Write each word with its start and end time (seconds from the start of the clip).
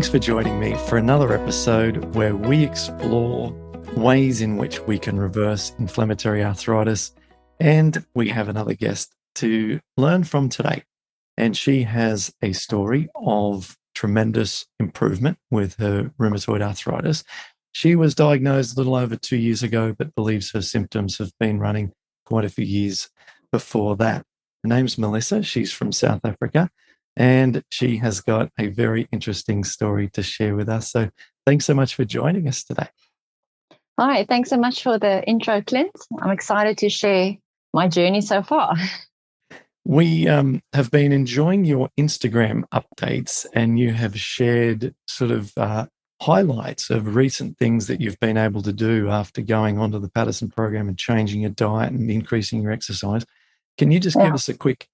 Thanks 0.00 0.08
for 0.08 0.18
joining 0.18 0.58
me 0.58 0.74
for 0.88 0.96
another 0.96 1.30
episode 1.34 2.14
where 2.14 2.34
we 2.34 2.64
explore 2.64 3.52
ways 3.98 4.40
in 4.40 4.56
which 4.56 4.80
we 4.80 4.98
can 4.98 5.18
reverse 5.18 5.74
inflammatory 5.78 6.42
arthritis. 6.42 7.12
And 7.60 8.02
we 8.14 8.30
have 8.30 8.48
another 8.48 8.72
guest 8.72 9.14
to 9.34 9.78
learn 9.98 10.24
from 10.24 10.48
today. 10.48 10.84
And 11.36 11.54
she 11.54 11.82
has 11.82 12.32
a 12.40 12.54
story 12.54 13.10
of 13.14 13.76
tremendous 13.94 14.64
improvement 14.78 15.36
with 15.50 15.76
her 15.76 16.10
rheumatoid 16.18 16.62
arthritis. 16.62 17.22
She 17.72 17.94
was 17.94 18.14
diagnosed 18.14 18.74
a 18.74 18.80
little 18.80 18.96
over 18.96 19.16
two 19.16 19.36
years 19.36 19.62
ago, 19.62 19.94
but 19.98 20.14
believes 20.14 20.50
her 20.52 20.62
symptoms 20.62 21.18
have 21.18 21.32
been 21.38 21.60
running 21.60 21.92
quite 22.24 22.46
a 22.46 22.48
few 22.48 22.64
years 22.64 23.10
before 23.52 23.96
that. 23.96 24.24
Her 24.62 24.68
name's 24.70 24.96
Melissa. 24.96 25.42
She's 25.42 25.70
from 25.70 25.92
South 25.92 26.22
Africa 26.24 26.70
and 27.20 27.62
she 27.68 27.98
has 27.98 28.22
got 28.22 28.50
a 28.58 28.68
very 28.68 29.06
interesting 29.12 29.62
story 29.62 30.08
to 30.08 30.22
share 30.22 30.56
with 30.56 30.70
us. 30.70 30.90
So 30.90 31.10
thanks 31.44 31.66
so 31.66 31.74
much 31.74 31.94
for 31.94 32.06
joining 32.06 32.48
us 32.48 32.64
today. 32.64 32.88
Hi, 33.98 34.24
thanks 34.24 34.48
so 34.48 34.56
much 34.56 34.82
for 34.82 34.98
the 34.98 35.22
intro, 35.24 35.60
Clint. 35.60 35.90
I'm 36.22 36.30
excited 36.30 36.78
to 36.78 36.88
share 36.88 37.36
my 37.74 37.88
journey 37.88 38.22
so 38.22 38.42
far. 38.42 38.74
We 39.86 40.28
um, 40.28 40.60
have 40.74 40.90
been 40.90 41.10
enjoying 41.10 41.64
your 41.64 41.88
Instagram 41.98 42.64
updates, 42.72 43.46
and 43.54 43.78
you 43.78 43.94
have 43.94 44.16
shared 44.16 44.94
sort 45.08 45.30
of 45.30 45.52
uh, 45.56 45.86
highlights 46.20 46.90
of 46.90 47.16
recent 47.16 47.56
things 47.56 47.86
that 47.86 47.98
you've 47.98 48.20
been 48.20 48.36
able 48.36 48.60
to 48.62 48.74
do 48.74 49.08
after 49.08 49.40
going 49.40 49.78
onto 49.78 49.98
the 49.98 50.10
Paddison 50.10 50.54
program 50.54 50.86
and 50.86 50.98
changing 50.98 51.40
your 51.40 51.50
diet 51.50 51.92
and 51.92 52.10
increasing 52.10 52.62
your 52.62 52.72
exercise. 52.72 53.24
Can 53.78 53.90
you 53.90 53.98
just 53.98 54.16
yeah. 54.16 54.26
give 54.26 54.34
us 54.34 54.50
a 54.50 54.54
quick 54.54 54.86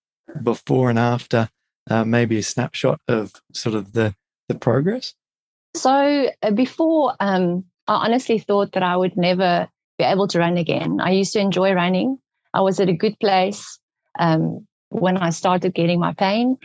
before 0.44 0.88
and 0.88 1.00
after 1.00 1.50
uh, 1.90 2.04
maybe 2.04 2.38
a 2.38 2.42
snapshot 2.42 3.00
of 3.08 3.32
sort 3.52 3.74
of 3.74 3.92
the 3.92 4.14
the 4.48 4.54
progress? 4.54 5.14
So 5.74 6.30
uh, 6.42 6.50
before, 6.52 7.14
um, 7.20 7.64
I 7.86 8.06
honestly 8.06 8.38
thought 8.38 8.72
that 8.72 8.82
I 8.82 8.96
would 8.96 9.16
never 9.16 9.68
be 9.98 10.04
able 10.04 10.28
to 10.28 10.38
run 10.38 10.56
again. 10.56 11.00
I 11.00 11.10
used 11.10 11.32
to 11.34 11.40
enjoy 11.40 11.72
running. 11.72 12.18
I 12.54 12.60
was 12.60 12.80
at 12.80 12.88
a 12.88 12.94
good 12.94 13.18
place 13.20 13.78
um, 14.18 14.66
when 14.88 15.16
I 15.16 15.30
started 15.30 15.74
getting 15.74 16.00
my 16.00 16.14
pain. 16.14 16.56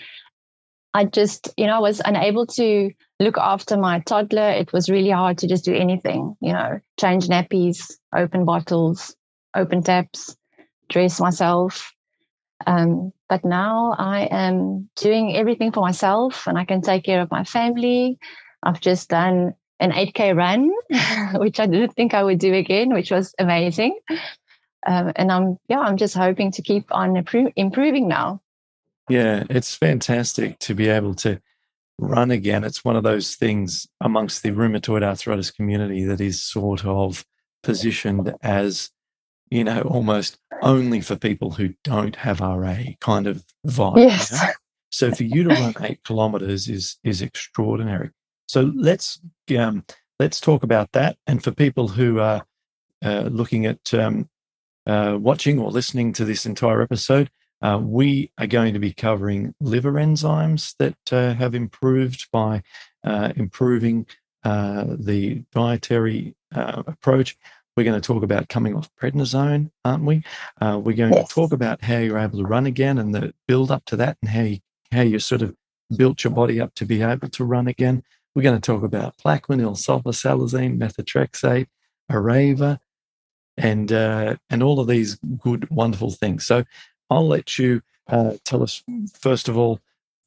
I 0.94 1.06
just, 1.06 1.54
you 1.58 1.68
know, 1.68 1.76
I 1.76 1.80
was 1.80 2.02
unable 2.04 2.46
to 2.48 2.92
look 3.20 3.38
after 3.38 3.78
my 3.78 4.00
toddler. 4.00 4.50
It 4.50 4.74
was 4.74 4.90
really 4.90 5.10
hard 5.10 5.38
to 5.40 5.48
just 5.48 5.64
do 5.64 5.74
anything, 5.74 6.36
you 6.42 6.52
know, 6.52 6.80
change 7.00 7.28
nappies, 7.28 7.94
open 8.16 8.44
bottles, 8.44 9.16
open 9.56 9.84
taps, 9.84 10.36
dress 10.90 11.20
myself. 11.20 11.94
Um, 12.68 13.14
but 13.30 13.46
now 13.46 13.96
I 13.98 14.24
am 14.32 14.90
doing 14.96 15.36
everything 15.36 15.72
for 15.72 15.82
myself 15.82 16.48
and 16.48 16.58
I 16.58 16.66
can 16.66 16.82
take 16.82 17.04
care 17.04 17.22
of 17.22 17.32
my 17.32 17.44
family. 17.44 18.20
I've 18.64 18.82
just 18.82 19.10
done 19.10 19.54
an 19.80 19.92
8K 19.92 20.36
run, 20.36 20.72
which 21.40 21.60
I 21.60 21.66
didn't 21.66 21.94
think 21.94 22.14
I 22.14 22.24
would 22.24 22.40
do 22.40 22.54
again, 22.54 22.94
which 22.94 23.12
was 23.12 23.34
amazing. 23.40 24.00
Um, 24.88 25.12
and 25.16 25.32
I'm, 25.32 25.58
yeah, 25.68 25.80
I'm 25.80 25.98
just 25.98 26.16
hoping 26.16 26.52
to 26.54 26.62
keep 26.62 26.86
on 26.92 27.16
improving 27.56 28.08
now. 28.08 28.42
Yeah, 29.10 29.44
it's 29.50 29.76
fantastic 29.76 30.60
to 30.60 30.76
be 30.76 30.88
able 30.88 31.16
to 31.16 31.42
run 31.98 32.32
again. 32.32 32.64
It's 32.64 32.84
one 32.84 32.96
of 32.96 33.04
those 33.04 33.36
things 33.36 33.88
amongst 34.00 34.44
the 34.44 34.52
rheumatoid 34.52 35.04
arthritis 35.04 35.52
community 35.52 36.04
that 36.06 36.22
is 36.22 36.44
sort 36.44 36.86
of 36.86 37.26
positioned 37.64 38.34
as 38.42 38.90
you 39.52 39.66
know, 39.66 39.82
almost 39.82 40.40
only 40.62 41.02
for 41.02 41.16
people 41.16 41.52
who 41.52 41.74
don't 41.84 42.16
have 42.16 42.40
RA 42.40 42.78
kind 43.02 43.28
of 43.28 43.44
vibe. 43.68 43.98
Yes. 43.98 44.32
You 44.32 44.38
know? 44.38 44.54
So 44.90 45.12
for 45.12 45.24
you 45.24 45.44
to 45.44 45.50
run 45.50 45.74
eight 45.82 46.04
kilometers 46.06 46.68
is 46.68 46.98
is 47.04 47.22
extraordinary. 47.22 48.10
So 48.48 48.72
let's 48.76 49.20
um, 49.58 49.86
let's 50.20 50.40
talk 50.42 50.64
about 50.64 50.92
that. 50.94 51.18
And 51.28 51.44
for 51.44 51.52
people 51.52 51.88
who 51.90 52.20
are 52.20 52.46
uh, 53.04 53.30
looking 53.32 53.66
at 53.66 53.94
um, 53.94 54.30
uh, 54.88 55.18
watching 55.20 55.60
or 55.60 55.70
listening 55.70 56.14
to 56.14 56.26
this 56.26 56.46
entire 56.46 56.82
episode, 56.82 57.30
uh, 57.62 57.80
we 57.82 58.32
are 58.38 58.48
going 58.48 58.74
to 58.74 58.80
be 58.80 58.94
covering 58.94 59.54
liver 59.60 59.94
enzymes 59.94 60.76
that 60.80 61.14
uh, 61.14 61.34
have 61.34 61.56
improved 61.56 62.28
by 62.32 62.64
uh, 63.04 63.32
improving 63.36 64.06
uh, 64.44 64.86
the 65.00 65.44
dietary 65.52 66.36
approach. 66.54 67.38
We're 67.82 67.86
going 67.86 68.00
to 68.00 68.08
talk 68.08 68.22
about 68.22 68.48
coming 68.48 68.76
off 68.76 68.92
prednisone, 69.02 69.72
aren't 69.84 70.04
we? 70.04 70.24
Uh, 70.62 70.80
we're 70.84 70.96
going 70.96 71.14
yes. 71.14 71.28
to 71.28 71.34
talk 71.34 71.52
about 71.52 71.84
how 71.84 71.98
you're 71.98 72.20
able 72.20 72.38
to 72.38 72.46
run 72.46 72.68
again 72.68 73.00
and 73.00 73.12
the 73.12 73.34
build 73.48 73.72
up 73.72 73.86
to 73.86 73.96
that 73.96 74.20
and 74.22 74.30
how 74.30 74.44
you, 74.44 74.60
how 74.92 75.02
you 75.02 75.18
sort 75.18 75.42
of 75.42 75.56
built 75.98 76.24
your 76.24 76.30
body 76.30 76.62
up 76.62 76.76
to 76.76 76.86
be 76.86 77.02
able 77.02 77.28
to 77.30 77.44
run 77.44 77.68
again. 77.68 78.04
We're 78.36 78.44
going 78.44 78.62
to 78.62 78.62
talk 78.62 78.84
about 78.84 79.18
plaquenil, 79.18 79.76
sulfasalazine, 79.76 80.78
methotrexate, 80.78 81.66
Arava, 82.12 82.78
and 83.58 83.92
uh, 83.92 84.36
and 84.52 84.62
all 84.62 84.80
of 84.80 84.86
these 84.86 85.16
good, 85.40 85.68
wonderful 85.72 86.12
things. 86.12 86.46
So 86.46 86.64
I'll 87.10 87.28
let 87.28 87.58
you 87.58 87.82
uh, 88.06 88.34
tell 88.46 88.62
us 88.62 88.84
first 89.20 89.50
of 89.50 89.58
all 89.58 89.80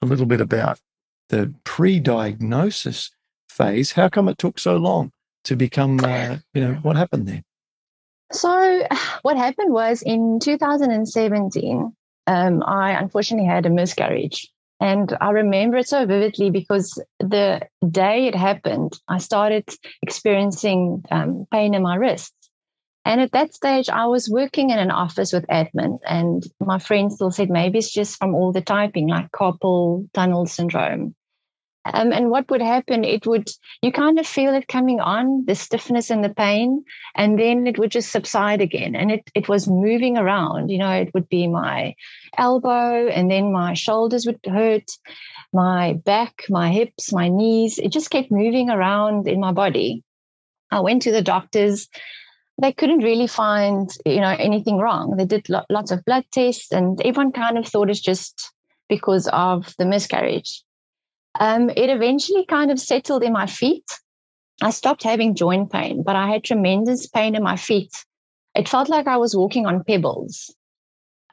a 0.03 0.06
little 0.06 0.26
bit 0.26 0.41
about 0.41 0.81
the 1.28 1.54
pre-diagnosis 1.62 3.12
phase. 3.48 3.92
How 3.92 4.09
come 4.09 4.28
it 4.28 4.38
took 4.38 4.59
so 4.59 4.76
long? 4.76 5.12
To 5.44 5.56
become, 5.56 6.00
uh, 6.00 6.38
you 6.53 6.60
know, 6.60 6.75
what 6.82 6.97
happened 6.97 7.28
there? 7.28 7.43
So, 8.32 8.87
what 9.22 9.37
happened 9.37 9.72
was 9.72 10.03
in 10.03 10.41
2017, 10.41 11.93
um, 12.27 12.62
I 12.66 12.93
unfortunately 12.93 13.47
had 13.47 13.66
a 13.66 13.71
miscarriage. 13.71 14.50
And 14.81 15.16
I 15.21 15.31
remember 15.31 15.78
it 15.78 15.88
so 15.88 16.04
vividly 16.04 16.50
because 16.50 17.00
the 17.21 17.62
day 17.88 18.27
it 18.27 18.34
happened, 18.34 18.99
I 19.09 19.19
started 19.19 19.65
experiencing 20.03 21.04
um, 21.10 21.47
pain 21.50 21.75
in 21.75 21.83
my 21.83 21.94
wrists. 21.94 22.34
And 23.04 23.21
at 23.21 23.33
that 23.33 23.54
stage, 23.54 23.88
I 23.88 24.06
was 24.06 24.31
working 24.31 24.71
in 24.71 24.78
an 24.78 24.91
office 24.91 25.33
with 25.33 25.47
admin, 25.49 25.99
and 26.06 26.43
my 26.59 26.78
friend 26.78 27.12
still 27.12 27.31
said 27.31 27.50
maybe 27.50 27.78
it's 27.78 27.93
just 27.93 28.16
from 28.16 28.34
all 28.34 28.50
the 28.50 28.62
typing, 28.62 29.09
like 29.09 29.31
carpal 29.31 30.09
tunnel 30.15 30.47
syndrome. 30.47 31.15
Um, 31.87 32.12
and 32.12 32.31
what 32.31 32.50
would 32.50 32.62
happen, 32.62 33.05
it 33.05 33.27
would, 33.27 33.50
you 33.83 33.93
kind 33.93 34.19
of 34.19 34.27
feel 34.27 34.55
it 34.55 34.69
coming 34.69 35.00
on, 35.00 35.45
the 35.45 35.55
stiffness 35.55 36.09
and 36.11 36.25
the 36.25 36.31
pain, 36.31 36.83
and 37.15 37.39
then 37.39 37.67
it 37.67 37.78
would 37.78 37.91
just 37.91 38.11
subside 38.11 38.62
again. 38.62 38.97
And 38.97 39.11
it, 39.11 39.31
it 39.34 39.50
was 39.50 39.69
moving 39.69 40.17
around, 40.17 40.71
you 40.71 40.78
know, 40.78 40.93
it 40.93 41.12
would 41.12 41.28
be 41.28 41.47
my 41.47 41.95
elbow, 42.39 43.06
and 43.09 43.31
then 43.31 43.53
my 43.53 43.75
shoulders 43.75 44.25
would 44.25 44.41
hurt, 44.47 44.91
my 45.53 45.93
back, 45.93 46.45
my 46.49 46.71
hips, 46.72 47.12
my 47.12 47.28
knees. 47.28 47.78
It 47.78 47.93
just 47.93 48.11
kept 48.11 48.31
moving 48.31 48.71
around 48.71 49.28
in 49.28 49.39
my 49.39 49.53
body. 49.53 50.03
I 50.71 50.81
went 50.81 51.03
to 51.03 51.12
the 51.12 51.22
doctors. 51.22 51.87
They 52.62 52.72
couldn't 52.72 53.05
really 53.05 53.27
find, 53.27 53.91
you 54.06 54.22
know, 54.22 54.34
anything 54.39 54.78
wrong. 54.78 55.16
They 55.19 55.27
did 55.27 55.51
lo- 55.51 55.66
lots 55.69 55.91
of 55.91 56.05
blood 56.06 56.25
tests, 56.33 56.72
and 56.72 56.99
everyone 57.03 57.33
kind 57.33 57.59
of 57.59 57.69
thought 57.69 57.91
it's 57.91 58.01
just 58.01 58.51
because 58.89 59.28
of 59.28 59.75
the 59.78 59.84
miscarriage. 59.84 60.64
Um, 61.39 61.71
it 61.71 61.91
eventually 61.91 62.45
kind 62.47 62.71
of 62.71 62.78
settled 62.78 63.22
in 63.22 63.33
my 63.33 63.47
feet. 63.47 63.84
I 64.63 64.71
stopped 64.71 65.03
having 65.03 65.34
joint 65.34 65.72
pain, 65.72 66.03
but 66.03 66.16
I 66.16 66.28
had 66.28 66.45
tremendous 66.45 67.07
pain 67.07 67.34
in 67.34 67.42
my 67.42 67.57
feet. 67.57 67.92
It 68.54 68.69
felt 68.69 68.89
like 68.89 69.09
I 69.09 69.16
was 69.16 69.34
walking 69.34 69.66
on 69.66 69.83
pebbles. 69.84 70.54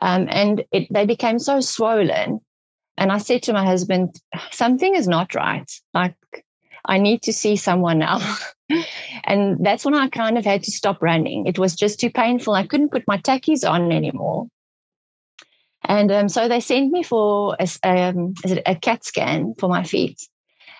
Um, 0.01 0.27
and 0.29 0.63
it, 0.71 0.87
they 0.91 1.05
became 1.05 1.37
so 1.37 1.59
swollen. 1.61 2.39
And 2.97 3.11
I 3.11 3.19
said 3.19 3.43
to 3.43 3.53
my 3.53 3.63
husband, 3.63 4.19
something 4.51 4.95
is 4.95 5.07
not 5.07 5.35
right. 5.35 5.69
Like, 5.93 6.15
I 6.85 6.97
need 6.97 7.21
to 7.23 7.33
see 7.33 7.55
someone 7.55 7.99
now. 7.99 8.19
and 9.23 9.63
that's 9.63 9.85
when 9.85 9.93
I 9.93 10.09
kind 10.09 10.37
of 10.37 10.45
had 10.45 10.63
to 10.63 10.71
stop 10.71 11.01
running. 11.01 11.45
It 11.45 11.59
was 11.59 11.75
just 11.75 11.99
too 11.99 12.09
painful. 12.09 12.55
I 12.55 12.65
couldn't 12.65 12.91
put 12.91 13.07
my 13.07 13.17
tackies 13.17 13.69
on 13.69 13.91
anymore. 13.91 14.47
And 15.91 16.09
um, 16.09 16.29
so 16.29 16.47
they 16.47 16.61
sent 16.61 16.93
me 16.93 17.03
for 17.03 17.57
a, 17.59 17.67
um, 17.83 18.33
a, 18.65 18.75
CAT 18.75 19.03
scan 19.03 19.53
for 19.59 19.67
my 19.67 19.83
feet. 19.83 20.21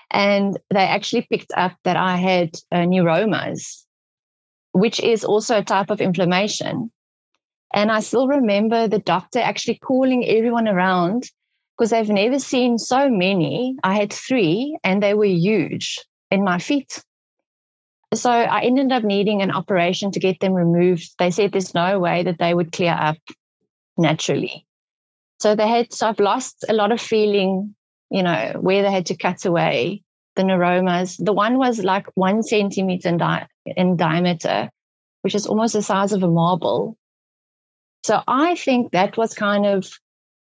And 0.10 0.58
they 0.70 0.86
actually 0.86 1.28
picked 1.30 1.52
up 1.54 1.74
that 1.84 1.98
I 1.98 2.16
had 2.16 2.52
uh, 2.72 2.86
neuromas, 2.86 3.84
which 4.72 5.02
is 5.02 5.26
also 5.26 5.58
a 5.58 5.66
type 5.66 5.90
of 5.90 6.00
inflammation. 6.00 6.92
And 7.74 7.92
I 7.92 8.00
still 8.00 8.30
remember 8.30 8.88
the 8.88 9.00
doctor 9.00 9.40
actually 9.40 9.80
calling 9.80 10.26
everyone 10.26 10.70
around 10.70 11.24
because 11.78 11.90
they've 11.90 12.08
never 12.08 12.40
seen 12.40 12.78
so 12.78 13.10
many. 13.10 13.76
I 13.84 13.96
had 13.96 14.14
three 14.14 14.78
and 14.82 15.04
they 15.04 15.14
were 15.14 15.26
huge 15.26 16.00
in 16.30 16.42
my 16.42 16.58
feet. 16.58 17.04
So 18.14 18.32
I 18.32 18.62
ended 18.62 18.94
up 18.94 19.04
needing 19.04 19.42
an 19.42 19.52
operation 19.52 20.12
to 20.12 20.22
get 20.22 20.40
them 20.40 20.54
removed. 20.54 21.16
They 21.20 21.32
said 21.32 21.52
there's 21.52 21.74
no 21.74 22.00
way 22.00 22.24
that 22.24 22.40
they 22.40 22.54
would 22.54 22.72
clear 22.72 22.96
up 22.98 23.18
naturally. 23.98 24.66
So 25.42 25.56
they 25.56 25.68
had, 25.68 25.92
so 25.92 26.08
I've 26.08 26.20
lost 26.20 26.66
a 26.70 26.74
lot 26.74 26.92
of 26.92 27.02
feeling, 27.02 27.74
you 28.12 28.22
know, 28.22 28.54
where 28.62 28.84
they 28.84 28.92
had 28.92 29.08
to 29.08 29.18
cut 29.18 29.44
away 29.44 30.04
the 30.36 30.44
neuromas. 30.44 31.18
The 31.18 31.34
one 31.34 31.58
was 31.58 31.84
like 31.84 32.06
one 32.14 32.44
centimeter 32.44 33.10
in, 33.10 33.18
di- 33.18 33.48
in 33.66 33.98
diameter, 33.98 34.70
which 35.24 35.34
is 35.34 35.48
almost 35.48 35.74
the 35.74 35.82
size 35.82 36.14
of 36.14 36.22
a 36.22 36.28
marble. 36.28 36.96
So 38.06 38.22
I 38.28 38.54
think 38.54 38.92
that 38.92 39.18
was 39.18 39.34
kind 39.34 39.66
of 39.66 39.90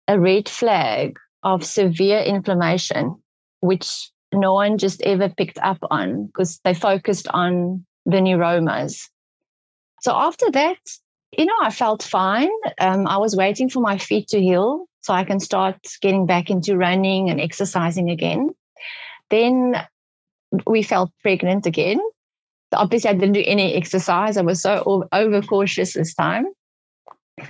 a 0.06 0.20
red 0.20 0.50
flag 0.50 1.16
of 1.42 1.64
severe 1.64 2.20
inflammation, 2.20 3.22
which 3.60 4.10
no 4.34 4.52
one 4.52 4.76
just 4.76 5.00
ever 5.00 5.30
picked 5.30 5.58
up 5.60 5.78
on 5.90 6.26
because 6.26 6.60
they 6.62 6.74
focused 6.74 7.26
on 7.28 7.86
the 8.04 8.18
neuromas. 8.18 9.08
So 10.02 10.12
after 10.14 10.50
that, 10.50 10.76
you 11.38 11.46
know, 11.46 11.54
I 11.62 11.70
felt 11.70 12.02
fine. 12.02 12.50
Um, 12.78 13.06
I 13.06 13.18
was 13.18 13.36
waiting 13.36 13.68
for 13.68 13.80
my 13.80 13.98
feet 13.98 14.28
to 14.28 14.40
heal 14.40 14.86
so 15.00 15.12
I 15.12 15.24
can 15.24 15.40
start 15.40 15.76
getting 16.00 16.26
back 16.26 16.50
into 16.50 16.76
running 16.76 17.30
and 17.30 17.40
exercising 17.40 18.10
again. 18.10 18.50
Then 19.30 19.74
we 20.66 20.82
felt 20.82 21.10
pregnant 21.22 21.66
again. 21.66 22.00
Obviously, 22.72 23.10
I 23.10 23.14
didn't 23.14 23.34
do 23.34 23.44
any 23.46 23.74
exercise. 23.74 24.36
I 24.36 24.42
was 24.42 24.62
so 24.62 25.08
over 25.12 25.42
cautious 25.42 25.94
this 25.94 26.14
time. 26.14 26.46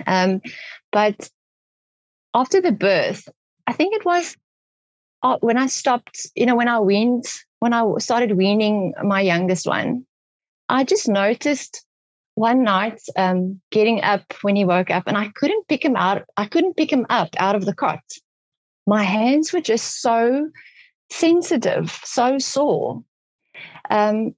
Um, 0.05 0.41
but 0.91 1.29
after 2.33 2.61
the 2.61 2.71
birth, 2.71 3.27
I 3.67 3.73
think 3.73 3.95
it 3.95 4.05
was 4.05 4.35
uh, 5.23 5.37
when 5.41 5.57
I 5.57 5.67
stopped, 5.67 6.27
you 6.35 6.45
know, 6.45 6.55
when 6.55 6.67
I 6.67 6.79
weaned, 6.79 7.25
when 7.59 7.73
I 7.73 7.83
started 7.99 8.37
weaning 8.37 8.93
my 9.03 9.21
youngest 9.21 9.65
one, 9.65 10.05
I 10.69 10.83
just 10.83 11.07
noticed 11.07 11.84
one 12.35 12.63
night 12.63 13.01
um, 13.15 13.59
getting 13.71 14.03
up 14.03 14.33
when 14.41 14.55
he 14.55 14.65
woke 14.65 14.91
up 14.91 15.03
and 15.07 15.17
I 15.17 15.29
couldn't 15.35 15.67
pick 15.67 15.83
him 15.83 15.95
out. 15.95 16.23
I 16.37 16.45
couldn't 16.45 16.77
pick 16.77 16.91
him 16.91 17.05
up 17.09 17.29
out 17.37 17.55
of 17.55 17.65
the 17.65 17.73
cot. 17.73 18.03
My 18.85 19.03
hands 19.03 19.51
were 19.51 19.61
just 19.61 20.01
so 20.01 20.49
sensitive, 21.09 21.97
so 22.03 22.37
sore. 22.37 23.03
Um, 23.89 24.35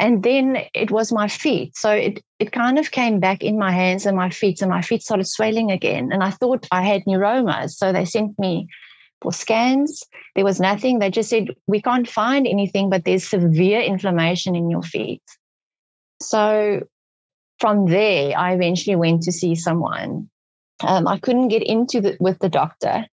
and 0.00 0.22
then 0.22 0.58
it 0.74 0.90
was 0.90 1.12
my 1.12 1.28
feet. 1.28 1.76
So 1.76 1.92
it, 1.92 2.22
it 2.38 2.52
kind 2.52 2.78
of 2.78 2.90
came 2.90 3.20
back 3.20 3.42
in 3.42 3.58
my 3.58 3.70
hands 3.70 4.06
and 4.06 4.16
my 4.16 4.30
feet, 4.30 4.60
and 4.60 4.70
my 4.70 4.82
feet 4.82 5.02
started 5.02 5.26
swelling 5.26 5.70
again. 5.70 6.10
And 6.10 6.24
I 6.24 6.30
thought 6.30 6.66
I 6.72 6.82
had 6.82 7.04
neuromas. 7.04 7.72
So 7.72 7.92
they 7.92 8.06
sent 8.06 8.38
me 8.38 8.66
for 9.20 9.32
scans. 9.32 10.02
There 10.34 10.44
was 10.44 10.58
nothing. 10.58 10.98
They 10.98 11.10
just 11.10 11.28
said, 11.28 11.48
We 11.66 11.82
can't 11.82 12.08
find 12.08 12.46
anything, 12.46 12.90
but 12.90 13.04
there's 13.04 13.28
severe 13.28 13.80
inflammation 13.80 14.56
in 14.56 14.70
your 14.70 14.82
feet. 14.82 15.22
So 16.22 16.80
from 17.60 17.86
there, 17.86 18.36
I 18.36 18.54
eventually 18.54 18.96
went 18.96 19.22
to 19.22 19.32
see 19.32 19.54
someone. 19.54 20.28
Um, 20.82 21.06
I 21.06 21.18
couldn't 21.18 21.48
get 21.48 21.62
into 21.62 22.00
the, 22.00 22.16
with 22.18 22.38
the 22.38 22.48
doctor 22.48 23.06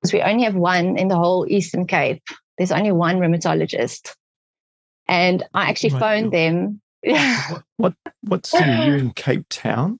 because 0.00 0.12
we 0.12 0.22
only 0.22 0.44
have 0.44 0.54
one 0.54 0.96
in 0.96 1.08
the 1.08 1.16
whole 1.16 1.46
Eastern 1.48 1.86
Cape. 1.86 2.22
There's 2.56 2.72
only 2.72 2.92
one 2.92 3.18
rheumatologist. 3.18 4.14
And 5.08 5.42
I 5.52 5.68
actually 5.68 5.94
right. 5.94 6.00
phoned 6.00 6.32
them. 6.32 6.80
what, 7.02 7.64
what, 7.76 7.94
what 8.22 8.46
city? 8.46 8.70
You're 8.70 8.96
in 8.96 9.12
Cape 9.12 9.48
Town? 9.48 9.98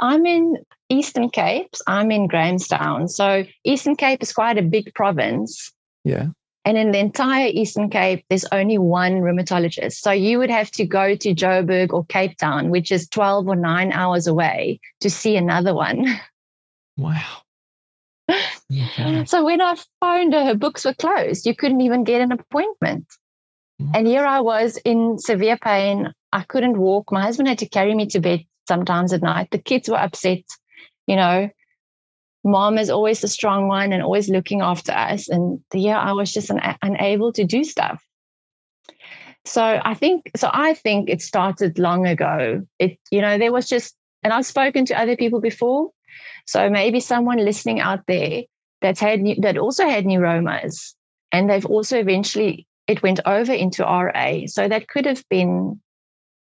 I'm 0.00 0.24
in 0.24 0.56
Eastern 0.88 1.28
Cape. 1.28 1.74
I'm 1.86 2.10
in 2.10 2.26
Grahamstown. 2.26 3.08
So 3.08 3.44
Eastern 3.64 3.96
Cape 3.96 4.22
is 4.22 4.32
quite 4.32 4.56
a 4.56 4.62
big 4.62 4.94
province. 4.94 5.70
Yeah. 6.04 6.28
And 6.64 6.76
in 6.76 6.92
the 6.92 6.98
entire 6.98 7.48
Eastern 7.48 7.88
Cape, 7.88 8.24
there's 8.28 8.44
only 8.52 8.76
one 8.76 9.20
rheumatologist. 9.20 9.94
So 9.94 10.10
you 10.10 10.38
would 10.38 10.50
have 10.50 10.70
to 10.72 10.84
go 10.84 11.14
to 11.14 11.34
Joburg 11.34 11.92
or 11.92 12.04
Cape 12.04 12.36
Town, 12.36 12.68
which 12.70 12.92
is 12.92 13.08
12 13.08 13.48
or 13.48 13.56
nine 13.56 13.92
hours 13.92 14.26
away, 14.26 14.80
to 15.00 15.10
see 15.10 15.36
another 15.36 15.74
one. 15.74 16.06
Wow. 16.96 17.38
Okay. 18.70 19.24
So 19.24 19.42
when 19.42 19.62
I 19.62 19.74
phoned 20.00 20.34
her, 20.34 20.44
her 20.44 20.54
books 20.54 20.84
were 20.84 20.92
closed. 20.92 21.46
You 21.46 21.56
couldn't 21.56 21.80
even 21.80 22.04
get 22.04 22.20
an 22.20 22.30
appointment. 22.30 23.06
And 23.94 24.06
here 24.06 24.24
I 24.24 24.40
was 24.40 24.76
in 24.84 25.18
severe 25.18 25.56
pain. 25.56 26.12
I 26.32 26.42
couldn't 26.42 26.78
walk. 26.78 27.10
My 27.10 27.22
husband 27.22 27.48
had 27.48 27.58
to 27.60 27.68
carry 27.68 27.94
me 27.94 28.06
to 28.08 28.20
bed 28.20 28.44
sometimes 28.68 29.12
at 29.12 29.22
night. 29.22 29.50
The 29.50 29.58
kids 29.58 29.88
were 29.88 29.96
upset. 29.96 30.44
You 31.06 31.16
know, 31.16 31.48
mom 32.44 32.78
is 32.78 32.90
always 32.90 33.20
the 33.20 33.28
strong 33.28 33.68
one 33.68 33.92
and 33.92 34.02
always 34.02 34.28
looking 34.28 34.62
after 34.62 34.92
us. 34.92 35.28
And 35.28 35.60
yeah, 35.74 35.98
I 35.98 36.12
was 36.12 36.32
just 36.32 36.50
un- 36.50 36.76
unable 36.82 37.32
to 37.32 37.44
do 37.44 37.64
stuff. 37.64 38.02
So 39.44 39.80
I 39.82 39.94
think, 39.94 40.30
so 40.36 40.50
I 40.52 40.74
think 40.74 41.08
it 41.08 41.22
started 41.22 41.78
long 41.78 42.06
ago. 42.06 42.66
It, 42.78 42.98
you 43.10 43.20
know, 43.20 43.38
there 43.38 43.52
was 43.52 43.68
just, 43.68 43.94
and 44.22 44.32
I've 44.32 44.46
spoken 44.46 44.84
to 44.86 44.98
other 44.98 45.16
people 45.16 45.40
before. 45.40 45.90
So 46.46 46.68
maybe 46.68 47.00
someone 47.00 47.38
listening 47.38 47.80
out 47.80 48.00
there 48.06 48.42
that's 48.82 49.00
had, 49.00 49.20
that 49.40 49.58
also 49.58 49.88
had 49.88 50.04
neuromas 50.04 50.94
and 51.32 51.48
they've 51.48 51.66
also 51.66 51.98
eventually, 51.98 52.66
it 52.86 53.02
went 53.02 53.20
over 53.24 53.52
into 53.52 53.84
RA. 53.84 54.46
So 54.46 54.68
that 54.68 54.88
could 54.88 55.06
have 55.06 55.24
been, 55.28 55.80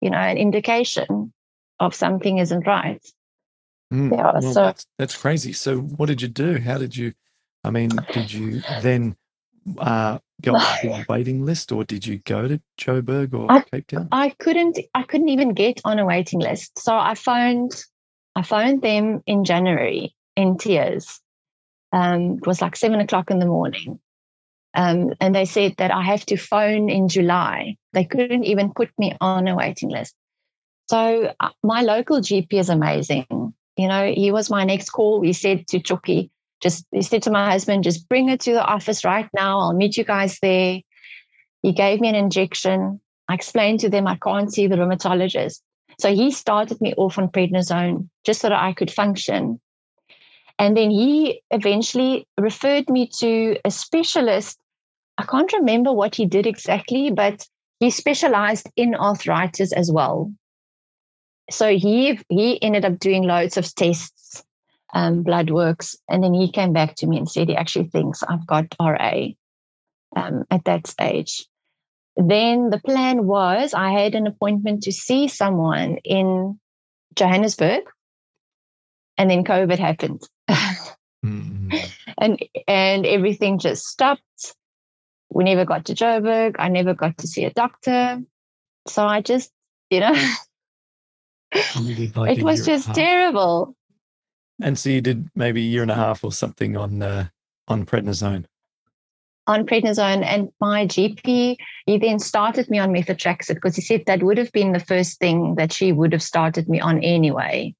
you 0.00 0.10
know, 0.10 0.18
an 0.18 0.36
indication 0.36 1.32
of 1.80 1.94
something 1.94 2.38
isn't 2.38 2.66
right. 2.66 3.04
Mm, 3.92 4.12
yeah. 4.12 4.32
Well, 4.32 4.42
so 4.42 4.62
that's, 4.62 4.86
that's 4.98 5.16
crazy. 5.16 5.52
So 5.52 5.78
what 5.78 6.06
did 6.06 6.22
you 6.22 6.28
do? 6.28 6.58
How 6.58 6.78
did 6.78 6.96
you? 6.96 7.12
I 7.62 7.70
mean, 7.70 7.90
did 8.12 8.32
you 8.32 8.62
then 8.82 9.16
uh, 9.78 10.18
go 10.42 10.54
on 10.56 10.62
a 10.84 11.04
waiting 11.08 11.44
list, 11.44 11.72
or 11.72 11.84
did 11.84 12.06
you 12.06 12.18
go 12.18 12.48
to 12.48 12.60
Joburg 12.78 13.34
or 13.34 13.50
I, 13.50 13.62
Cape 13.62 13.86
Town? 13.86 14.08
I 14.12 14.30
couldn't. 14.30 14.78
I 14.94 15.02
couldn't 15.02 15.28
even 15.28 15.54
get 15.54 15.80
on 15.84 15.98
a 15.98 16.06
waiting 16.06 16.40
list. 16.40 16.78
So 16.78 16.96
I 16.96 17.14
phoned. 17.14 17.72
I 18.36 18.42
phoned 18.42 18.82
them 18.82 19.22
in 19.26 19.44
January 19.44 20.14
in 20.36 20.58
tears. 20.58 21.20
Um, 21.92 22.38
it 22.38 22.46
was 22.46 22.60
like 22.60 22.76
seven 22.76 23.00
o'clock 23.00 23.30
in 23.30 23.38
the 23.38 23.46
morning. 23.46 24.00
Um, 24.74 25.12
and 25.20 25.32
they 25.32 25.44
said 25.44 25.74
that 25.78 25.92
I 25.92 26.02
have 26.02 26.26
to 26.26 26.36
phone 26.36 26.90
in 26.90 27.08
July. 27.08 27.76
They 27.92 28.04
couldn't 28.04 28.42
even 28.44 28.72
put 28.74 28.90
me 28.98 29.16
on 29.20 29.46
a 29.46 29.54
waiting 29.54 29.88
list. 29.88 30.14
So 30.90 31.32
uh, 31.38 31.50
my 31.62 31.82
local 31.82 32.20
GP 32.20 32.52
is 32.54 32.68
amazing. 32.68 33.54
You 33.76 33.88
know, 33.88 34.12
he 34.12 34.30
was 34.30 34.50
my 34.50 34.64
next 34.64 34.90
call. 34.90 35.22
He 35.22 35.32
said 35.32 35.66
to 35.68 35.80
Chucky, 35.80 36.30
just 36.62 36.86
he 36.92 37.02
said 37.02 37.22
to 37.24 37.30
my 37.30 37.50
husband, 37.50 37.84
just 37.84 38.08
bring 38.08 38.28
her 38.28 38.36
to 38.36 38.52
the 38.52 38.64
office 38.64 39.04
right 39.04 39.28
now. 39.34 39.58
I'll 39.58 39.74
meet 39.74 39.96
you 39.96 40.04
guys 40.04 40.38
there. 40.40 40.80
He 41.62 41.72
gave 41.72 42.00
me 42.00 42.08
an 42.08 42.14
injection. 42.14 43.00
I 43.28 43.34
explained 43.34 43.80
to 43.80 43.88
them 43.88 44.06
I 44.06 44.16
can't 44.16 44.52
see 44.52 44.66
the 44.66 44.76
rheumatologist. 44.76 45.60
So 45.98 46.14
he 46.14 46.30
started 46.30 46.80
me 46.80 46.94
off 46.96 47.18
on 47.18 47.28
prednisone 47.28 48.08
just 48.24 48.40
so 48.40 48.48
that 48.48 48.62
I 48.62 48.72
could 48.72 48.90
function. 48.90 49.60
And 50.58 50.76
then 50.76 50.90
he 50.90 51.42
eventually 51.50 52.26
referred 52.38 52.88
me 52.88 53.10
to 53.18 53.56
a 53.64 53.70
specialist. 53.70 54.58
I 55.18 55.24
can't 55.24 55.52
remember 55.52 55.92
what 55.92 56.14
he 56.14 56.26
did 56.26 56.46
exactly, 56.46 57.10
but 57.10 57.46
he 57.80 57.90
specialized 57.90 58.68
in 58.76 58.94
arthritis 58.94 59.72
as 59.72 59.90
well 59.90 60.32
so 61.50 61.68
he 61.68 62.18
he 62.28 62.62
ended 62.62 62.84
up 62.84 62.98
doing 62.98 63.24
loads 63.24 63.56
of 63.56 63.74
tests, 63.74 64.42
um, 64.94 65.22
blood 65.22 65.50
works, 65.50 65.96
and 66.08 66.22
then 66.22 66.34
he 66.34 66.50
came 66.50 66.72
back 66.72 66.94
to 66.96 67.06
me 67.06 67.18
and 67.18 67.30
said 67.30 67.48
he 67.48 67.56
actually 67.56 67.88
thinks 67.88 68.22
I've 68.22 68.46
got 68.46 68.74
RA 68.80 69.26
um, 70.16 70.44
at 70.50 70.64
that 70.64 70.86
stage. 70.86 71.46
Then 72.16 72.70
the 72.70 72.80
plan 72.80 73.26
was 73.26 73.74
I 73.74 73.90
had 73.90 74.14
an 74.14 74.26
appointment 74.26 74.84
to 74.84 74.92
see 74.92 75.28
someone 75.28 75.98
in 76.04 76.58
Johannesburg, 77.14 77.82
and 79.18 79.30
then 79.30 79.44
COVID 79.44 79.78
happened, 79.78 80.22
mm-hmm. 80.48 81.70
and 82.18 82.38
and 82.66 83.06
everything 83.06 83.58
just 83.58 83.84
stopped. 83.84 84.22
We 85.30 85.44
never 85.44 85.64
got 85.64 85.86
to 85.86 85.94
Joburg. 85.94 86.56
I 86.58 86.68
never 86.68 86.94
got 86.94 87.18
to 87.18 87.26
see 87.26 87.44
a 87.44 87.50
doctor. 87.50 88.22
So 88.86 89.04
I 89.04 89.20
just, 89.20 89.50
you 89.90 90.00
know, 90.00 90.14
it 91.54 92.42
was 92.42 92.66
just 92.66 92.94
terrible. 92.94 93.76
And 94.62 94.78
so 94.78 94.90
you 94.90 95.00
did 95.00 95.28
maybe 95.34 95.60
a 95.60 95.64
year 95.64 95.82
and 95.82 95.90
a 95.90 95.96
half 95.96 96.24
or 96.24 96.32
something 96.32 96.76
on 96.76 97.02
uh, 97.02 97.28
on 97.68 97.86
prednisone. 97.86 98.44
On 99.46 99.66
prednisone, 99.66 100.24
and 100.24 100.48
my 100.60 100.86
GP 100.86 101.56
he 101.86 101.98
then 101.98 102.18
started 102.18 102.70
me 102.70 102.78
on 102.78 102.92
methotrexate 102.92 103.54
because 103.54 103.76
he 103.76 103.82
said 103.82 104.04
that 104.06 104.22
would 104.22 104.38
have 104.38 104.52
been 104.52 104.72
the 104.72 104.80
first 104.80 105.18
thing 105.18 105.56
that 105.56 105.72
she 105.72 105.92
would 105.92 106.12
have 106.12 106.22
started 106.22 106.68
me 106.68 106.80
on 106.80 107.02
anyway. 107.02 107.74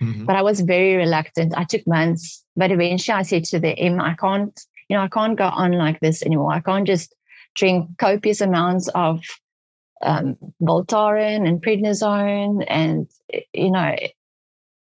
Mm-hmm. 0.00 0.26
But 0.26 0.36
I 0.36 0.42
was 0.42 0.60
very 0.60 0.96
reluctant. 0.96 1.54
I 1.56 1.64
took 1.64 1.86
months, 1.86 2.44
but 2.56 2.70
eventually 2.70 3.14
I 3.14 3.22
said 3.22 3.44
to 3.46 3.58
the 3.58 3.76
M, 3.78 4.00
I 4.00 4.14
can't, 4.14 4.58
you 4.88 4.96
know, 4.96 5.02
I 5.02 5.08
can't 5.08 5.36
go 5.36 5.46
on 5.48 5.72
like 5.72 6.00
this 6.00 6.22
anymore. 6.22 6.52
I 6.52 6.60
can't 6.60 6.86
just 6.86 7.14
drink 7.54 7.98
copious 7.98 8.40
amounts 8.40 8.88
of 8.88 9.20
um, 10.02 10.36
Voltaren 10.62 11.46
and 11.46 11.62
prednisone, 11.62 12.64
and 12.68 13.08
you 13.52 13.70
know, 13.70 13.96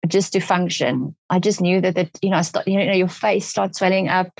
just 0.07 0.33
to 0.33 0.39
function. 0.39 1.15
I 1.29 1.39
just 1.39 1.61
knew 1.61 1.81
that 1.81 1.95
that 1.95 2.17
you 2.21 2.29
know, 2.29 2.37
I 2.37 2.41
start, 2.41 2.67
you 2.67 2.83
know, 2.85 2.93
your 2.93 3.07
face 3.07 3.47
starts 3.47 3.79
swelling 3.79 4.09
up. 4.09 4.31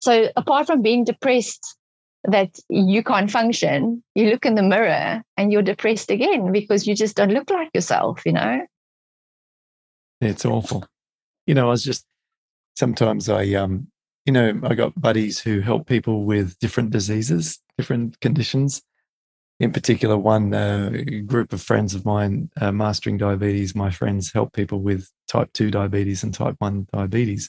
So 0.00 0.28
apart 0.36 0.66
from 0.66 0.82
being 0.82 1.04
depressed 1.04 1.76
that 2.24 2.58
you 2.68 3.02
can't 3.02 3.30
function, 3.30 4.02
you 4.14 4.30
look 4.30 4.46
in 4.46 4.54
the 4.54 4.62
mirror 4.62 5.22
and 5.36 5.52
you're 5.52 5.62
depressed 5.62 6.10
again 6.10 6.52
because 6.52 6.86
you 6.86 6.94
just 6.94 7.16
don't 7.16 7.32
look 7.32 7.50
like 7.50 7.70
yourself, 7.74 8.22
you 8.24 8.32
know? 8.32 8.66
It's 10.20 10.44
awful. 10.44 10.86
You 11.46 11.54
know, 11.54 11.66
I 11.66 11.70
was 11.70 11.84
just 11.84 12.04
sometimes 12.76 13.28
I 13.28 13.52
um 13.54 13.88
you 14.24 14.32
know, 14.32 14.60
I 14.62 14.74
got 14.74 15.00
buddies 15.00 15.40
who 15.40 15.60
help 15.60 15.88
people 15.88 16.24
with 16.24 16.56
different 16.60 16.90
diseases, 16.90 17.58
different 17.76 18.20
conditions. 18.20 18.80
In 19.62 19.72
particular, 19.72 20.18
one 20.18 20.52
uh, 20.52 20.90
group 21.24 21.52
of 21.52 21.62
friends 21.62 21.94
of 21.94 22.04
mine, 22.04 22.50
uh, 22.60 22.72
Mastering 22.72 23.16
Diabetes, 23.16 23.76
my 23.76 23.92
friends 23.92 24.32
help 24.32 24.52
people 24.54 24.80
with 24.80 25.08
type 25.28 25.52
2 25.52 25.70
diabetes 25.70 26.24
and 26.24 26.34
type 26.34 26.56
1 26.58 26.88
diabetes. 26.92 27.48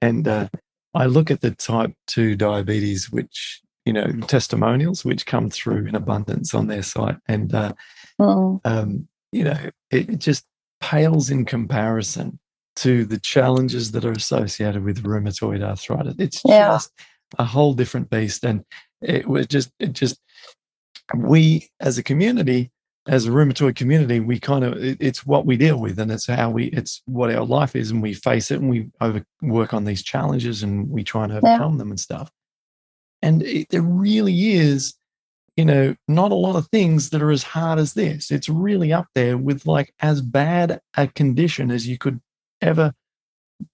And 0.00 0.26
uh, 0.26 0.48
I 0.94 1.04
look 1.04 1.30
at 1.30 1.42
the 1.42 1.50
type 1.50 1.92
2 2.06 2.36
diabetes, 2.36 3.12
which, 3.12 3.60
you 3.84 3.92
know, 3.92 4.10
testimonials, 4.22 5.04
which 5.04 5.26
come 5.26 5.50
through 5.50 5.84
in 5.86 5.94
abundance 5.94 6.54
on 6.54 6.68
their 6.68 6.82
site. 6.82 7.18
And, 7.28 7.54
uh, 7.54 7.74
Mm. 8.18 8.60
um, 8.64 9.06
you 9.30 9.44
know, 9.44 9.58
it, 9.90 10.08
it 10.08 10.18
just 10.18 10.46
pales 10.80 11.28
in 11.28 11.44
comparison 11.44 12.38
to 12.76 13.04
the 13.04 13.20
challenges 13.20 13.92
that 13.92 14.06
are 14.06 14.12
associated 14.12 14.82
with 14.84 15.02
rheumatoid 15.02 15.62
arthritis. 15.62 16.14
It's 16.18 16.40
Yeah. 16.46 16.68
just 16.68 16.92
a 17.38 17.44
whole 17.44 17.74
different 17.74 18.08
beast. 18.08 18.42
And 18.42 18.64
it 19.02 19.28
was 19.28 19.46
just, 19.48 19.70
it 19.78 19.92
just, 19.92 20.18
we 21.14 21.68
as 21.80 21.98
a 21.98 22.02
community, 22.02 22.70
as 23.06 23.26
a 23.26 23.30
rheumatoid 23.30 23.76
community, 23.76 24.20
we 24.20 24.40
kind 24.40 24.64
of, 24.64 24.82
it, 24.82 24.98
it's 25.00 25.24
what 25.24 25.46
we 25.46 25.56
deal 25.56 25.78
with 25.78 25.98
and 25.98 26.10
it's 26.10 26.26
how 26.26 26.50
we, 26.50 26.66
it's 26.66 27.02
what 27.06 27.34
our 27.34 27.44
life 27.44 27.76
is 27.76 27.90
and 27.90 28.02
we 28.02 28.14
face 28.14 28.50
it 28.50 28.60
and 28.60 28.68
we 28.68 28.88
over, 29.00 29.24
work 29.42 29.72
on 29.72 29.84
these 29.84 30.02
challenges 30.02 30.62
and 30.62 30.88
we 30.88 31.04
try 31.04 31.24
and 31.24 31.32
overcome 31.32 31.78
them 31.78 31.90
and 31.90 32.00
stuff. 32.00 32.30
And 33.22 33.42
it, 33.42 33.68
there 33.70 33.82
really 33.82 34.52
is, 34.52 34.94
you 35.56 35.64
know, 35.64 35.94
not 36.08 36.32
a 36.32 36.36
lot 36.36 36.56
of 36.56 36.68
things 36.68 37.10
that 37.10 37.22
are 37.22 37.30
as 37.30 37.42
hard 37.42 37.78
as 37.78 37.94
this. 37.94 38.30
It's 38.30 38.48
really 38.48 38.92
up 38.92 39.06
there 39.14 39.38
with 39.38 39.66
like 39.66 39.94
as 40.00 40.20
bad 40.20 40.80
a 40.96 41.06
condition 41.06 41.70
as 41.70 41.86
you 41.86 41.98
could 41.98 42.20
ever 42.60 42.92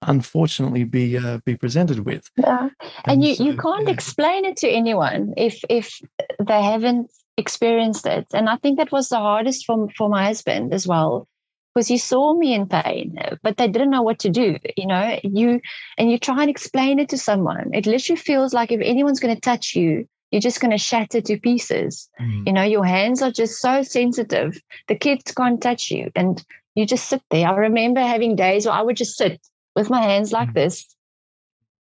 unfortunately 0.03 0.85
be 0.85 1.19
uh, 1.19 1.39
be 1.45 1.57
presented 1.57 2.01
with. 2.01 2.31
Yeah. 2.37 2.69
And, 3.05 3.25
you, 3.25 3.31
you 3.31 3.53
so, 3.53 3.63
can't 3.63 3.87
yeah. 3.87 3.95
explain 3.95 4.45
it 4.45 4.57
to 4.59 4.69
anyone 4.69 5.35
if 5.37 5.61
if 5.69 6.01
they 6.39 6.63
haven't 6.63 7.11
experienced 7.37 8.07
it. 8.07 8.27
And 8.35 8.49
I 8.49 8.57
think 8.57 8.79
that 8.79 8.93
was 8.93 9.09
the 9.09 9.17
hardest 9.17 9.67
for, 9.67 9.89
for 9.97 10.09
my 10.09 10.25
husband 10.25 10.73
as 10.73 10.87
well. 10.87 11.29
Because 11.75 11.89
he 11.89 11.97
saw 11.97 12.35
me 12.35 12.53
in 12.53 12.67
pain, 12.69 13.17
but 13.43 13.57
they 13.57 13.67
didn't 13.67 13.91
know 13.91 14.03
what 14.03 14.19
to 14.19 14.29
do. 14.29 14.59
You 14.77 14.87
know, 14.87 15.19
you 15.23 15.59
and 15.97 16.11
you 16.11 16.19
try 16.19 16.43
and 16.43 16.51
explain 16.51 16.99
it 16.99 17.09
to 17.09 17.17
someone. 17.17 17.71
It 17.73 17.87
literally 17.87 18.21
feels 18.21 18.53
like 18.53 18.73
if 18.73 18.83
anyone's 18.83 19.21
going 19.21 19.35
to 19.35 19.41
touch 19.41 19.75
you, 19.75 20.07
you're 20.31 20.43
just 20.43 20.61
going 20.61 20.73
to 20.73 20.77
shatter 20.77 21.23
to 21.23 21.41
pieces. 21.41 22.11
Mm. 22.21 22.47
You 22.47 22.53
know, 22.53 22.63
your 22.63 22.85
hands 22.85 23.23
are 23.23 23.31
just 23.31 23.59
so 23.59 23.83
sensitive. 23.83 24.61
The 24.89 24.97
kids 24.97 25.33
can't 25.33 25.63
touch 25.63 25.91
you, 25.91 26.11
and 26.15 26.45
you 26.75 26.85
just 26.85 27.09
sit 27.09 27.23
there. 27.31 27.49
I 27.49 27.57
remember 27.57 28.03
having 28.03 28.37
days 28.37 28.67
where 28.67 28.75
I 28.75 28.83
would 28.83 28.97
just 28.99 29.17
sit 29.17 29.41
with 29.75 29.89
my 29.89 30.03
hands 30.03 30.31
like 30.31 30.51
Mm. 30.51 30.55
this, 30.55 30.95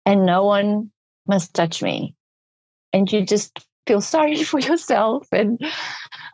and 0.06 0.26
no 0.26 0.44
one 0.44 0.92
must 1.26 1.54
touch 1.54 1.82
me. 1.82 2.16
And 2.92 3.10
you 3.10 3.26
just 3.26 3.66
feel 3.90 4.02
sorry 4.02 4.44
for 4.52 4.60
yourself, 4.60 5.28
and 5.32 5.60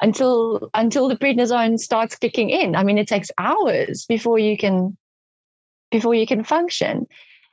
until 0.02 0.70
until 0.74 1.08
the 1.08 1.16
prednisone 1.16 1.80
starts 1.80 2.16
kicking 2.18 2.50
in. 2.50 2.76
I 2.76 2.84
mean, 2.84 2.98
it 2.98 3.08
takes 3.08 3.32
hours 3.38 4.06
before 4.06 4.38
you 4.38 4.58
can 4.58 4.98
before 5.92 6.14
you 6.14 6.28
can 6.28 6.44
function. 6.44 7.08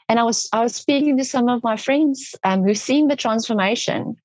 And 0.08 0.18
I 0.18 0.24
was 0.24 0.48
I 0.52 0.62
was 0.62 0.74
speaking 0.74 1.16
to 1.18 1.24
some 1.24 1.48
of 1.48 1.62
my 1.62 1.76
friends 1.76 2.34
um, 2.42 2.64
who've 2.64 2.86
seen 2.90 3.08
the 3.08 3.16
transformation, 3.16 4.16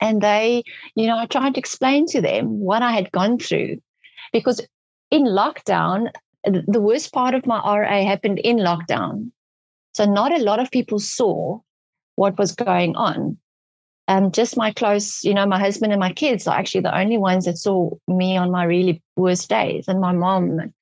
and 0.00 0.20
they, 0.20 0.62
you 0.94 1.06
know, 1.06 1.16
I 1.16 1.26
tried 1.26 1.54
to 1.54 1.60
explain 1.60 2.06
to 2.08 2.20
them 2.20 2.60
what 2.60 2.82
I 2.82 2.92
had 2.92 3.10
gone 3.10 3.38
through, 3.38 3.78
because 4.34 4.60
in 5.10 5.24
lockdown, 5.24 6.10
the 6.44 6.84
worst 6.88 7.12
part 7.12 7.34
of 7.34 7.46
my 7.46 7.58
RA 7.58 8.04
happened 8.04 8.38
in 8.38 8.58
lockdown. 8.58 9.32
So 9.92 10.04
not 10.04 10.38
a 10.38 10.44
lot 10.44 10.60
of 10.60 10.70
people 10.70 11.00
saw 11.00 11.60
what 12.14 12.38
was 12.38 12.54
going 12.54 12.94
on. 12.96 13.38
Um, 14.10 14.32
just 14.32 14.56
my 14.56 14.72
close, 14.72 15.22
you 15.22 15.32
know, 15.32 15.46
my 15.46 15.60
husband 15.60 15.92
and 15.92 16.00
my 16.00 16.12
kids 16.12 16.48
are 16.48 16.58
actually 16.58 16.80
the 16.80 16.98
only 16.98 17.16
ones 17.16 17.44
that 17.44 17.56
saw 17.56 17.90
me 18.08 18.36
on 18.36 18.50
my 18.50 18.64
really 18.64 19.00
worst 19.14 19.48
days, 19.48 19.86
and 19.86 20.00
my 20.00 20.10
mom. 20.10 20.72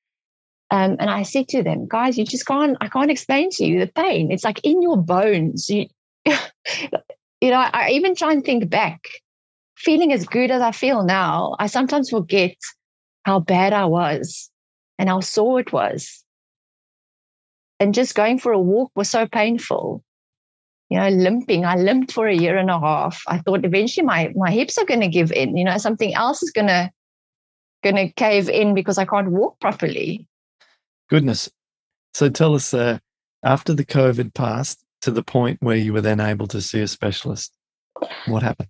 Um, 0.71 0.97
and 0.99 1.09
I 1.09 1.21
said 1.21 1.47
to 1.49 1.61
them, 1.61 1.87
guys, 1.87 2.17
you 2.17 2.25
just 2.25 2.47
can't, 2.47 2.75
I 2.81 2.87
can't 2.87 3.11
explain 3.11 3.51
to 3.51 3.65
you 3.65 3.79
the 3.79 3.87
pain. 3.87 4.31
It's 4.31 4.43
like 4.43 4.59
in 4.63 4.81
your 4.81 4.97
bones. 4.97 5.69
You, 5.69 5.85
you 6.25 7.51
know, 7.51 7.57
I, 7.57 7.69
I 7.71 7.89
even 7.91 8.15
try 8.15 8.31
and 8.31 8.43
think 8.43 8.67
back, 8.67 9.07
feeling 9.77 10.11
as 10.11 10.25
good 10.25 10.49
as 10.49 10.63
I 10.63 10.71
feel 10.71 11.03
now, 11.03 11.55
I 11.59 11.67
sometimes 11.67 12.09
forget 12.09 12.55
how 13.25 13.39
bad 13.39 13.73
I 13.73 13.85
was 13.85 14.49
and 14.97 15.07
how 15.07 15.19
sore 15.19 15.59
it 15.59 15.71
was. 15.71 16.23
And 17.79 17.93
just 17.93 18.15
going 18.15 18.39
for 18.39 18.51
a 18.51 18.59
walk 18.59 18.91
was 18.95 19.07
so 19.09 19.27
painful. 19.27 20.03
You 20.89 20.99
know, 20.99 21.09
limping. 21.09 21.65
I 21.65 21.75
limped 21.75 22.11
for 22.11 22.27
a 22.27 22.35
year 22.35 22.57
and 22.57 22.69
a 22.69 22.79
half. 22.79 23.21
I 23.27 23.37
thought 23.37 23.63
eventually 23.63 24.05
my 24.05 24.31
my 24.35 24.51
hips 24.51 24.77
are 24.77 24.85
going 24.85 25.01
to 25.01 25.07
give 25.07 25.31
in. 25.31 25.55
You 25.55 25.65
know, 25.65 25.77
something 25.77 26.13
else 26.15 26.41
is 26.41 26.51
going 26.51 26.67
to 26.67 26.91
going 27.83 27.95
to 27.95 28.11
cave 28.13 28.49
in 28.49 28.73
because 28.73 28.97
I 28.97 29.05
can't 29.05 29.31
walk 29.31 29.59
properly. 29.59 30.27
Goodness. 31.09 31.49
So 32.13 32.29
tell 32.29 32.55
us, 32.55 32.73
uh, 32.73 32.99
after 33.43 33.73
the 33.73 33.85
COVID 33.85 34.33
passed 34.33 34.83
to 35.01 35.11
the 35.11 35.23
point 35.23 35.61
where 35.61 35.77
you 35.77 35.93
were 35.93 36.01
then 36.01 36.19
able 36.19 36.47
to 36.47 36.61
see 36.61 36.81
a 36.81 36.87
specialist, 36.87 37.53
what 38.27 38.43
happened? 38.43 38.69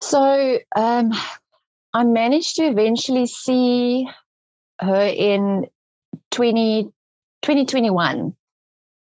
So 0.00 0.58
um, 0.76 1.12
I 1.92 2.04
managed 2.04 2.56
to 2.56 2.64
eventually 2.64 3.26
see 3.26 4.08
her 4.80 5.06
in 5.06 5.66
20, 6.30 6.84
2021 7.42 8.36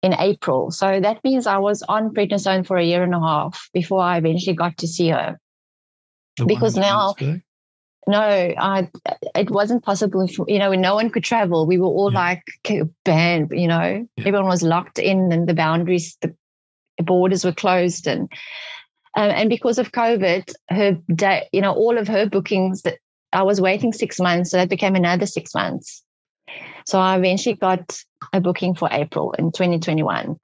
in 0.02 0.14
April. 0.14 0.70
So 0.70 1.00
that 1.00 1.22
means 1.24 1.46
I 1.46 1.58
was 1.58 1.82
on 1.82 2.14
prednisone 2.14 2.66
for 2.66 2.76
a 2.76 2.84
year 2.84 3.02
and 3.02 3.14
a 3.14 3.20
half 3.20 3.68
before 3.74 4.00
I 4.00 4.16
eventually 4.18 4.56
got 4.56 4.78
to 4.78 4.88
see 4.88 5.08
her. 5.08 5.38
The 6.36 6.46
Because 6.46 6.76
now- 6.76 7.14
No, 8.06 8.18
I, 8.18 8.88
it 9.36 9.50
wasn't 9.50 9.84
possible. 9.84 10.26
For, 10.26 10.46
you 10.48 10.58
know, 10.58 10.72
no 10.72 10.94
one 10.94 11.10
could 11.10 11.22
travel, 11.22 11.66
we 11.66 11.76
were 11.78 11.86
all 11.86 12.10
Yeah. 12.12 12.18
like 12.18 12.42
banned. 13.04 13.52
You 13.52 13.68
know, 13.68 14.06
Yeah. 14.16 14.24
everyone 14.26 14.48
was 14.48 14.62
locked 14.62 14.98
in, 14.98 15.30
and 15.32 15.46
the 15.46 15.54
boundaries, 15.54 16.16
the 16.22 16.34
borders 16.98 17.44
were 17.44 17.52
closed, 17.52 18.06
and 18.06 18.22
um, 19.16 19.30
and 19.30 19.50
because 19.50 19.78
of 19.78 19.92
COVID, 19.92 20.50
her 20.70 20.92
day, 21.14 21.48
you 21.52 21.60
know, 21.60 21.72
all 21.72 21.98
of 21.98 22.08
her 22.08 22.26
bookings 22.26 22.82
that 22.82 22.98
I 23.32 23.42
was 23.42 23.60
waiting 23.60 23.92
six 23.92 24.18
months, 24.18 24.50
so 24.50 24.56
that 24.56 24.70
became 24.70 24.96
another 24.96 25.26
six 25.26 25.54
months. 25.54 26.02
So 26.86 26.98
I 26.98 27.16
eventually 27.16 27.54
got 27.54 28.02
a 28.32 28.40
booking 28.40 28.74
for 28.74 28.88
April 28.90 29.32
in 29.32 29.52
2021. 29.52 30.36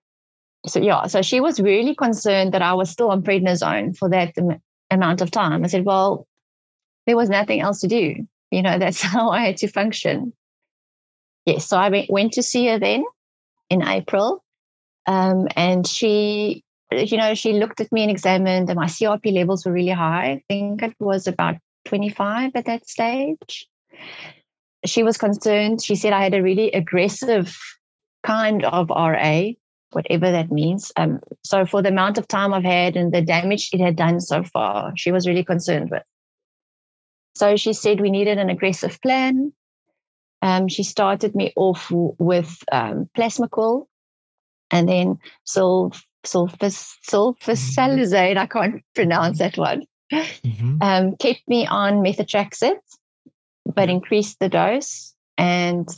So 0.66 0.80
yeah, 0.80 1.06
so 1.06 1.22
she 1.22 1.40
was 1.40 1.60
really 1.60 1.94
concerned 1.94 2.52
that 2.54 2.62
I 2.62 2.75
was 2.75 2.90
still 2.90 3.10
on 3.10 3.22
prednisone 3.22 3.96
for 3.96 4.08
that 4.10 4.36
am- 4.36 4.60
amount 4.90 5.20
of 5.20 5.30
time. 5.30 5.64
I 5.64 5.68
said, 5.68 5.84
well, 5.84 6.26
there 7.06 7.16
was 7.16 7.30
nothing 7.30 7.60
else 7.60 7.80
to 7.80 7.88
do. 7.88 8.26
You 8.50 8.62
know, 8.62 8.78
that's 8.78 9.00
how 9.00 9.30
I 9.30 9.46
had 9.46 9.56
to 9.58 9.68
function. 9.68 10.32
Yes, 11.44 11.66
so 11.66 11.76
I 11.76 11.88
went, 11.90 12.10
went 12.10 12.32
to 12.32 12.42
see 12.42 12.66
her 12.66 12.78
then 12.78 13.04
in 13.70 13.86
April. 13.86 14.42
Um, 15.06 15.46
and 15.54 15.86
she, 15.86 16.64
you 16.90 17.16
know, 17.16 17.34
she 17.34 17.52
looked 17.52 17.80
at 17.80 17.92
me 17.92 18.02
and 18.02 18.10
examined, 18.10 18.68
and 18.68 18.76
my 18.76 18.86
CRP 18.86 19.32
levels 19.32 19.64
were 19.64 19.72
really 19.72 19.90
high. 19.90 20.32
I 20.32 20.42
think 20.48 20.82
it 20.82 20.94
was 20.98 21.28
about 21.28 21.56
25 21.84 22.52
at 22.56 22.64
that 22.64 22.88
stage. 22.88 23.68
She 24.87 25.02
was 25.02 25.16
concerned. 25.16 25.83
She 25.83 25.97
said 25.97 26.12
I 26.12 26.23
had 26.23 26.35
a 26.35 26.43
really 26.43 26.71
aggressive 26.73 27.57
kind 28.23 28.64
of 28.64 28.90
RA, 28.90 29.43
whatever 29.90 30.31
that 30.33 30.50
means. 30.50 30.93
Um, 30.97 31.21
so, 31.45 31.66
for 31.66 31.83
the 31.83 31.90
amount 31.90 32.19
of 32.19 32.28
time 32.28 32.55
I've 32.55 32.64
had 32.64 32.97
and 32.97 33.12
the 33.12 33.23
damage 33.23 33.71
it 33.73 33.81
had 33.81 33.97
done 33.97 34.21
so 34.21 34.43
far, 34.43 34.93
she 34.97 35.12
was 35.12 35.26
really 35.26 35.45
concerned 35.45 35.90
with. 35.90 36.02
So 37.37 37.57
she 37.57 37.75
said 37.75 38.00
we 38.00 38.11
needed 38.11 38.38
an 38.38 38.49
aggressive 38.49 38.99
plan. 39.02 39.52
Um, 40.40 40.69
she 40.69 40.83
started 40.83 41.35
me 41.35 41.52
off 41.55 41.90
w- 41.90 42.14
with 42.19 42.62
um, 42.73 43.11
Plasmacol 43.14 43.87
and 44.71 44.88
then 44.88 45.19
sulf, 45.47 46.02
sulfus. 46.25 46.95
I 48.38 48.47
can't 48.47 48.83
pronounce 48.95 49.38
that 49.38 49.59
one. 49.59 49.83
Mhm. 50.11 50.83
Um, 50.83 51.16
kept 51.16 51.43
me 51.47 51.66
on 51.66 52.02
methotrexate, 52.02 52.78
but 53.76 53.90
increased 53.90 54.40
the 54.40 54.49
dose. 54.49 55.14
And 55.38 55.88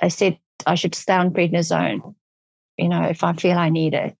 I 0.00 0.08
said 0.08 0.38
I 0.66 0.76
should 0.76 0.94
stay 0.94 1.14
on 1.14 1.32
prednisone, 1.32 2.14
you 2.76 2.88
know, 2.88 3.02
if 3.02 3.24
I 3.24 3.32
feel 3.32 3.58
I 3.58 3.70
need 3.70 3.94
it. 3.94 4.16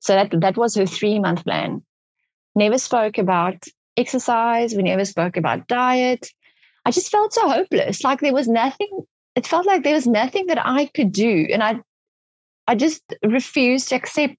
So 0.00 0.14
that 0.14 0.30
that 0.40 0.56
was 0.56 0.74
her 0.76 0.86
three 0.86 1.18
month 1.18 1.44
plan. 1.44 1.82
Never 2.54 2.78
spoke 2.78 3.18
about 3.18 3.64
exercise. 3.96 4.74
We 4.74 4.82
never 4.82 5.04
spoke 5.04 5.36
about 5.36 5.68
diet. 5.68 6.28
I 6.86 6.90
just 6.90 7.10
felt 7.10 7.34
so 7.34 7.48
hopeless. 7.48 8.02
Like 8.02 8.20
there 8.20 8.32
was 8.32 8.48
nothing. 8.48 8.88
It 9.36 9.46
felt 9.46 9.66
like 9.66 9.82
there 9.82 9.94
was 9.94 10.06
nothing 10.06 10.46
that 10.46 10.64
I 10.64 10.86
could 10.86 11.12
do, 11.12 11.46
and 11.52 11.62
I, 11.62 11.80
I 12.66 12.74
just 12.74 13.02
refused 13.22 13.88
to 13.88 13.96
accept 13.96 14.36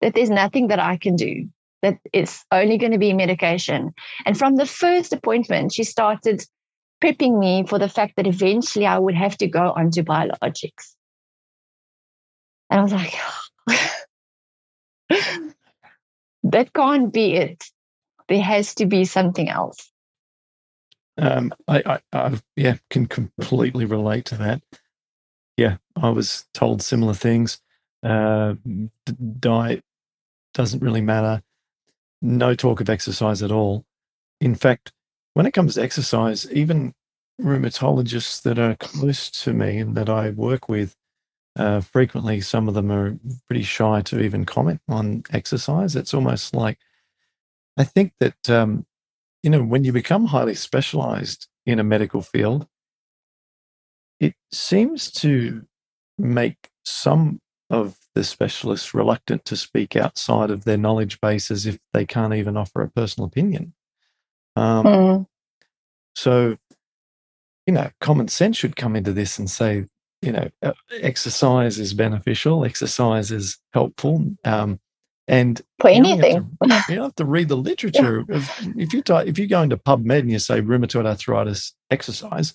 that 0.00 0.14
there's 0.14 0.30
nothing 0.30 0.68
that 0.68 0.78
I 0.78 0.96
can 0.96 1.16
do, 1.16 1.48
that 1.82 1.98
it's 2.12 2.44
only 2.50 2.78
going 2.78 2.92
to 2.92 2.98
be 2.98 3.12
medication. 3.12 3.92
And 4.24 4.38
from 4.38 4.56
the 4.56 4.66
first 4.66 5.12
appointment, 5.12 5.72
she 5.72 5.84
started 5.84 6.44
prepping 7.02 7.38
me 7.38 7.64
for 7.66 7.78
the 7.78 7.88
fact 7.88 8.16
that 8.16 8.26
eventually 8.26 8.86
I 8.86 8.98
would 8.98 9.14
have 9.14 9.36
to 9.38 9.46
go 9.46 9.72
onto 9.72 10.02
biologics. 10.02 10.94
And 12.70 12.80
I 12.80 12.82
was 12.82 12.92
like, 12.92 13.14
that 16.44 16.72
can't 16.72 17.12
be 17.12 17.34
it. 17.34 17.64
There 18.28 18.42
has 18.42 18.74
to 18.76 18.86
be 18.86 19.04
something 19.04 19.48
else. 19.48 19.90
Um, 21.18 21.52
I, 21.68 21.82
I, 21.84 22.00
I, 22.12 22.40
yeah, 22.56 22.76
can 22.88 23.06
completely 23.06 23.84
relate 23.84 24.24
to 24.26 24.36
that. 24.36 24.62
Yeah, 25.56 25.76
I 25.96 26.08
was 26.08 26.46
told 26.54 26.80
similar 26.82 27.14
things. 27.14 27.60
Uh, 28.02 28.54
diet 29.38 29.84
doesn't 30.54 30.82
really 30.82 31.02
matter. 31.02 31.42
No 32.22 32.54
talk 32.54 32.80
of 32.80 32.88
exercise 32.88 33.42
at 33.42 33.52
all. 33.52 33.84
In 34.40 34.54
fact, 34.54 34.92
when 35.34 35.46
it 35.46 35.52
comes 35.52 35.74
to 35.74 35.82
exercise, 35.82 36.50
even 36.52 36.94
rheumatologists 37.40 38.42
that 38.42 38.58
are 38.58 38.76
close 38.76 39.30
to 39.30 39.52
me 39.52 39.78
and 39.78 39.96
that 39.96 40.08
I 40.08 40.30
work 40.30 40.68
with, 40.68 40.94
uh, 41.56 41.80
frequently 41.80 42.40
some 42.40 42.68
of 42.68 42.74
them 42.74 42.90
are 42.90 43.18
pretty 43.46 43.62
shy 43.62 44.00
to 44.02 44.20
even 44.20 44.44
comment 44.44 44.80
on 44.88 45.24
exercise. 45.32 45.96
It's 45.96 46.14
almost 46.14 46.54
like 46.54 46.78
I 47.76 47.84
think 47.84 48.12
that 48.20 48.50
um, 48.50 48.86
you 49.42 49.50
know 49.50 49.62
when 49.62 49.84
you 49.84 49.92
become 49.92 50.26
highly 50.26 50.54
specialized 50.54 51.48
in 51.66 51.78
a 51.78 51.84
medical 51.84 52.22
field, 52.22 52.66
it 54.20 54.34
seems 54.50 55.10
to 55.12 55.66
make 56.18 56.70
some 56.84 57.40
of 57.70 57.98
the 58.14 58.24
specialists 58.24 58.94
reluctant 58.94 59.44
to 59.46 59.56
speak 59.56 59.96
outside 59.96 60.50
of 60.50 60.64
their 60.64 60.76
knowledge 60.76 61.20
base 61.20 61.50
as 61.50 61.66
if 61.66 61.78
they 61.92 62.04
can't 62.04 62.34
even 62.34 62.56
offer 62.56 62.82
a 62.82 62.90
personal 62.90 63.26
opinion. 63.26 63.74
Um, 64.56 64.84
mm. 64.84 65.26
So, 66.14 66.56
you 67.66 67.72
know, 67.72 67.90
common 68.00 68.28
sense 68.28 68.56
should 68.56 68.76
come 68.76 68.96
into 68.96 69.12
this 69.12 69.38
and 69.38 69.48
say, 69.48 69.86
you 70.20 70.32
know, 70.32 70.48
uh, 70.62 70.72
exercise 71.00 71.78
is 71.78 71.94
beneficial, 71.94 72.64
exercise 72.64 73.30
is 73.32 73.58
helpful. 73.72 74.24
Um, 74.44 74.78
and 75.28 75.60
for 75.80 75.88
anything, 75.88 76.56
you 76.62 76.68
have, 76.68 76.86
to, 76.86 76.92
you 76.92 77.02
have 77.02 77.14
to 77.16 77.24
read 77.24 77.48
the 77.48 77.56
literature. 77.56 78.24
yeah. 78.28 78.44
If 78.76 78.92
you 78.92 79.02
type, 79.02 79.26
if 79.26 79.38
you 79.38 79.46
go 79.46 79.62
into 79.62 79.76
PubMed 79.76 80.20
and 80.20 80.30
you 80.30 80.38
say 80.38 80.60
rheumatoid 80.60 81.06
arthritis 81.06 81.74
exercise, 81.90 82.54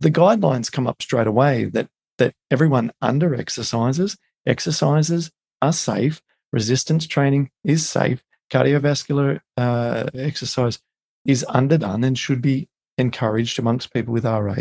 the 0.00 0.10
guidelines 0.10 0.70
come 0.70 0.86
up 0.86 1.02
straight 1.02 1.26
away 1.26 1.64
that 1.66 1.88
that 2.18 2.34
everyone 2.50 2.92
under 3.02 3.34
exercises 3.34 4.16
exercises 4.46 5.30
are 5.60 5.72
safe, 5.72 6.22
resistance 6.52 7.06
training 7.06 7.50
is 7.64 7.88
safe, 7.88 8.22
cardiovascular 8.50 9.40
uh, 9.56 10.06
exercise 10.14 10.78
is 11.26 11.44
underdone 11.48 12.04
and 12.04 12.18
should 12.18 12.40
be 12.40 12.68
encouraged 12.98 13.58
amongst 13.58 13.92
people 13.92 14.12
with 14.12 14.24
RA. 14.24 14.56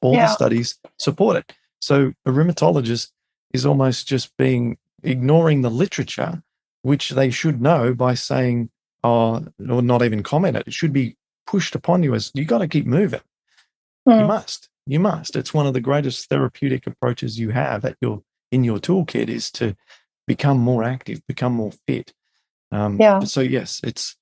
All 0.00 0.14
yeah. 0.14 0.26
the 0.26 0.32
studies 0.32 0.78
support 0.98 1.36
it. 1.36 1.52
So 1.80 2.12
a 2.24 2.30
rheumatologist 2.30 3.10
is 3.52 3.66
almost 3.66 4.08
just 4.08 4.36
being 4.36 4.78
ignoring 5.02 5.62
the 5.62 5.70
literature, 5.70 6.42
which 6.82 7.10
they 7.10 7.30
should 7.30 7.60
know 7.60 7.94
by 7.94 8.14
saying, 8.14 8.70
oh, 9.04 9.44
or 9.68 9.82
not 9.82 10.02
even 10.02 10.22
comment 10.22 10.56
it. 10.56 10.66
It 10.66 10.72
should 10.74 10.92
be 10.92 11.16
pushed 11.46 11.74
upon 11.74 12.02
you 12.02 12.14
as 12.14 12.30
you 12.34 12.44
got 12.44 12.58
to 12.58 12.68
keep 12.68 12.86
moving. 12.86 13.20
Mm. 14.08 14.14
You 14.14 14.20
hmm. 14.22 14.28
must. 14.28 14.68
You 14.86 15.00
must. 15.00 15.36
It's 15.36 15.54
one 15.54 15.66
of 15.66 15.74
the 15.74 15.80
greatest 15.80 16.28
therapeutic 16.28 16.86
approaches 16.86 17.38
you 17.38 17.50
have 17.50 17.84
at 17.84 17.96
your 18.00 18.22
in 18.52 18.62
your 18.62 18.78
toolkit 18.78 19.28
is 19.28 19.50
to 19.52 19.74
become 20.26 20.58
more 20.58 20.84
active, 20.84 21.20
become 21.26 21.52
more 21.52 21.72
fit. 21.86 22.12
Um, 22.70 23.00
yeah. 23.00 23.20
So 23.20 23.40
yes, 23.40 23.80
it's 23.82 24.15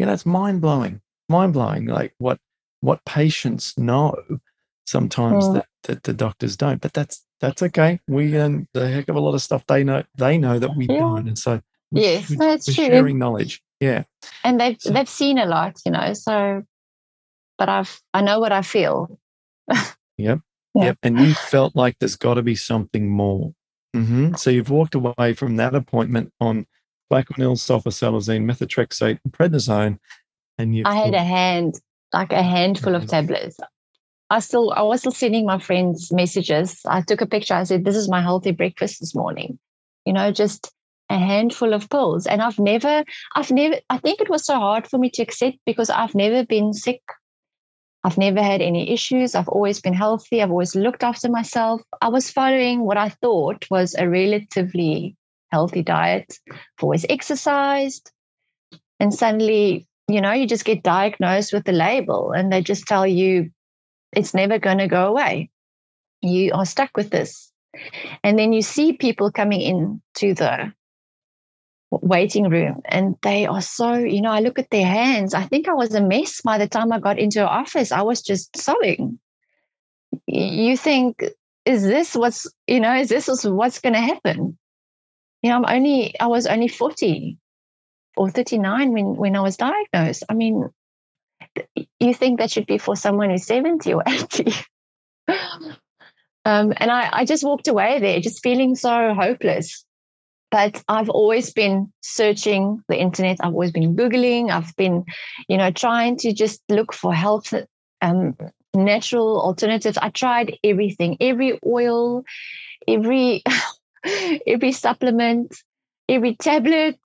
you 0.00 0.06
know 0.06 0.14
it's 0.14 0.24
mind 0.24 0.62
blowing, 0.62 1.02
mind 1.28 1.52
blowing. 1.52 1.84
Like 1.84 2.14
what 2.16 2.38
what 2.80 3.04
patients 3.04 3.76
know 3.76 4.16
sometimes 4.86 5.44
mm. 5.44 5.54
that, 5.54 5.66
that 5.82 6.02
the 6.04 6.14
doctors 6.14 6.56
don't. 6.56 6.80
But 6.80 6.94
that's 6.94 7.22
that's 7.38 7.62
okay. 7.64 8.00
We 8.08 8.34
and 8.34 8.66
the 8.72 8.88
heck 8.88 9.10
of 9.10 9.16
a 9.16 9.20
lot 9.20 9.34
of 9.34 9.42
stuff 9.42 9.62
they 9.66 9.84
know 9.84 10.02
they 10.16 10.38
know 10.38 10.58
that 10.58 10.74
we 10.74 10.86
yeah. 10.86 11.00
don't, 11.00 11.28
and 11.28 11.38
so 11.38 11.60
yes, 11.92 12.28
should, 12.28 12.38
that's 12.38 12.64
true. 12.64 12.86
Sharing 12.86 13.18
knowledge, 13.18 13.62
yeah. 13.78 14.04
And 14.42 14.58
they've 14.58 14.80
so. 14.80 14.90
they've 14.90 15.06
seen 15.06 15.36
a 15.36 15.44
lot, 15.44 15.78
you 15.84 15.92
know. 15.92 16.14
So, 16.14 16.62
but 17.58 17.68
I've 17.68 18.00
I 18.14 18.22
know 18.22 18.40
what 18.40 18.52
I 18.52 18.62
feel. 18.62 19.18
yep. 20.16 20.40
Yeah. 20.72 20.84
Yep. 20.84 20.98
And 21.02 21.18
you 21.18 21.34
felt 21.34 21.74
like 21.74 21.96
there's 21.98 22.14
got 22.14 22.34
to 22.34 22.42
be 22.42 22.54
something 22.54 23.10
more. 23.10 23.52
Mm-hmm. 23.96 24.36
So 24.36 24.50
you've 24.50 24.70
walked 24.70 24.94
away 24.94 25.34
from 25.34 25.56
that 25.56 25.74
appointment 25.74 26.32
on 26.40 26.64
Plaquenil, 27.10 27.56
sulfasalazine, 27.56 28.44
methotrexate, 28.44 29.18
and 29.24 29.32
prednisone, 29.32 29.98
and 30.58 30.74
you. 30.74 30.84
I 30.86 30.94
had 30.94 31.14
a 31.14 31.24
hand, 31.24 31.80
like 32.12 32.32
a 32.32 32.42
handful 32.42 32.94
of 32.94 33.06
tablets. 33.06 33.58
I 34.30 34.38
still, 34.38 34.72
I 34.72 34.82
was 34.82 35.00
still 35.00 35.12
sending 35.12 35.44
my 35.44 35.58
friends 35.58 36.12
messages. 36.12 36.80
I 36.86 37.00
took 37.00 37.20
a 37.20 37.26
picture. 37.26 37.54
I 37.54 37.64
said, 37.64 37.84
"This 37.84 37.96
is 37.96 38.08
my 38.08 38.22
healthy 38.22 38.52
breakfast 38.52 39.00
this 39.00 39.14
morning." 39.14 39.58
You 40.04 40.12
know, 40.12 40.30
just 40.30 40.72
a 41.10 41.18
handful 41.18 41.74
of 41.74 41.90
pills, 41.90 42.26
and 42.26 42.40
I've 42.40 42.58
never, 42.58 43.04
I've 43.34 43.50
never. 43.50 43.76
I 43.90 43.98
think 43.98 44.20
it 44.20 44.30
was 44.30 44.44
so 44.44 44.54
hard 44.54 44.86
for 44.86 44.98
me 44.98 45.10
to 45.10 45.22
accept 45.22 45.58
because 45.66 45.90
I've 45.90 46.14
never 46.14 46.44
been 46.44 46.72
sick 46.72 47.02
I've 48.02 48.18
never 48.18 48.42
had 48.42 48.62
any 48.62 48.90
issues. 48.90 49.34
I've 49.34 49.48
always 49.48 49.80
been 49.80 49.92
healthy. 49.92 50.42
I've 50.42 50.50
always 50.50 50.74
looked 50.74 51.02
after 51.02 51.28
myself. 51.28 51.82
I 52.00 52.08
was 52.08 52.30
following 52.30 52.80
what 52.80 52.96
I 52.96 53.10
thought 53.10 53.66
was 53.70 53.94
a 53.94 54.08
relatively 54.08 55.16
healthy 55.50 55.82
diet. 55.82 56.38
I've 56.50 56.58
always 56.82 57.06
exercised. 57.08 58.10
And 58.98 59.12
suddenly, 59.12 59.86
you 60.08 60.20
know, 60.20 60.32
you 60.32 60.46
just 60.46 60.64
get 60.64 60.82
diagnosed 60.82 61.52
with 61.52 61.64
the 61.64 61.72
label 61.72 62.32
and 62.32 62.52
they 62.52 62.62
just 62.62 62.86
tell 62.86 63.06
you 63.06 63.50
it's 64.12 64.34
never 64.34 64.58
going 64.58 64.78
to 64.78 64.88
go 64.88 65.06
away. 65.06 65.50
You 66.20 66.52
are 66.52 66.66
stuck 66.66 66.96
with 66.96 67.10
this. 67.10 67.50
And 68.24 68.38
then 68.38 68.52
you 68.52 68.62
see 68.62 68.92
people 68.94 69.30
coming 69.30 69.60
in 69.60 70.02
to 70.16 70.34
the 70.34 70.72
waiting 71.90 72.48
room 72.48 72.80
and 72.84 73.16
they 73.22 73.46
are 73.46 73.60
so 73.60 73.94
you 73.94 74.22
know 74.22 74.30
i 74.30 74.38
look 74.38 74.60
at 74.60 74.70
their 74.70 74.86
hands 74.86 75.34
i 75.34 75.42
think 75.42 75.66
i 75.66 75.72
was 75.72 75.92
a 75.92 76.00
mess 76.00 76.40
by 76.40 76.56
the 76.56 76.68
time 76.68 76.92
i 76.92 77.00
got 77.00 77.18
into 77.18 77.44
office 77.46 77.90
i 77.90 78.00
was 78.00 78.22
just 78.22 78.56
sobbing 78.56 79.18
you 80.26 80.76
think 80.76 81.24
is 81.64 81.82
this 81.82 82.14
what's 82.14 82.46
you 82.68 82.78
know 82.78 82.94
is 82.94 83.08
this 83.08 83.44
what's 83.44 83.80
going 83.80 83.92
to 83.92 84.00
happen 84.00 84.56
you 85.42 85.50
know 85.50 85.56
i'm 85.56 85.64
only 85.66 86.18
i 86.20 86.26
was 86.26 86.46
only 86.46 86.68
40 86.68 87.38
or 88.16 88.30
39 88.30 88.92
when 88.92 89.16
when 89.16 89.36
i 89.36 89.40
was 89.40 89.56
diagnosed 89.56 90.24
i 90.28 90.34
mean 90.34 90.68
you 91.98 92.14
think 92.14 92.38
that 92.38 92.50
should 92.50 92.66
be 92.66 92.78
for 92.78 92.96
someone 92.96 93.30
who's 93.30 93.46
70 93.46 93.94
or 93.94 94.02
80 94.06 94.52
um, 96.44 96.72
and 96.76 96.90
I, 96.90 97.08
I 97.12 97.24
just 97.24 97.44
walked 97.44 97.66
away 97.66 97.98
there 97.98 98.20
just 98.20 98.42
feeling 98.42 98.76
so 98.76 99.14
hopeless 99.14 99.84
but 100.50 100.82
I've 100.88 101.08
always 101.08 101.52
been 101.52 101.92
searching 102.02 102.82
the 102.88 102.98
internet. 102.98 103.38
I've 103.40 103.52
always 103.52 103.70
been 103.70 103.94
Googling. 103.94 104.50
I've 104.50 104.74
been, 104.76 105.04
you 105.48 105.56
know, 105.56 105.70
trying 105.70 106.16
to 106.18 106.32
just 106.32 106.60
look 106.68 106.92
for 106.92 107.14
health, 107.14 107.54
um, 108.02 108.36
natural 108.74 109.40
alternatives. 109.40 109.96
I 109.96 110.10
tried 110.10 110.58
everything, 110.64 111.16
every 111.20 111.58
oil, 111.64 112.24
every, 112.88 113.42
every 114.46 114.72
supplement, 114.72 115.56
every 116.08 116.34
tablet, 116.36 116.98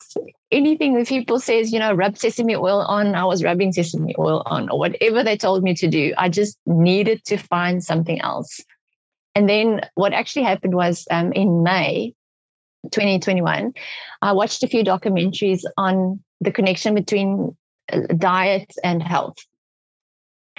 anything 0.51 0.95
that 0.95 1.08
people 1.08 1.39
says, 1.39 1.71
you 1.71 1.79
know, 1.79 1.93
rub 1.93 2.17
sesame 2.17 2.55
oil 2.55 2.81
on. 2.81 3.15
I 3.15 3.25
was 3.25 3.43
rubbing 3.43 3.71
sesame 3.71 4.15
oil 4.17 4.43
on 4.45 4.69
or 4.69 4.79
whatever 4.79 5.23
they 5.23 5.38
told 5.38 5.63
me 5.63 5.73
to 5.75 5.88
do. 5.88 6.13
I 6.17 6.29
just 6.29 6.58
needed 6.65 7.23
to 7.25 7.38
find 7.38 7.84
something 7.84 8.21
else. 8.21 8.62
And 9.36 9.49
then 9.49 9.81
what 9.95 10.13
actually 10.13 10.43
happened 10.43 10.75
was 10.75 11.05
um, 11.12 11.34
in 11.34 11.63
May, 11.63 12.13
2021, 12.91 13.73
I 14.21 14.31
watched 14.31 14.63
a 14.63 14.67
few 14.67 14.84
documentaries 14.84 15.62
on 15.77 16.23
the 16.39 16.51
connection 16.51 16.95
between 16.95 17.55
uh, 17.91 18.01
diet 18.17 18.73
and 18.84 19.03
health. 19.03 19.38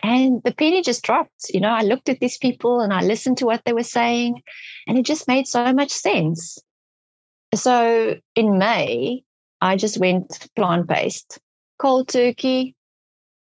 And 0.03 0.43
the 0.45 0.53
penny 0.53 0.83
just 0.83 1.03
dropped. 1.03 1.51
You 1.53 1.61
know, 1.61 1.71
I 1.71 1.83
looked 1.83 2.09
at 2.09 2.21
these 2.21 2.39
people 2.39 2.81
and 2.81 2.93
I 2.93 3.01
listened 3.01 3.39
to 3.39 3.47
what 3.47 3.63
they 3.65 3.73
were 3.73 3.83
saying, 3.83 4.43
and 4.87 4.99
it 4.99 5.05
just 5.05 5.29
made 5.29 5.47
so 5.47 5.73
much 5.73 5.91
sense. 5.91 6.59
So 7.55 8.17
in 8.35 8.59
May, 8.59 9.23
I 9.61 9.77
just 9.77 9.99
went 9.99 10.49
plant 10.55 10.87
based, 10.87 11.39
cold 11.79 12.09
turkey. 12.09 12.75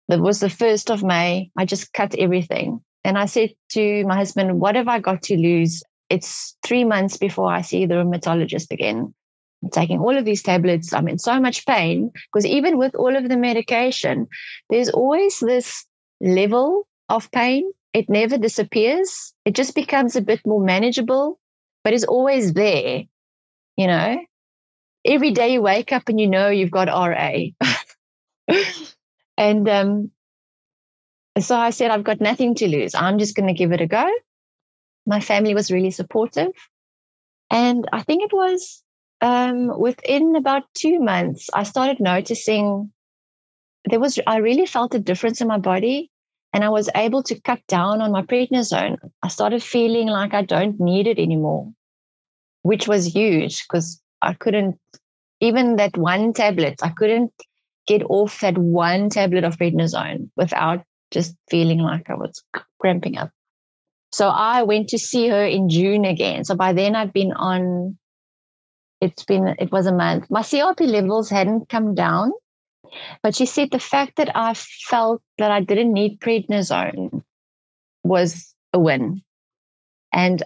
That 0.09 0.21
was 0.21 0.41
the 0.41 0.49
1st 0.49 0.91
of 0.93 1.05
May. 1.05 1.53
I 1.57 1.65
just 1.65 1.93
cut 1.93 2.17
everything. 2.19 2.81
And 3.05 3.17
I 3.17 3.27
said 3.27 3.55
to 3.71 4.05
my 4.07 4.17
husband, 4.17 4.59
What 4.59 4.75
have 4.75 4.89
I 4.89 4.99
got 4.99 5.23
to 5.25 5.37
lose? 5.37 5.85
it's 6.11 6.57
three 6.67 6.85
months 6.85 7.17
before 7.17 7.51
I 7.51 7.63
see 7.63 7.87
the 7.87 7.95
rheumatologist 7.95 8.71
again. 8.71 9.15
I'm 9.63 9.71
taking 9.71 10.01
all 10.01 10.17
of 10.17 10.25
these 10.25 10.43
tablets. 10.43 10.93
I'm 10.93 11.09
in 11.09 11.19
so 11.19 11.41
much 11.41 11.65
pain 11.67 12.11
because 12.33 12.45
even 12.45 12.77
with 12.77 12.95
all 12.95 13.17
of 13.17 13.29
the 13.29 13.37
medication, 13.37 14.27
there's 14.69 14.91
always 14.91 15.39
this 15.39 15.87
level 16.21 16.87
of 17.09 17.31
pain. 17.31 17.71
It 17.93 18.09
never 18.09 18.39
disappears. 18.39 19.35
It 19.45 19.55
just 19.55 19.75
becomes 19.75 20.17
a 20.17 20.21
bit 20.21 20.41
more 20.47 20.63
manageable, 20.63 21.41
but 21.83 21.93
it's 21.93 22.05
always 22.05 22.53
there, 22.53 23.05
you 23.77 23.87
know? 23.87 24.19
every 25.05 25.31
day 25.33 25.53
you 25.53 25.63
wake 25.63 25.93
up 25.93 26.09
and 26.09 26.21
you 26.21 26.27
know 26.27 26.49
you've 26.49 26.71
got 26.71 26.89
RA. 26.89 27.33
and 29.37 29.69
um, 29.69 30.11
so 31.39 31.57
I 31.57 31.71
said, 31.71 31.91
I've 31.91 32.05
got 32.05 32.21
nothing 32.21 32.55
to 32.57 32.69
lose. 32.69 32.95
I'm 32.95 33.19
just 33.19 33.35
going 33.37 33.49
to 33.49 33.55
give 33.55 33.73
it 33.73 33.81
a 33.81 33.87
go. 33.87 34.09
My 35.07 35.21
family 35.21 35.55
was 35.55 35.71
really 35.73 35.91
supportive. 35.91 36.53
And 37.51 37.89
I 37.93 38.03
think 38.03 38.23
it 38.23 38.33
was 38.33 38.83
um, 39.21 39.79
within 39.79 40.37
about 40.37 40.65
two 40.75 41.01
months, 41.01 41.49
I 41.53 41.65
started 41.65 42.01
noticing 42.01 42.93
there 43.87 44.01
was, 44.01 44.19
I 44.27 44.39
really 44.39 44.67
felt 44.67 44.95
a 44.95 45.01
difference 45.01 45.41
in 45.41 45.49
my 45.49 45.59
body 45.59 46.10
and 46.53 46.65
I 46.65 46.69
was 46.69 46.89
able 46.95 47.23
to 47.25 47.41
cut 47.41 47.61
down 47.69 48.01
on 48.01 48.13
my 48.13 48.23
prednisone. 48.23 48.97
I 49.23 49.29
started 49.29 49.63
feeling 49.63 50.09
like 50.09 50.35
I 50.35 50.43
don't 50.43 50.81
need 50.81 51.07
it 51.07 51.19
anymore, 51.19 51.73
which 52.63 52.89
was 52.89 53.15
huge 53.15 53.65
because 53.67 54.01
I 54.21 54.35
couldn't, 54.35 54.79
even 55.41 55.77
that 55.77 55.97
one 55.97 56.33
tablet, 56.33 56.81
I 56.83 56.91
couldn't 56.91 57.33
get 57.87 58.03
off 58.09 58.41
that 58.41 58.59
one 58.59 59.11
tablet 59.11 59.45
of 59.45 59.57
prednisone 59.57 60.31
without 60.37 60.85
just 61.11 61.35
feeling 61.51 61.79
like 61.79 62.11
I 62.11 62.15
was 62.15 62.43
cramping 62.81 63.17
up. 63.17 63.31
So 64.13 64.29
I 64.29 64.65
went 64.65 64.89
to 64.89 64.99
see 64.99 65.29
her 65.29 65.45
in 65.45 65.69
June 65.69 66.05
again. 66.05 66.45
So 66.45 66.57
by 66.57 66.73
then 66.73 66.97
I'd 66.97 67.13
been 67.13 67.33
on, 67.33 67.97
it's 69.01 69.25
been, 69.25 69.55
it 69.59 69.71
was 69.71 69.87
a 69.87 69.95
month. 69.95 70.27
My 70.31 70.43
CRP 70.43 70.81
levels 70.89 71.31
hadn't 71.31 71.69
come 71.69 71.95
down, 71.95 72.33
but 73.23 73.35
she 73.35 73.47
said 73.47 73.71
the 73.71 73.79
fact 73.79 74.17
that 74.17 74.37
I 74.37 74.55
felt 74.55 75.23
that 75.39 75.51
I 75.51 75.61
didn't 75.61 75.93
need 75.93 76.21
prednisone 76.21 77.23
was 78.05 78.55
a 78.73 78.79
win. 78.79 79.23
And 80.13 80.43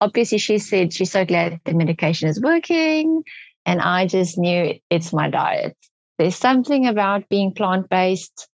obviously, 0.00 0.38
she 0.38 0.58
said 0.58 0.92
she's 0.92 1.12
so 1.12 1.24
glad 1.24 1.60
the 1.64 1.74
medication 1.74 2.28
is 2.28 2.40
working. 2.40 3.22
And 3.64 3.80
I 3.80 4.06
just 4.06 4.38
knew 4.38 4.74
it's 4.90 5.12
my 5.12 5.30
diet. 5.30 5.76
There's 6.18 6.36
something 6.36 6.86
about 6.86 7.28
being 7.28 7.54
plant 7.54 7.88
based 7.88 8.48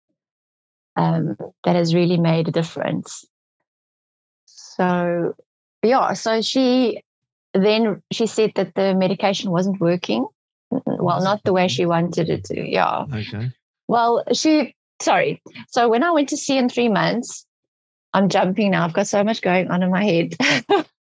um, 0.96 1.36
that 1.64 1.76
has 1.76 1.94
really 1.94 2.16
made 2.16 2.48
a 2.48 2.52
difference. 2.52 3.24
So, 4.46 5.34
yeah, 5.82 6.12
so 6.14 6.42
she 6.42 7.02
then 7.54 8.02
she 8.12 8.26
said 8.26 8.52
that 8.56 8.74
the 8.74 8.94
medication 8.94 9.50
wasn't 9.50 9.80
working 9.80 10.26
well, 10.70 11.22
not 11.22 11.42
the 11.44 11.52
way 11.52 11.68
she 11.68 11.86
wanted 11.86 12.28
it 12.30 12.44
to. 12.44 12.60
Yeah. 12.60 13.04
Okay. 13.12 13.50
Well, 13.88 14.24
she, 14.32 14.74
sorry. 15.00 15.42
So 15.68 15.88
when 15.88 16.02
I 16.02 16.10
went 16.10 16.30
to 16.30 16.36
see 16.36 16.56
in 16.58 16.68
three 16.68 16.88
months, 16.88 17.46
I'm 18.12 18.28
jumping 18.28 18.70
now. 18.70 18.84
I've 18.84 18.92
got 18.92 19.06
so 19.06 19.22
much 19.22 19.42
going 19.42 19.70
on 19.70 19.82
in 19.82 19.90
my 19.90 20.04
head. 20.04 20.34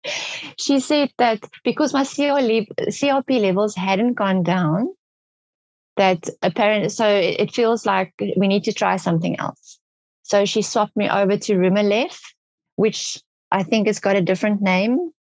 she 0.57 0.79
said 0.79 1.11
that 1.17 1.43
because 1.63 1.93
my 1.93 2.03
CRP 2.03 3.41
levels 3.41 3.75
hadn't 3.75 4.13
gone 4.13 4.43
down, 4.43 4.89
that 5.97 6.29
apparently, 6.41 6.89
so 6.89 7.07
it 7.07 7.53
feels 7.53 7.85
like 7.85 8.13
we 8.37 8.47
need 8.47 8.63
to 8.65 8.73
try 8.73 8.97
something 8.97 9.39
else. 9.39 9.79
So 10.23 10.45
she 10.45 10.61
swapped 10.61 10.95
me 10.95 11.09
over 11.09 11.37
to 11.37 11.53
Rimalef, 11.55 12.19
which 12.75 13.21
I 13.51 13.63
think 13.63 13.87
has 13.87 13.99
got 13.99 14.15
a 14.15 14.21
different 14.21 14.61
name 14.61 15.11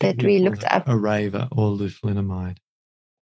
that 0.00 0.22
we 0.22 0.38
looked 0.38 0.64
up. 0.64 0.86
Arava 0.86 1.48
or 1.52 1.76
leflunomide. 1.76 2.58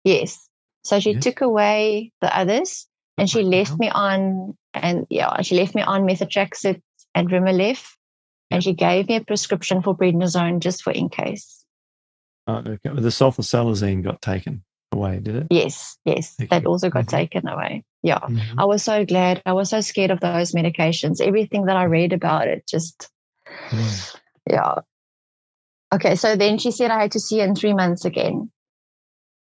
Yes. 0.07 0.47
So 0.83 0.99
she 0.99 1.11
yes. 1.13 1.23
took 1.23 1.41
away 1.41 2.11
the 2.21 2.35
others 2.35 2.87
and 3.17 3.29
she 3.29 3.43
left 3.43 3.77
me 3.77 3.89
on, 3.89 4.57
and 4.73 5.05
yeah, 5.09 5.41
she 5.41 5.55
left 5.55 5.75
me 5.75 5.81
on 5.81 6.03
methotrexate 6.03 6.81
and 7.13 7.29
Rimalef. 7.29 7.83
And 8.49 8.63
she 8.63 8.73
gave 8.73 9.09
me 9.09 9.17
a 9.17 9.23
prescription 9.25 9.81
for 9.81 9.97
prednisone 9.97 10.59
just 10.59 10.81
for 10.81 10.93
in 10.93 11.09
case. 11.09 11.65
Oh, 12.47 12.59
okay. 12.59 12.77
The 12.85 13.09
sulfasalazine 13.09 14.03
got 14.03 14.21
taken 14.21 14.63
away, 14.93 15.19
did 15.19 15.35
it? 15.35 15.47
Yes, 15.49 15.97
yes. 16.05 16.35
Okay. 16.39 16.47
That 16.47 16.65
also 16.65 16.89
got 16.89 17.07
mm-hmm. 17.07 17.17
taken 17.17 17.47
away. 17.49 17.83
Yeah. 18.03 18.19
Mm-hmm. 18.19 18.57
I 18.57 18.63
was 18.63 18.83
so 18.83 19.03
glad. 19.03 19.41
I 19.45 19.51
was 19.51 19.69
so 19.69 19.81
scared 19.81 20.11
of 20.11 20.21
those 20.21 20.53
medications. 20.53 21.19
Everything 21.19 21.65
that 21.65 21.75
I 21.75 21.83
read 21.83 22.13
about 22.13 22.47
it 22.47 22.65
just, 22.65 23.09
mm. 23.69 24.15
yeah. 24.49 24.75
Okay. 25.93 26.15
So 26.15 26.37
then 26.37 26.57
she 26.57 26.71
said 26.71 26.89
I 26.89 27.01
had 27.01 27.11
to 27.11 27.19
see 27.19 27.39
her 27.39 27.45
in 27.45 27.53
three 27.53 27.73
months 27.73 28.05
again. 28.05 28.49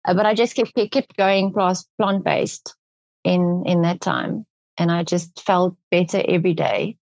Uh, 0.10 0.14
but 0.16 0.26
I 0.26 0.34
just 0.34 0.56
kept 0.56 0.74
kept 0.92 1.16
going 1.18 1.54
plant 1.54 2.24
based 2.24 2.76
in 3.24 3.64
in 3.68 3.84
that 3.84 4.02
time, 4.02 4.44
and 4.76 4.92
I 4.92 5.04
just 5.04 5.40
felt 5.40 5.78
better 5.92 6.24
every 6.28 6.56
day. 6.56 6.98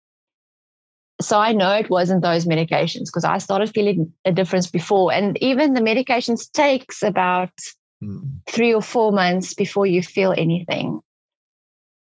So 1.20 1.38
I 1.38 1.52
know 1.52 1.72
it 1.74 1.88
wasn't 1.88 2.22
those 2.22 2.46
medications 2.46 3.06
because 3.06 3.24
I 3.24 3.38
started 3.38 3.72
feeling 3.72 4.12
a 4.24 4.32
difference 4.32 4.68
before, 4.68 5.12
and 5.12 5.40
even 5.40 5.74
the 5.74 5.80
medications 5.80 6.50
takes 6.50 7.04
about 7.04 7.52
mm. 8.02 8.28
three 8.48 8.74
or 8.74 8.82
four 8.82 9.12
months 9.12 9.54
before 9.54 9.86
you 9.86 10.02
feel 10.02 10.34
anything. 10.36 11.00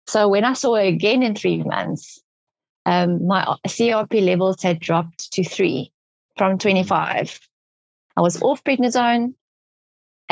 So 0.07 0.29
when 0.29 0.45
I 0.45 0.53
saw 0.53 0.75
her 0.75 0.81
again 0.81 1.21
in 1.21 1.35
three 1.35 1.63
months, 1.63 2.21
um, 2.85 3.27
my 3.27 3.43
CRP 3.67 4.23
levels 4.23 4.63
had 4.63 4.79
dropped 4.79 5.33
to 5.33 5.43
three 5.43 5.91
from 6.37 6.57
25. 6.57 7.41
I 8.15 8.21
was 8.21 8.41
off 8.41 8.63
prednisone. 8.63 9.33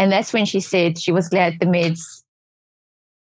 And 0.02 0.12
that's 0.12 0.34
when 0.34 0.46
she 0.46 0.62
said 0.62 0.98
she 0.98 1.12
was 1.12 1.30
glad 1.30 1.60
the 1.60 1.68
meds 1.68 2.24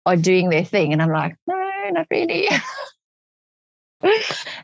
are 0.05 0.15
doing 0.15 0.49
their 0.49 0.63
thing. 0.63 0.93
And 0.93 1.01
I'm 1.01 1.11
like, 1.11 1.35
no, 1.45 1.61
not 1.91 2.07
really. 2.09 2.47
and 4.01 4.13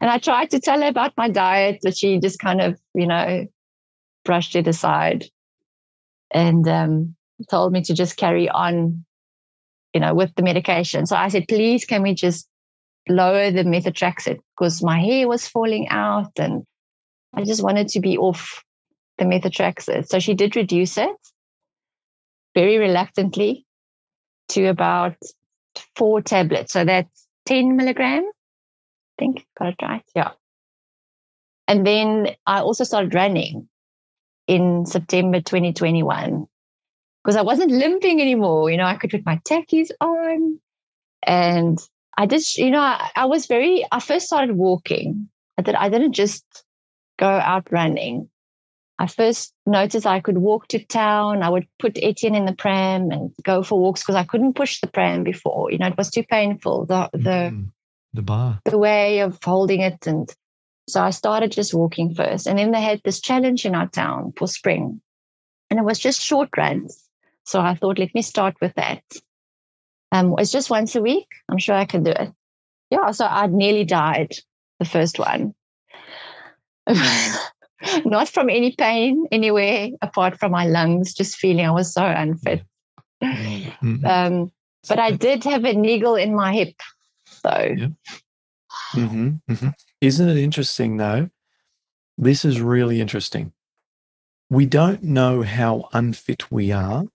I 0.10 0.18
tried 0.20 0.52
to 0.52 0.62
tell 0.62 0.82
her 0.82 0.88
about 0.88 1.12
my 1.18 1.28
diet, 1.28 1.80
but 1.84 1.98
she 1.98 2.22
just 2.22 2.40
kind 2.40 2.62
of, 2.62 2.80
you 2.94 3.06
know, 3.06 3.46
brushed 4.24 4.56
it 4.56 4.66
aside 4.66 5.26
and 6.34 6.66
um, 6.70 7.18
told 7.50 7.74
me 7.74 7.82
to 7.82 7.94
just 7.94 8.16
carry 8.16 8.48
on, 8.48 9.04
you 9.94 10.00
know, 10.00 10.14
with 10.14 10.34
the 10.36 10.42
medication. 10.42 11.06
So 11.08 11.18
I 11.18 11.28
said, 11.28 11.50
please, 11.50 11.84
can 11.84 12.02
we 12.02 12.14
just 12.14 12.48
lower 13.10 13.52
the 13.52 13.64
methotrexate 13.64 14.40
because 14.58 14.82
my 14.82 15.02
hair 15.02 15.28
was 15.28 15.50
falling 15.50 15.90
out 15.90 16.32
and 16.40 16.64
I 17.34 17.44
just 17.44 17.62
wanted 17.62 17.90
to 17.90 18.00
be 18.00 18.18
off 18.18 18.64
the 19.18 19.26
methotrexate. 19.26 20.08
So 20.08 20.20
she 20.20 20.34
did 20.34 20.56
reduce 20.56 20.98
it 20.98 21.12
very 22.56 22.78
reluctantly 22.78 23.66
to 24.50 24.66
about 24.66 25.18
four 25.96 26.22
tablets. 26.22 26.74
So 26.74 26.86
that's 26.86 27.28
10 27.46 27.76
milligram. 27.76 28.24
I 28.24 29.20
think 29.20 29.46
got 29.60 29.70
it 29.70 29.76
right. 29.82 30.04
Yeah. 30.16 30.32
And 31.68 31.86
then 31.86 32.36
I 32.46 32.60
also 32.60 32.84
started 32.84 33.14
running 33.14 33.68
in 34.48 34.86
September 34.86 35.42
2021 35.42 36.46
because 37.24 37.36
I 37.36 37.42
wasn't 37.42 37.72
limping 37.72 38.22
anymore. 38.22 38.70
You 38.70 38.78
know, 38.78 38.86
I 38.86 38.96
could 38.96 39.10
put 39.10 39.26
my 39.26 39.40
tackies 39.50 39.90
on 40.00 40.60
and 41.24 41.80
I 42.18 42.28
just, 42.28 42.58
you 42.58 42.72
know, 42.72 42.82
I, 42.82 43.10
I 43.16 43.26
was 43.26 43.48
very, 43.48 43.86
I 43.92 44.00
first 44.00 44.28
started 44.28 44.56
walking. 44.56 45.30
I, 45.58 45.64
did, 45.64 45.76
I 45.76 45.90
didn't 45.90 46.14
just 46.14 46.46
go 47.18 47.28
out 47.28 47.72
running. 47.72 48.30
I 48.98 49.08
first 49.08 49.54
noticed 49.66 50.08
I 50.08 50.22
could 50.22 50.38
walk 50.38 50.68
to 50.70 50.84
town. 50.84 51.44
I 51.44 51.50
would 51.50 51.68
put 51.80 51.98
Etienne 52.02 52.36
in 52.36 52.46
the 52.46 52.54
pram 52.54 53.12
and 53.12 53.32
go 53.44 53.62
for 53.62 53.80
walks 53.80 54.02
because 54.02 54.16
I 54.16 54.24
couldn't 54.24 54.56
push 54.56 54.80
the 54.80 54.88
pram 54.88 55.24
before. 55.24 55.72
You 55.72 55.80
know, 55.80 55.88
it 55.88 55.98
was 55.98 56.10
too 56.10 56.24
painful. 56.24 56.86
The 56.86 57.10
the 57.12 57.52
mm, 57.52 57.72
the 58.14 58.22
bar, 58.22 58.62
the 58.64 58.78
way 58.78 59.20
of 59.20 59.38
holding 59.44 59.82
it, 59.82 60.08
and 60.08 60.34
so 60.88 61.02
I 61.02 61.10
started 61.10 61.52
just 61.52 61.74
walking 61.74 62.16
first. 62.16 62.48
And 62.48 62.58
then 62.58 62.72
they 62.72 62.82
had 62.82 63.02
this 63.04 63.20
challenge 63.20 63.66
in 63.66 63.76
our 63.76 63.88
town 63.88 64.34
for 64.38 64.48
spring, 64.48 65.02
and 65.70 65.80
it 65.80 65.84
was 65.84 66.00
just 66.00 66.22
short 66.22 66.50
runs. 66.56 67.02
So 67.44 67.60
I 67.60 67.76
thought, 67.76 68.00
let 68.00 68.16
me 68.16 68.22
start 68.22 68.56
with 68.62 68.74
that. 68.76 69.04
Um, 70.12 70.36
it's 70.38 70.52
just 70.52 70.70
once 70.70 70.96
a 70.96 71.02
week. 71.02 71.28
I'm 71.50 71.58
sure 71.58 71.76
I 71.76 71.86
can 71.86 72.04
do 72.04 72.12
it. 72.12 72.32
Yeah. 72.90 73.12
So 73.12 73.26
I 73.26 73.48
nearly 73.48 73.84
died 73.84 74.32
the 74.80 74.86
first 74.86 75.20
one. 75.20 75.54
not 78.06 78.30
from 78.30 78.50
any 78.50 78.72
pain 78.72 79.26
anywhere 79.32 79.90
apart 80.02 80.40
from 80.40 80.52
my 80.52 80.66
lungs, 80.66 81.14
just 81.14 81.38
feeling 81.38 81.66
I 81.66 81.72
was 81.72 81.94
so 81.94 82.06
unfit. 82.06 82.64
Mm-hmm. 83.24 84.06
Um, 84.06 84.52
but 84.88 85.00
I 85.00 85.12
did 85.12 85.44
have 85.46 85.66
a 85.66 85.74
niggle 85.74 86.16
in 86.16 86.36
my 86.36 86.54
hip, 86.54 86.76
though. 87.44 87.74
Yeah. 87.76 87.88
Mm-hmm. 88.94 89.30
Mm-hmm. 89.50 89.70
Isn't 90.00 90.30
it 90.30 90.38
interesting, 90.38 90.98
though? 90.98 91.30
This 92.18 92.46
is 92.46 92.62
really 92.62 93.02
interesting. 93.02 93.54
We 94.50 94.68
don't 94.68 95.02
know 95.02 95.42
how 95.42 95.90
unfit 95.92 96.52
we 96.52 96.72
are 96.72 97.06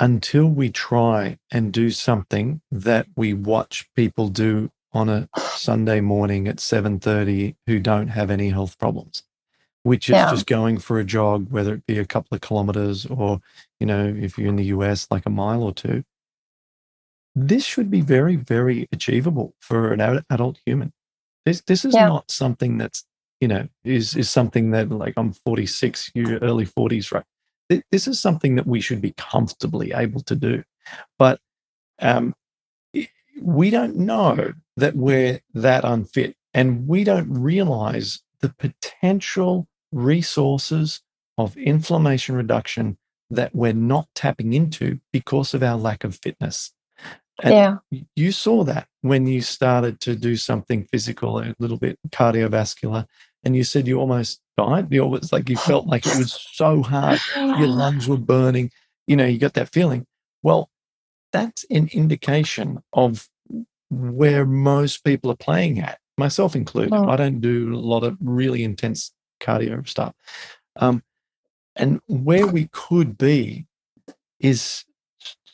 until 0.00 0.46
we 0.46 0.70
try 0.70 1.38
and 1.52 1.72
do 1.72 1.90
something 1.90 2.62
that 2.72 3.06
we 3.14 3.32
watch 3.32 3.88
people 3.94 4.28
do 4.28 4.72
on 4.92 5.08
a 5.08 5.28
Sunday 5.36 6.00
morning 6.00 6.48
at 6.48 6.56
7:30 6.56 7.54
who 7.66 7.78
don't 7.78 8.08
have 8.08 8.30
any 8.30 8.50
health 8.50 8.76
problems 8.76 9.22
which 9.84 10.08
is 10.08 10.14
yeah. 10.14 10.30
just 10.30 10.46
going 10.46 10.78
for 10.78 10.98
a 10.98 11.04
jog, 11.04 11.50
whether 11.50 11.74
it 11.74 11.86
be 11.86 11.98
a 11.98 12.06
couple 12.06 12.34
of 12.34 12.40
kilometers 12.40 13.06
or, 13.06 13.40
you 13.78 13.86
know, 13.86 14.14
if 14.18 14.36
you're 14.36 14.48
in 14.48 14.56
the 14.56 14.64
US, 14.66 15.06
like 15.10 15.26
a 15.26 15.30
mile 15.30 15.62
or 15.62 15.72
two. 15.72 16.02
This 17.36 17.64
should 17.64 17.90
be 17.90 18.00
very, 18.00 18.36
very 18.36 18.88
achievable 18.92 19.54
for 19.60 19.92
an 19.92 20.22
adult 20.30 20.58
human. 20.64 20.92
This 21.44 21.60
this 21.62 21.84
is 21.84 21.94
yeah. 21.94 22.08
not 22.08 22.30
something 22.30 22.78
that's, 22.78 23.04
you 23.40 23.48
know, 23.48 23.68
is 23.84 24.16
is 24.16 24.30
something 24.30 24.70
that 24.70 24.90
like 24.90 25.14
I'm 25.16 25.32
46, 25.32 26.12
you 26.14 26.38
early 26.38 26.66
40s, 26.66 27.12
right? 27.12 27.24
this 27.90 28.06
is 28.06 28.20
something 28.20 28.56
that 28.56 28.66
we 28.66 28.80
should 28.80 29.00
be 29.00 29.14
comfortably 29.16 29.92
able 29.92 30.20
to 30.22 30.36
do. 30.36 30.62
But 31.18 31.40
um, 32.00 32.34
we 33.40 33.70
don't 33.70 33.96
know 33.96 34.52
that 34.76 34.96
we're 34.96 35.40
that 35.54 35.84
unfit 35.84 36.36
and 36.52 36.86
we 36.86 37.04
don't 37.04 37.30
realize 37.32 38.22
the 38.40 38.50
potential 38.50 39.66
resources 39.94 41.00
of 41.38 41.56
inflammation 41.56 42.34
reduction 42.34 42.98
that 43.30 43.54
we're 43.54 43.72
not 43.72 44.08
tapping 44.14 44.52
into 44.52 45.00
because 45.12 45.54
of 45.54 45.62
our 45.62 45.76
lack 45.76 46.04
of 46.04 46.16
fitness. 46.16 46.72
And 47.42 47.54
yeah. 47.90 48.04
you 48.14 48.30
saw 48.30 48.62
that 48.64 48.86
when 49.00 49.26
you 49.26 49.40
started 49.40 50.00
to 50.00 50.14
do 50.14 50.36
something 50.36 50.86
physical, 50.92 51.40
a 51.40 51.54
little 51.58 51.78
bit 51.78 51.98
cardiovascular, 52.10 53.06
and 53.44 53.56
you 53.56 53.64
said 53.64 53.88
you 53.88 53.98
almost 53.98 54.40
died. 54.56 54.92
You 54.92 55.02
almost 55.02 55.32
like 55.32 55.48
you 55.48 55.56
felt 55.56 55.86
like 55.86 56.06
it 56.06 56.16
was 56.16 56.32
so 56.52 56.82
hard, 56.82 57.18
your 57.36 57.66
lungs 57.66 58.08
were 58.08 58.16
burning. 58.16 58.70
You 59.06 59.16
know, 59.16 59.26
you 59.26 59.38
got 59.38 59.54
that 59.54 59.72
feeling. 59.72 60.06
Well, 60.42 60.70
that's 61.32 61.64
an 61.70 61.88
indication 61.92 62.82
of 62.92 63.28
where 63.90 64.46
most 64.46 65.04
people 65.04 65.30
are 65.30 65.36
playing 65.36 65.80
at, 65.80 65.98
myself 66.16 66.54
included. 66.54 66.94
Oh. 66.94 67.08
I 67.08 67.16
don't 67.16 67.40
do 67.40 67.74
a 67.74 67.76
lot 67.76 68.04
of 68.04 68.16
really 68.20 68.62
intense 68.62 69.12
cardio 69.40 69.86
stuff. 69.88 70.14
Um, 70.76 71.02
and 71.76 72.00
where 72.06 72.46
we 72.46 72.68
could 72.72 73.18
be 73.18 73.66
is 74.40 74.84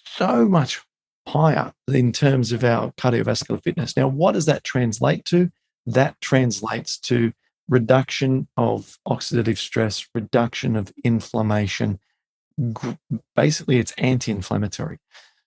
so 0.04 0.46
much 0.46 0.82
higher 1.26 1.72
in 1.88 2.12
terms 2.12 2.52
of 2.52 2.64
our 2.64 2.92
cardiovascular 2.92 3.62
fitness. 3.62 3.96
Now, 3.96 4.08
what 4.08 4.32
does 4.32 4.46
that 4.46 4.64
translate 4.64 5.24
to? 5.26 5.50
That 5.86 6.20
translates 6.20 6.98
to 7.00 7.32
reduction 7.68 8.48
of 8.56 8.98
oxidative 9.06 9.58
stress, 9.58 10.06
reduction 10.14 10.76
of 10.76 10.92
inflammation. 11.04 12.00
Basically, 13.36 13.78
it's 13.78 13.92
anti 13.92 14.32
inflammatory. 14.32 14.98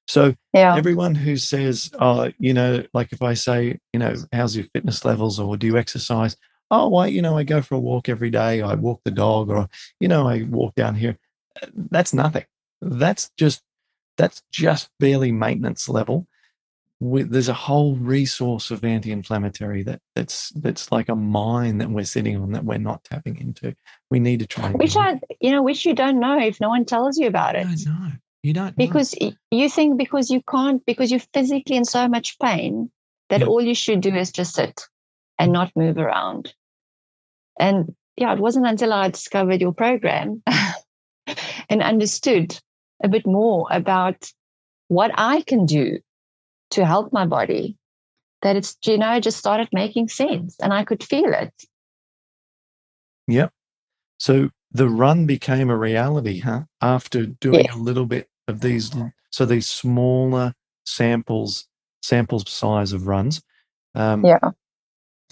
So, 0.07 0.33
yeah. 0.53 0.75
everyone 0.75 1.15
who 1.15 1.37
says, 1.37 1.91
oh, 1.99 2.31
you 2.37 2.53
know, 2.53 2.83
like 2.93 3.13
if 3.13 3.21
I 3.21 3.35
say, 3.35 3.79
you 3.93 3.99
know, 3.99 4.15
how's 4.33 4.55
your 4.55 4.65
fitness 4.73 5.05
levels 5.05 5.39
or 5.39 5.55
do 5.55 5.67
you 5.67 5.77
exercise? 5.77 6.35
Oh, 6.73 6.89
well, 6.89 7.07
you 7.07 7.21
know, 7.21 7.38
I 7.38 7.43
go 7.43 7.62
for 7.62 7.75
a 7.75 7.79
walk 7.79 8.09
every 8.09 8.31
day. 8.31 8.63
I 8.63 8.73
walk 8.73 9.01
the 9.05 9.12
dog 9.12 9.51
or, 9.51 9.69
you 9.99 10.07
know, 10.07 10.27
I 10.27 10.41
walk 10.49 10.73
down 10.73 10.95
here. 10.95 11.19
That's 11.75 12.15
nothing. 12.15 12.45
That's 12.81 13.29
just 13.38 13.62
that's 14.17 14.41
just 14.51 14.89
barely 14.99 15.31
maintenance 15.31 15.88
level. 15.88 16.25
there's 16.99 17.47
a 17.47 17.53
whole 17.53 17.95
resource 17.97 18.71
of 18.71 18.83
anti-inflammatory 18.83 19.83
that 19.83 20.01
that's 20.15 20.49
that's 20.55 20.91
like 20.91 21.09
a 21.09 21.15
mine 21.15 21.77
that 21.77 21.91
we're 21.91 22.05
sitting 22.05 22.38
on 22.38 22.53
that 22.53 22.65
we're 22.65 22.79
not 22.79 23.03
tapping 23.03 23.38
into. 23.38 23.75
We 24.09 24.19
need 24.19 24.39
to 24.39 24.47
try. 24.47 24.71
Which 24.71 24.97
I, 24.97 25.19
you 25.39 25.51
know, 25.51 25.62
which 25.62 25.86
you 25.86 25.93
don't 25.93 26.19
know 26.19 26.39
if 26.39 26.59
no 26.59 26.69
one 26.69 26.86
tells 26.86 27.19
you 27.19 27.27
about 27.27 27.55
it. 27.55 27.67
No, 27.86 28.12
you 28.41 28.53
don't. 28.53 28.75
Because 28.75 29.13
know. 29.21 29.31
you 29.51 29.69
think 29.69 29.99
because 29.99 30.31
you 30.31 30.41
can't 30.49 30.83
because 30.88 31.12
you're 31.12 31.19
physically 31.36 31.75
in 31.75 31.86
so 31.86 32.07
much 32.07 32.39
pain 32.39 32.89
that 33.29 33.43
all 33.43 33.62
you 33.62 33.75
should 33.75 34.01
do 34.01 34.15
is 34.15 34.31
just 34.31 34.55
sit 34.55 34.81
and 35.38 35.51
not 35.51 35.71
move 35.75 35.97
around. 35.97 36.53
And 37.59 37.95
yeah, 38.17 38.33
it 38.33 38.39
wasn't 38.39 38.67
until 38.67 38.93
I 38.93 39.09
discovered 39.09 39.61
your 39.61 39.73
program 39.73 40.43
and 41.69 41.81
understood 41.81 42.57
a 43.03 43.07
bit 43.07 43.25
more 43.25 43.67
about 43.71 44.31
what 44.87 45.11
I 45.15 45.41
can 45.41 45.65
do 45.65 45.99
to 46.71 46.85
help 46.85 47.11
my 47.11 47.25
body, 47.25 47.77
that 48.41 48.55
it's, 48.55 48.77
you 48.85 48.97
know, 48.97 49.19
just 49.19 49.37
started 49.37 49.69
making 49.71 50.09
sense 50.09 50.57
and 50.59 50.73
I 50.73 50.83
could 50.83 51.03
feel 51.03 51.33
it. 51.33 51.53
Yep. 53.27 53.51
So 54.17 54.49
the 54.71 54.89
run 54.89 55.25
became 55.25 55.69
a 55.69 55.77
reality, 55.77 56.39
huh? 56.39 56.63
After 56.81 57.25
doing 57.25 57.69
a 57.69 57.77
little 57.77 58.05
bit 58.05 58.27
of 58.47 58.61
these, 58.61 58.91
so 59.29 59.45
these 59.45 59.67
smaller 59.67 60.53
samples, 60.85 61.67
samples 62.01 62.49
size 62.49 62.91
of 62.91 63.07
runs. 63.07 63.41
Um, 63.95 64.25
yeah. 64.25 64.39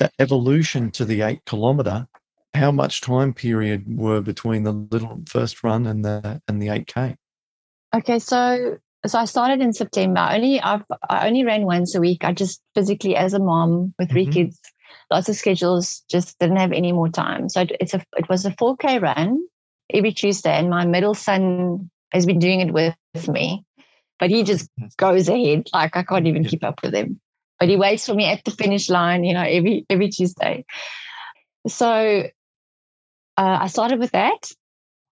The 0.02 0.10
evolution 0.18 0.90
to 0.94 1.06
the 1.06 1.22
eight 1.22 1.46
kilometer. 1.46 2.08
How 2.56 2.72
much 2.72 3.02
time 3.02 3.36
period 3.36 3.84
were 4.00 4.20
between 4.20 4.64
the 4.64 4.72
little 4.72 5.22
first 5.28 5.64
run 5.64 5.86
and 5.86 6.04
the 6.04 6.42
and 6.48 6.60
the 6.60 6.70
eight 6.70 6.88
k? 6.88 7.18
Okay, 7.94 8.18
so 8.18 8.80
so 9.06 9.20
I 9.20 9.26
started 9.26 9.62
in 9.62 9.74
September. 9.74 10.28
Only 10.28 10.60
I've 10.60 10.82
I 11.08 11.28
only 11.28 11.46
ran 11.46 11.66
once 11.66 11.94
a 11.94 12.00
week. 12.00 12.24
I 12.24 12.34
just 12.34 12.64
physically, 12.74 13.16
as 13.16 13.36
a 13.36 13.40
mom 13.40 13.94
with 14.00 14.10
3 14.10 14.24
mm-hmm. 14.24 14.32
kids, 14.32 14.60
lots 15.12 15.30
of 15.30 15.36
schedules, 15.36 16.04
just 16.10 16.40
didn't 16.40 16.58
have 16.58 16.72
any 16.72 16.94
more 16.94 17.10
time. 17.10 17.48
So 17.48 17.68
it's 17.80 17.94
a 17.94 18.04
it 18.18 18.28
was 18.28 18.44
a 18.44 18.52
4K 18.54 19.04
run 19.04 19.40
every 19.94 20.14
Tuesday, 20.14 20.54
and 20.54 20.72
my 20.72 20.84
middle 20.84 21.14
son 21.14 21.92
has 22.12 22.26
been 22.26 22.40
doing 22.40 22.60
it 22.60 22.74
with 22.74 22.96
me, 23.28 23.64
but 24.18 24.32
he 24.32 24.42
just 24.42 24.68
goes 24.98 25.30
ahead 25.30 25.68
like 25.76 25.96
I 25.96 26.02
can't 26.02 26.26
even 26.26 26.44
keep 26.44 26.64
up 26.64 26.82
with 26.82 26.96
him. 26.96 27.22
But 27.62 27.70
he 27.70 27.76
waits 27.76 28.08
for 28.08 28.16
me 28.16 28.26
at 28.26 28.44
the 28.44 28.50
finish 28.50 28.90
line, 28.90 29.24
you 29.24 29.36
know, 29.36 29.44
every 29.44 29.86
every 29.88 30.10
Tuesday. 30.10 30.66
So 31.68 32.24
uh, 33.38 33.58
I 33.62 33.68
started 33.68 34.00
with 34.00 34.14
that, 34.14 34.52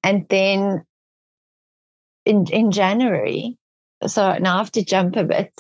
and 0.02 0.26
then 0.30 0.86
in 2.26 2.46
in 2.50 2.72
January. 2.72 3.58
So 4.06 4.38
now 4.38 4.56
I 4.56 4.58
have 4.60 4.72
to 4.72 4.86
jump 4.86 5.18
a 5.18 5.26
bit. 5.26 5.52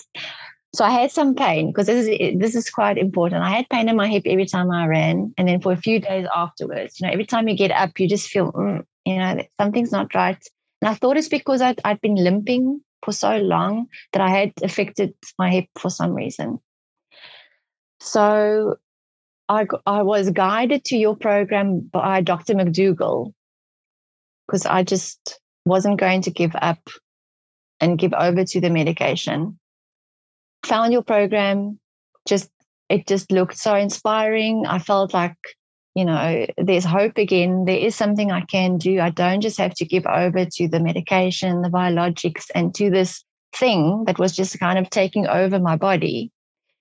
So 0.73 0.85
I 0.85 0.91
had 0.91 1.11
some 1.11 1.35
pain 1.35 1.71
because 1.71 1.87
this 1.87 2.07
is 2.07 2.39
this 2.39 2.55
is 2.55 2.69
quite 2.69 2.97
important. 2.97 3.43
I 3.43 3.49
had 3.49 3.67
pain 3.67 3.89
in 3.89 3.97
my 3.97 4.07
hip 4.07 4.23
every 4.25 4.45
time 4.45 4.71
I 4.71 4.87
ran, 4.87 5.33
and 5.37 5.45
then 5.45 5.59
for 5.59 5.73
a 5.73 5.83
few 5.87 5.99
days 5.99 6.25
afterwards, 6.33 7.01
you 7.01 7.07
know, 7.07 7.11
every 7.11 7.25
time 7.25 7.49
you 7.49 7.57
get 7.57 7.71
up, 7.71 7.99
you 7.99 8.07
just 8.07 8.29
feel, 8.29 8.53
mm, 8.53 8.85
you 9.03 9.17
know, 9.17 9.43
something's 9.59 9.91
not 9.91 10.15
right. 10.15 10.41
And 10.81 10.87
I 10.87 10.93
thought 10.93 11.17
it's 11.17 11.27
because 11.27 11.61
I'd, 11.61 11.81
I'd 11.83 11.99
been 11.99 12.15
limping 12.15 12.79
for 13.03 13.11
so 13.11 13.35
long 13.35 13.87
that 14.13 14.21
I 14.21 14.29
had 14.29 14.53
affected 14.63 15.15
my 15.37 15.49
hip 15.49 15.65
for 15.77 15.89
some 15.89 16.13
reason. 16.13 16.59
So 17.99 18.77
I, 19.49 19.65
I 19.85 20.01
was 20.01 20.29
guided 20.29 20.85
to 20.85 20.97
your 20.97 21.15
program 21.15 21.79
by 21.91 22.21
Dr. 22.21 22.53
McDougall 22.53 23.33
because 24.45 24.65
I 24.65 24.83
just 24.83 25.39
wasn't 25.65 25.99
going 25.99 26.21
to 26.23 26.31
give 26.31 26.55
up 26.55 26.79
and 27.79 27.97
give 27.97 28.13
over 28.13 28.43
to 28.43 28.61
the 28.61 28.69
medication. 28.69 29.59
Found 30.65 30.93
your 30.93 31.03
program, 31.03 31.79
just 32.27 32.49
it 32.89 33.07
just 33.07 33.31
looked 33.31 33.57
so 33.57 33.75
inspiring. 33.75 34.65
I 34.65 34.79
felt 34.79 35.13
like, 35.13 35.35
you 35.95 36.05
know, 36.05 36.45
there's 36.57 36.85
hope 36.85 37.17
again. 37.17 37.65
There 37.65 37.77
is 37.77 37.95
something 37.95 38.31
I 38.31 38.41
can 38.41 38.77
do. 38.77 38.99
I 38.99 39.09
don't 39.09 39.41
just 39.41 39.57
have 39.57 39.73
to 39.75 39.85
give 39.85 40.05
over 40.05 40.45
to 40.45 40.67
the 40.67 40.79
medication, 40.79 41.61
the 41.61 41.69
biologics, 41.69 42.45
and 42.55 42.73
to 42.75 42.89
this 42.89 43.23
thing 43.55 44.03
that 44.07 44.19
was 44.19 44.35
just 44.35 44.59
kind 44.59 44.79
of 44.79 44.89
taking 44.89 45.27
over 45.27 45.59
my 45.59 45.75
body. 45.75 46.31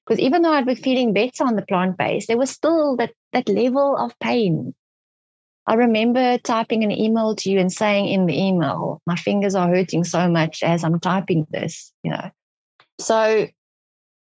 Because 0.07 0.21
even 0.21 0.43
though 0.43 0.53
I'd 0.53 0.67
been 0.67 0.77
feeling 0.77 1.13
better 1.13 1.45
on 1.45 1.57
the 1.57 1.67
plant 1.67 1.99
based, 1.99 2.29
there 2.29 2.39
was 2.39 2.51
still 2.51 2.97
that 2.97 3.13
that 3.33 3.49
level 3.49 3.97
of 3.97 4.19
pain 4.21 4.75
I 5.67 5.75
remember 5.75 6.39
typing 6.39 6.85
an 6.85 6.93
email 6.93 7.35
to 7.35 7.51
you 7.51 7.59
and 7.59 7.73
saying 7.73 8.07
in 8.07 8.27
the 8.27 8.41
email, 8.41 9.03
my 9.05 9.17
fingers 9.17 9.57
are 9.57 9.69
hurting 9.69 10.05
so 10.05 10.29
much 10.29 10.63
as 10.63 10.85
I'm 10.85 11.01
typing 11.01 11.47
this, 11.51 11.93
you 12.05 12.13
know. 12.13 12.31
So 13.01 13.49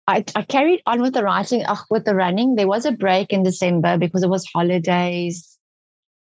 I, 0.07 0.23
I 0.35 0.41
carried 0.43 0.81
on 0.85 1.01
with 1.01 1.13
the 1.13 1.23
writing, 1.23 1.65
uh, 1.65 1.75
with 1.89 2.05
the 2.05 2.15
running. 2.15 2.55
There 2.55 2.67
was 2.67 2.85
a 2.85 2.93
break 2.93 3.33
in 3.33 3.43
December 3.43 3.97
because 3.97 4.23
it 4.23 4.29
was 4.29 4.45
holidays. 4.45 5.57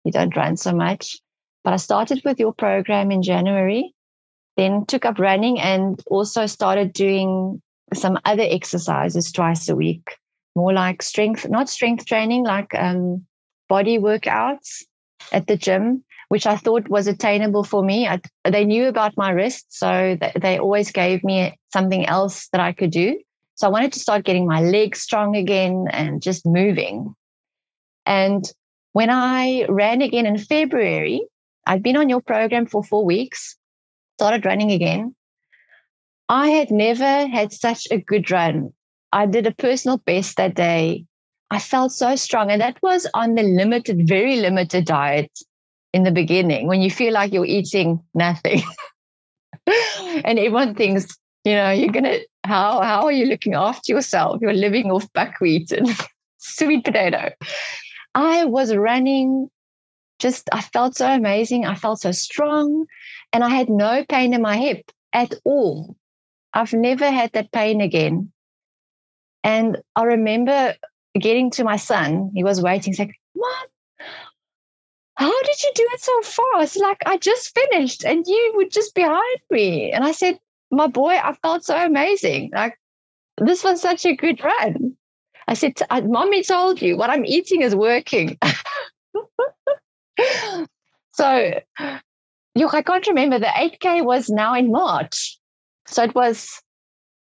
You 0.04 0.12
don't 0.12 0.34
run 0.34 0.56
so 0.56 0.72
much. 0.72 1.18
But 1.64 1.74
I 1.74 1.76
started 1.76 2.22
with 2.24 2.40
your 2.40 2.54
program 2.54 3.10
in 3.10 3.20
January, 3.20 3.92
then 4.56 4.86
took 4.86 5.04
up 5.04 5.18
running 5.18 5.60
and 5.60 6.02
also 6.06 6.46
started 6.46 6.94
doing 6.94 7.60
some 7.94 8.18
other 8.24 8.44
exercises 8.48 9.32
twice 9.32 9.68
a 9.68 9.76
week, 9.76 10.16
more 10.54 10.72
like 10.72 11.02
strength, 11.02 11.48
not 11.48 11.68
strength 11.68 12.06
training, 12.06 12.44
like 12.44 12.74
um, 12.74 13.24
body 13.68 13.98
workouts 13.98 14.82
at 15.32 15.46
the 15.46 15.56
gym, 15.56 16.04
which 16.28 16.46
I 16.46 16.56
thought 16.56 16.88
was 16.88 17.06
attainable 17.06 17.64
for 17.64 17.82
me. 17.82 18.06
I, 18.06 18.20
they 18.44 18.64
knew 18.64 18.86
about 18.86 19.16
my 19.16 19.30
wrist, 19.30 19.66
so 19.68 20.16
they, 20.20 20.32
they 20.40 20.58
always 20.58 20.90
gave 20.92 21.24
me 21.24 21.58
something 21.72 22.06
else 22.06 22.48
that 22.52 22.60
I 22.60 22.72
could 22.72 22.90
do. 22.90 23.18
So 23.54 23.66
I 23.66 23.70
wanted 23.70 23.92
to 23.92 23.98
start 23.98 24.24
getting 24.24 24.46
my 24.46 24.60
legs 24.60 25.00
strong 25.00 25.34
again 25.34 25.86
and 25.90 26.22
just 26.22 26.46
moving. 26.46 27.14
And 28.06 28.44
when 28.92 29.10
I 29.10 29.66
ran 29.68 30.00
again 30.00 30.26
in 30.26 30.38
February, 30.38 31.22
I'd 31.66 31.82
been 31.82 31.96
on 31.96 32.08
your 32.08 32.20
program 32.20 32.66
for 32.66 32.82
four 32.82 33.04
weeks, 33.04 33.56
started 34.16 34.46
running 34.46 34.70
again. 34.70 35.14
I 36.28 36.50
had 36.50 36.70
never 36.70 37.26
had 37.26 37.52
such 37.52 37.86
a 37.90 37.98
good 37.98 38.30
run. 38.30 38.72
I 39.12 39.26
did 39.26 39.46
a 39.46 39.54
personal 39.54 39.98
best 39.98 40.36
that 40.36 40.54
day 40.54 41.06
I 41.50 41.58
felt 41.58 41.92
so 41.92 42.16
strong. 42.16 42.50
And 42.50 42.60
that 42.60 42.78
was 42.82 43.06
on 43.14 43.34
the 43.34 43.42
limited, 43.42 44.06
very 44.06 44.36
limited 44.36 44.84
diet 44.84 45.30
in 45.92 46.02
the 46.02 46.10
beginning 46.10 46.66
when 46.66 46.82
you 46.82 46.90
feel 46.90 47.12
like 47.14 47.32
you're 47.32 47.46
eating 47.46 48.00
nothing. 48.14 48.62
and 50.24 50.38
everyone 50.38 50.74
thinks, 50.74 51.06
you 51.44 51.54
know, 51.54 51.70
you're 51.70 51.92
gonna 51.92 52.18
how 52.44 52.80
how 52.82 53.04
are 53.04 53.12
you 53.12 53.26
looking 53.26 53.54
after 53.54 53.92
yourself? 53.92 54.40
You're 54.40 54.52
living 54.52 54.90
off 54.90 55.10
buckwheat 55.14 55.72
and 55.72 55.88
sweet 56.38 56.84
potato. 56.84 57.30
I 58.14 58.44
was 58.44 58.74
running 58.74 59.48
just, 60.18 60.48
I 60.52 60.62
felt 60.62 60.96
so 60.96 61.08
amazing. 61.08 61.64
I 61.64 61.76
felt 61.76 62.00
so 62.00 62.10
strong 62.10 62.86
and 63.32 63.44
I 63.44 63.50
had 63.50 63.68
no 63.70 64.04
pain 64.08 64.34
in 64.34 64.42
my 64.42 64.56
hip 64.56 64.90
at 65.12 65.32
all. 65.44 65.96
I've 66.52 66.72
never 66.72 67.10
had 67.10 67.32
that 67.32 67.52
pain 67.52 67.80
again. 67.80 68.32
And 69.44 69.78
I 69.96 70.04
remember 70.04 70.74
getting 71.18 71.50
to 71.52 71.64
my 71.64 71.76
son, 71.76 72.30
he 72.34 72.44
was 72.44 72.62
waiting. 72.62 72.92
He's 72.92 72.98
like, 72.98 73.14
Mom, 73.34 73.66
how 75.16 75.42
did 75.42 75.62
you 75.62 75.72
do 75.74 75.88
it 75.92 76.00
so 76.00 76.22
fast? 76.22 76.80
Like, 76.80 77.02
I 77.06 77.18
just 77.18 77.54
finished 77.54 78.04
and 78.04 78.26
you 78.26 78.54
were 78.56 78.66
just 78.66 78.94
behind 78.94 79.40
me. 79.50 79.92
And 79.92 80.04
I 80.04 80.12
said, 80.12 80.38
My 80.70 80.86
boy, 80.86 81.16
I 81.16 81.34
felt 81.42 81.64
so 81.64 81.76
amazing. 81.76 82.50
Like, 82.54 82.78
this 83.38 83.64
was 83.64 83.80
such 83.80 84.06
a 84.06 84.16
good 84.16 84.42
run. 84.42 84.96
I 85.46 85.54
said, 85.54 85.80
uh, 85.88 86.02
Mommy 86.02 86.42
told 86.42 86.82
you 86.82 86.96
what 86.96 87.10
I'm 87.10 87.24
eating 87.24 87.62
is 87.62 87.74
working. 87.74 88.38
so, 91.12 91.60
look, 92.54 92.74
I 92.74 92.82
can't 92.82 93.06
remember. 93.06 93.38
The 93.38 93.46
8K 93.46 94.04
was 94.04 94.28
now 94.28 94.54
in 94.54 94.70
March. 94.70 95.37
So 95.90 96.02
it 96.02 96.14
was 96.14 96.62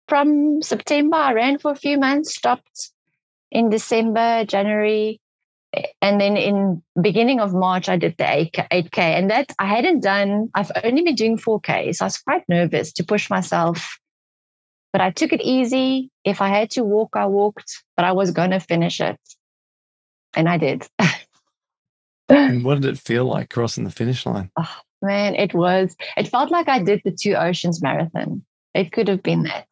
from 0.09 0.61
September, 0.63 1.17
I 1.17 1.33
ran 1.33 1.59
for 1.59 1.73
a 1.73 1.77
few 1.77 1.99
months, 1.99 2.35
stopped 2.35 2.91
in 3.51 3.71
December, 3.71 4.45
January, 4.45 5.21
and 6.03 6.21
then 6.21 6.37
in 6.37 6.83
beginning 7.01 7.41
of 7.41 7.55
March, 7.55 7.89
I 7.89 7.97
did 7.97 8.17
the 8.19 8.25
8K. 8.25 8.99
And 8.99 9.31
that 9.31 9.53
I 9.59 9.67
hadn't 9.67 10.03
done, 10.03 10.51
I've 10.55 10.71
only 10.85 11.03
been 11.03 11.15
doing 11.15 11.39
4K. 11.39 11.95
So 11.95 12.05
I 12.05 12.07
was 12.07 12.19
quite 12.19 12.43
nervous 12.49 12.93
to 12.95 13.05
push 13.05 13.31
myself. 13.31 13.99
But 14.93 15.01
I 15.01 15.11
took 15.11 15.33
it 15.33 15.41
easy. 15.41 16.11
If 16.25 16.43
I 16.43 16.49
had 16.49 16.71
to 16.73 16.85
walk, 16.85 17.13
I 17.15 17.27
walked, 17.27 17.83
but 17.97 18.05
I 18.05 18.13
was 18.13 18.33
going 18.33 18.51
to 18.51 18.61
finish 18.61 19.01
it. 19.01 19.19
And 20.35 20.47
I 20.47 20.59
did. 20.59 20.87
and 22.29 22.65
what 22.65 22.83
did 22.83 22.91
it 22.91 22.99
feel 22.99 23.25
like 23.25 23.49
crossing 23.49 23.85
the 23.85 23.91
finish 23.91 24.27
line? 24.27 24.51
Oh, 24.59 24.77
man, 25.03 25.35
it 25.35 25.55
was, 25.55 25.97
it 26.17 26.29
felt 26.29 26.51
like 26.51 26.69
I 26.69 26.83
did 26.83 27.03
the 27.05 27.11
Two 27.11 27.35
Oceans 27.35 27.83
Marathon. 27.83 28.45
It 28.75 28.93
could 28.93 29.09
have 29.09 29.23
been 29.23 29.43
that 29.45 29.67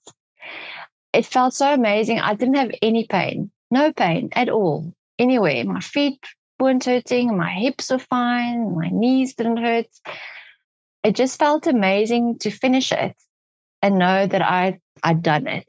it 1.12 1.26
felt 1.26 1.54
so 1.54 1.72
amazing. 1.72 2.18
I 2.18 2.34
didn't 2.34 2.54
have 2.56 2.70
any 2.82 3.06
pain, 3.06 3.50
no 3.70 3.92
pain 3.92 4.30
at 4.32 4.48
all, 4.48 4.94
anywhere. 5.18 5.64
My 5.64 5.80
feet 5.80 6.20
weren't 6.58 6.84
hurting, 6.84 7.36
my 7.36 7.50
hips 7.50 7.90
were 7.90 7.98
fine, 7.98 8.74
my 8.76 8.88
knees 8.92 9.34
didn't 9.34 9.58
hurt. 9.58 9.86
It 11.02 11.16
just 11.16 11.38
felt 11.38 11.66
amazing 11.66 12.38
to 12.40 12.50
finish 12.50 12.92
it 12.92 13.16
and 13.82 13.98
know 13.98 14.26
that 14.26 14.42
I 14.42 14.80
I'd 15.02 15.22
done 15.22 15.46
it. 15.46 15.66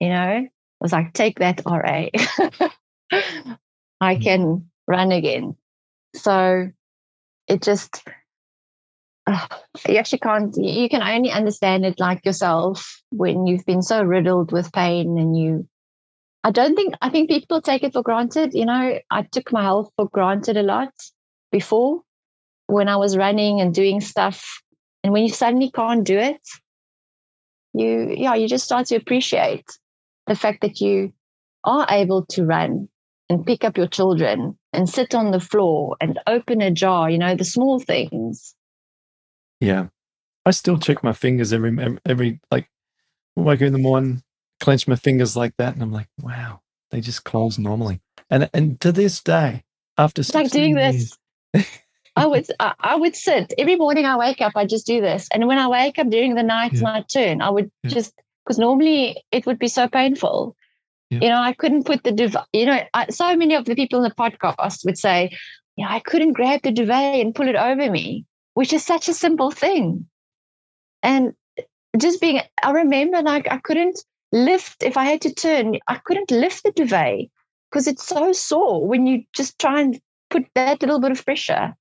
You 0.00 0.08
know, 0.08 0.36
it 0.44 0.50
was 0.80 0.92
like 0.92 1.12
take 1.12 1.38
that 1.40 1.60
RA. 1.66 2.06
I 4.00 4.16
mm. 4.16 4.22
can 4.22 4.70
run 4.86 5.12
again. 5.12 5.56
So 6.16 6.70
it 7.46 7.62
just 7.62 8.02
you 9.88 9.96
actually 9.96 10.18
can't 10.18 10.56
you 10.56 10.88
can 10.88 11.02
only 11.02 11.30
understand 11.30 11.84
it 11.84 11.98
like 11.98 12.24
yourself 12.24 13.02
when 13.10 13.46
you've 13.46 13.66
been 13.66 13.82
so 13.82 14.02
riddled 14.02 14.52
with 14.52 14.72
pain 14.72 15.18
and 15.18 15.36
you 15.36 15.66
i 16.44 16.50
don't 16.50 16.74
think 16.74 16.94
i 17.00 17.10
think 17.10 17.28
people 17.28 17.60
take 17.60 17.82
it 17.82 17.92
for 17.92 18.02
granted 18.02 18.52
you 18.54 18.64
know 18.64 18.98
i 19.10 19.22
took 19.22 19.52
my 19.52 19.62
health 19.62 19.90
for 19.96 20.08
granted 20.08 20.56
a 20.56 20.62
lot 20.62 20.92
before 21.52 22.00
when 22.66 22.88
i 22.88 22.96
was 22.96 23.16
running 23.16 23.60
and 23.60 23.74
doing 23.74 24.00
stuff 24.00 24.62
and 25.02 25.12
when 25.12 25.22
you 25.22 25.28
suddenly 25.28 25.70
can't 25.70 26.04
do 26.04 26.18
it 26.18 26.40
you 27.72 28.14
yeah 28.16 28.34
you 28.34 28.48
just 28.48 28.64
start 28.64 28.86
to 28.86 28.96
appreciate 28.96 29.66
the 30.26 30.34
fact 30.34 30.60
that 30.62 30.80
you 30.80 31.12
are 31.64 31.86
able 31.90 32.24
to 32.26 32.44
run 32.44 32.88
and 33.28 33.46
pick 33.46 33.64
up 33.64 33.76
your 33.76 33.86
children 33.86 34.58
and 34.72 34.88
sit 34.88 35.14
on 35.14 35.30
the 35.30 35.40
floor 35.40 35.96
and 36.00 36.18
open 36.26 36.60
a 36.60 36.70
jar 36.70 37.10
you 37.10 37.18
know 37.18 37.34
the 37.34 37.44
small 37.44 37.78
things 37.78 38.54
yeah. 39.60 39.86
I 40.46 40.52
still 40.52 40.78
check 40.78 41.04
my 41.04 41.12
fingers 41.12 41.52
every 41.52 41.98
every 42.06 42.40
like 42.50 42.68
wake 43.36 43.60
up 43.60 43.66
in 43.66 43.72
the 43.72 43.78
morning, 43.78 44.22
clench 44.60 44.88
my 44.88 44.96
fingers 44.96 45.36
like 45.36 45.54
that, 45.58 45.74
and 45.74 45.82
I'm 45.82 45.92
like, 45.92 46.08
wow, 46.20 46.60
they 46.90 47.00
just 47.00 47.24
close 47.24 47.58
normally. 47.58 48.00
And 48.30 48.48
and 48.54 48.80
to 48.80 48.92
this 48.92 49.20
day, 49.22 49.64
after 49.98 50.22
like 50.34 50.50
doing 50.50 50.78
years, 50.78 51.16
this, 51.52 51.80
I 52.16 52.26
would 52.26 52.46
I 52.58 52.96
would 52.96 53.14
sit 53.14 53.52
every 53.58 53.76
morning. 53.76 54.06
I 54.06 54.16
wake 54.16 54.40
up, 54.40 54.52
I 54.56 54.64
just 54.64 54.86
do 54.86 55.00
this, 55.00 55.28
and 55.32 55.46
when 55.46 55.58
I 55.58 55.68
wake 55.68 55.98
up 55.98 56.08
during 56.08 56.34
the 56.34 56.42
night, 56.42 56.72
yeah. 56.72 56.80
my 56.80 57.02
turn. 57.02 57.42
I 57.42 57.50
would 57.50 57.70
yeah. 57.82 57.90
just 57.90 58.14
because 58.44 58.58
normally 58.58 59.22
it 59.30 59.46
would 59.46 59.58
be 59.58 59.68
so 59.68 59.88
painful. 59.88 60.56
Yeah. 61.10 61.18
You 61.22 61.28
know, 61.28 61.40
I 61.40 61.52
couldn't 61.52 61.84
put 61.84 62.04
the 62.04 62.12
duvet. 62.12 62.46
You 62.52 62.66
know, 62.66 62.80
I, 62.94 63.10
so 63.10 63.36
many 63.36 63.54
of 63.54 63.64
the 63.64 63.74
people 63.74 64.02
in 64.02 64.04
the 64.04 64.14
podcast 64.14 64.84
would 64.84 64.98
say, 64.98 65.36
"Yeah, 65.76 65.88
I 65.88 66.00
couldn't 66.00 66.32
grab 66.32 66.62
the 66.62 66.72
duvet 66.72 67.20
and 67.20 67.34
pull 67.34 67.48
it 67.48 67.56
over 67.56 67.90
me." 67.90 68.24
Which 68.54 68.72
is 68.72 68.84
such 68.84 69.08
a 69.08 69.14
simple 69.14 69.50
thing. 69.50 70.06
And 71.02 71.34
just 71.98 72.20
being, 72.20 72.40
I 72.62 72.70
remember 72.72 73.22
like 73.22 73.50
I 73.50 73.58
couldn't 73.58 74.04
lift, 74.32 74.82
if 74.82 74.96
I 74.96 75.04
had 75.04 75.22
to 75.22 75.34
turn, 75.34 75.78
I 75.88 75.96
couldn't 75.96 76.30
lift 76.30 76.62
the 76.62 76.72
duvet 76.72 77.28
because 77.70 77.86
it's 77.86 78.06
so 78.06 78.32
sore 78.32 78.86
when 78.86 79.06
you 79.06 79.24
just 79.34 79.58
try 79.58 79.80
and 79.80 80.00
put 80.28 80.44
that 80.54 80.80
little 80.80 81.00
bit 81.00 81.12
of 81.12 81.24
pressure 81.24 81.74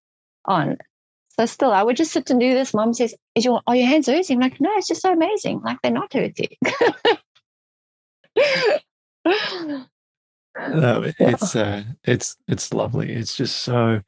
on. 0.46 0.78
So 1.40 1.46
still, 1.46 1.72
I 1.72 1.84
would 1.84 1.96
just 1.96 2.12
sit 2.12 2.30
and 2.30 2.40
do 2.40 2.54
this. 2.54 2.74
Mom 2.74 2.94
says, 2.94 3.16
"Is 3.34 3.46
your 3.46 3.62
are 3.66 3.76
your 3.76 3.88
hands 3.88 4.08
hurting?" 4.08 4.38
I'm 4.38 4.42
like, 4.42 4.60
no, 4.60 4.70
it's 4.76 4.90
just 4.90 5.02
so 5.02 5.14
amazing. 5.14 5.62
Like 5.62 5.78
they're 5.82 5.90
not 5.92 6.12
hurting. 6.12 6.50
no, 10.74 11.12
it's 11.18 11.56
uh, 11.56 11.84
it's 12.04 12.36
it's 12.50 12.74
lovely. 12.74 13.14
It's 13.14 13.38
just 13.38 13.60
so 13.60 14.02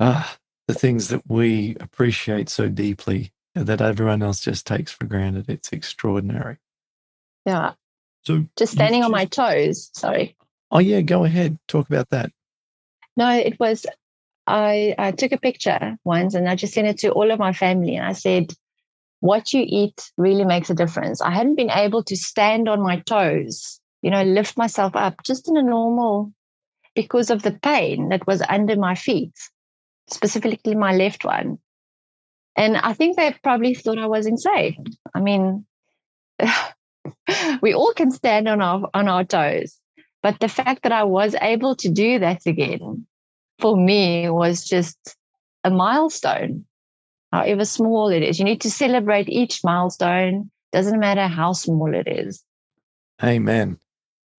uh, 0.00 0.24
the 0.68 0.74
things 0.74 1.08
that 1.08 1.22
we 1.28 1.76
appreciate 1.80 2.48
so 2.48 2.68
deeply 2.68 3.32
that 3.54 3.80
everyone 3.80 4.22
else 4.22 4.40
just 4.40 4.66
takes 4.66 4.92
for 4.92 5.04
granted. 5.04 5.48
It's 5.48 5.72
extraordinary. 5.72 6.58
Yeah. 7.44 7.72
So 8.22 8.46
just 8.56 8.72
standing 8.72 9.02
on 9.02 9.10
my 9.10 9.24
toes. 9.24 9.90
Sorry. 9.94 10.36
Oh 10.70 10.78
yeah, 10.78 11.00
go 11.00 11.24
ahead. 11.24 11.58
Talk 11.68 11.88
about 11.88 12.10
that. 12.10 12.30
No, 13.16 13.30
it 13.30 13.58
was 13.60 13.84
I, 14.46 14.94
I 14.98 15.12
took 15.12 15.32
a 15.32 15.38
picture 15.38 15.96
once 16.04 16.34
and 16.34 16.48
I 16.48 16.56
just 16.56 16.74
sent 16.74 16.88
it 16.88 16.98
to 16.98 17.12
all 17.12 17.30
of 17.30 17.38
my 17.38 17.52
family 17.52 17.96
and 17.96 18.06
I 18.06 18.12
said, 18.12 18.52
what 19.20 19.52
you 19.52 19.64
eat 19.64 20.10
really 20.16 20.44
makes 20.44 20.68
a 20.68 20.74
difference. 20.74 21.20
I 21.20 21.30
hadn't 21.30 21.54
been 21.54 21.70
able 21.70 22.02
to 22.04 22.16
stand 22.16 22.68
on 22.68 22.82
my 22.82 23.00
toes, 23.00 23.80
you 24.02 24.10
know, 24.10 24.24
lift 24.24 24.56
myself 24.56 24.96
up 24.96 25.22
just 25.22 25.48
in 25.48 25.56
a 25.56 25.62
normal 25.62 26.32
because 26.94 27.30
of 27.30 27.42
the 27.42 27.52
pain 27.52 28.08
that 28.08 28.26
was 28.26 28.42
under 28.48 28.76
my 28.76 28.94
feet 28.94 29.32
specifically 30.10 30.74
my 30.74 30.94
left 30.94 31.24
one. 31.24 31.58
And 32.56 32.76
I 32.76 32.92
think 32.92 33.16
they 33.16 33.34
probably 33.42 33.74
thought 33.74 33.98
I 33.98 34.06
was 34.06 34.26
insane. 34.26 34.84
I 35.14 35.20
mean, 35.20 35.64
we 37.62 37.74
all 37.74 37.92
can 37.94 38.10
stand 38.10 38.48
on 38.48 38.60
our 38.60 38.88
on 38.92 39.08
our 39.08 39.24
toes, 39.24 39.78
but 40.22 40.38
the 40.40 40.48
fact 40.48 40.82
that 40.82 40.92
I 40.92 41.04
was 41.04 41.34
able 41.40 41.76
to 41.76 41.88
do 41.88 42.18
that 42.18 42.42
again 42.46 43.06
for 43.58 43.76
me 43.76 44.28
was 44.28 44.64
just 44.64 45.16
a 45.64 45.70
milestone. 45.70 46.64
However 47.32 47.64
small 47.64 48.08
it 48.08 48.22
is, 48.22 48.38
you 48.38 48.44
need 48.44 48.60
to 48.62 48.70
celebrate 48.70 49.28
each 49.28 49.60
milestone. 49.64 50.50
Doesn't 50.72 51.00
matter 51.00 51.28
how 51.28 51.52
small 51.52 51.94
it 51.94 52.06
is. 52.06 52.44
Amen. 53.22 53.78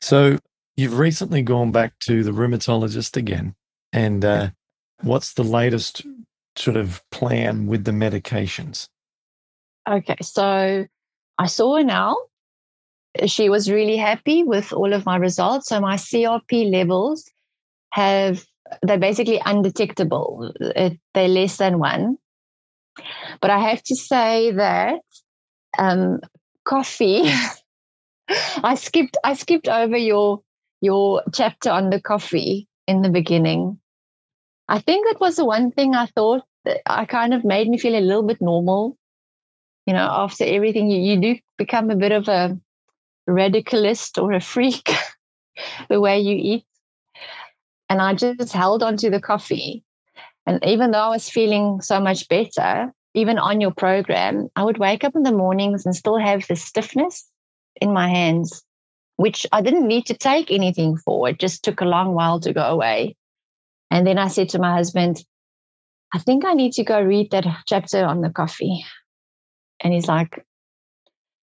So 0.01 0.37
you've 0.75 0.99
recently 0.99 1.41
gone 1.41 1.71
back 1.71 1.97
to 2.01 2.23
the 2.23 2.31
rheumatologist 2.31 3.17
again, 3.17 3.55
and 3.91 4.23
uh, 4.23 4.49
what's 5.03 5.33
the 5.33 5.43
latest 5.43 6.05
sort 6.55 6.77
of 6.77 7.01
plan 7.11 7.67
with 7.67 7.83
the 7.83 7.91
medications? 7.91 8.87
Okay, 9.89 10.15
so 10.21 10.85
I 11.37 11.45
saw 11.47 11.77
her 11.77 11.83
now. 11.83 12.15
She 13.25 13.49
was 13.49 13.69
really 13.69 13.97
happy 13.97 14.43
with 14.43 14.73
all 14.73 14.93
of 14.93 15.05
my 15.05 15.17
results. 15.17 15.69
So 15.69 15.79
my 15.79 15.95
CRP 15.95 16.71
levels 16.71 17.29
have 17.91 18.43
they're 18.81 18.97
basically 18.97 19.39
undetectable. 19.45 20.51
They're 21.13 21.27
less 21.27 21.57
than 21.57 21.77
one. 21.77 22.17
But 23.39 23.51
I 23.51 23.59
have 23.59 23.83
to 23.83 23.95
say 23.95 24.51
that 24.51 25.01
um, 25.77 26.19
coffee. 26.65 27.23
I 28.63 28.75
skipped. 28.75 29.17
I 29.23 29.33
skipped 29.33 29.67
over 29.67 29.97
your 29.97 30.41
your 30.81 31.23
chapter 31.33 31.69
on 31.69 31.89
the 31.89 32.01
coffee 32.01 32.67
in 32.87 33.01
the 33.01 33.09
beginning 33.09 33.79
I 34.73 34.79
think 34.79 35.05
that 35.05 35.21
was 35.21 35.35
the 35.35 35.45
one 35.45 35.69
thing 35.69 35.93
I 35.93 36.07
thought 36.07 36.41
that 36.65 36.81
I 36.87 37.05
kind 37.05 37.35
of 37.35 37.45
made 37.45 37.69
me 37.69 37.77
feel 37.77 37.95
a 37.95 38.01
little 38.01 38.23
bit 38.23 38.41
normal. 38.41 38.97
You 39.85 39.93
know, 39.93 40.07
after 40.09 40.45
everything, 40.45 40.89
you, 40.89 40.99
you 40.99 41.21
do 41.21 41.39
become 41.59 41.91
a 41.91 41.95
bit 41.95 42.11
of 42.11 42.27
a 42.27 42.57
radicalist 43.29 44.19
or 44.19 44.31
a 44.31 44.41
freak 44.41 44.89
the 45.89 46.01
way 46.01 46.21
you 46.21 46.35
eat. 46.35 46.65
And 47.87 48.01
I 48.01 48.15
just 48.15 48.51
held 48.51 48.81
on 48.81 48.97
to 48.97 49.11
the 49.11 49.21
coffee. 49.21 49.83
And 50.47 50.65
even 50.65 50.89
though 50.89 51.05
I 51.05 51.09
was 51.09 51.29
feeling 51.29 51.79
so 51.81 51.99
much 51.99 52.27
better, 52.27 52.91
even 53.13 53.37
on 53.37 53.61
your 53.61 53.75
program, 53.75 54.49
I 54.55 54.63
would 54.63 54.79
wake 54.79 55.03
up 55.03 55.15
in 55.15 55.21
the 55.21 55.31
mornings 55.31 55.85
and 55.85 55.95
still 55.95 56.17
have 56.17 56.47
the 56.47 56.55
stiffness 56.55 57.29
in 57.79 57.93
my 57.93 58.09
hands, 58.09 58.63
which 59.17 59.45
I 59.51 59.61
didn't 59.61 59.87
need 59.87 60.07
to 60.07 60.15
take 60.15 60.49
anything 60.49 60.97
for. 60.97 61.29
It 61.29 61.37
just 61.37 61.63
took 61.63 61.81
a 61.81 61.85
long 61.85 62.15
while 62.15 62.39
to 62.39 62.53
go 62.53 62.63
away. 62.63 63.15
And 63.93 64.07
then 64.07 64.17
I 64.17 64.27
said 64.27 64.49
to 64.49 64.59
my 64.59 64.73
husband, 64.73 65.23
I 66.11 66.17
think 66.17 66.45
I 66.45 66.53
need 66.53 66.73
to 66.73 66.83
go 66.83 66.99
read 66.99 67.29
that 67.29 67.45
chapter 67.67 68.03
on 68.03 68.21
the 68.21 68.31
coffee. 68.31 68.83
And 69.79 69.93
he's 69.93 70.07
like, 70.07 70.43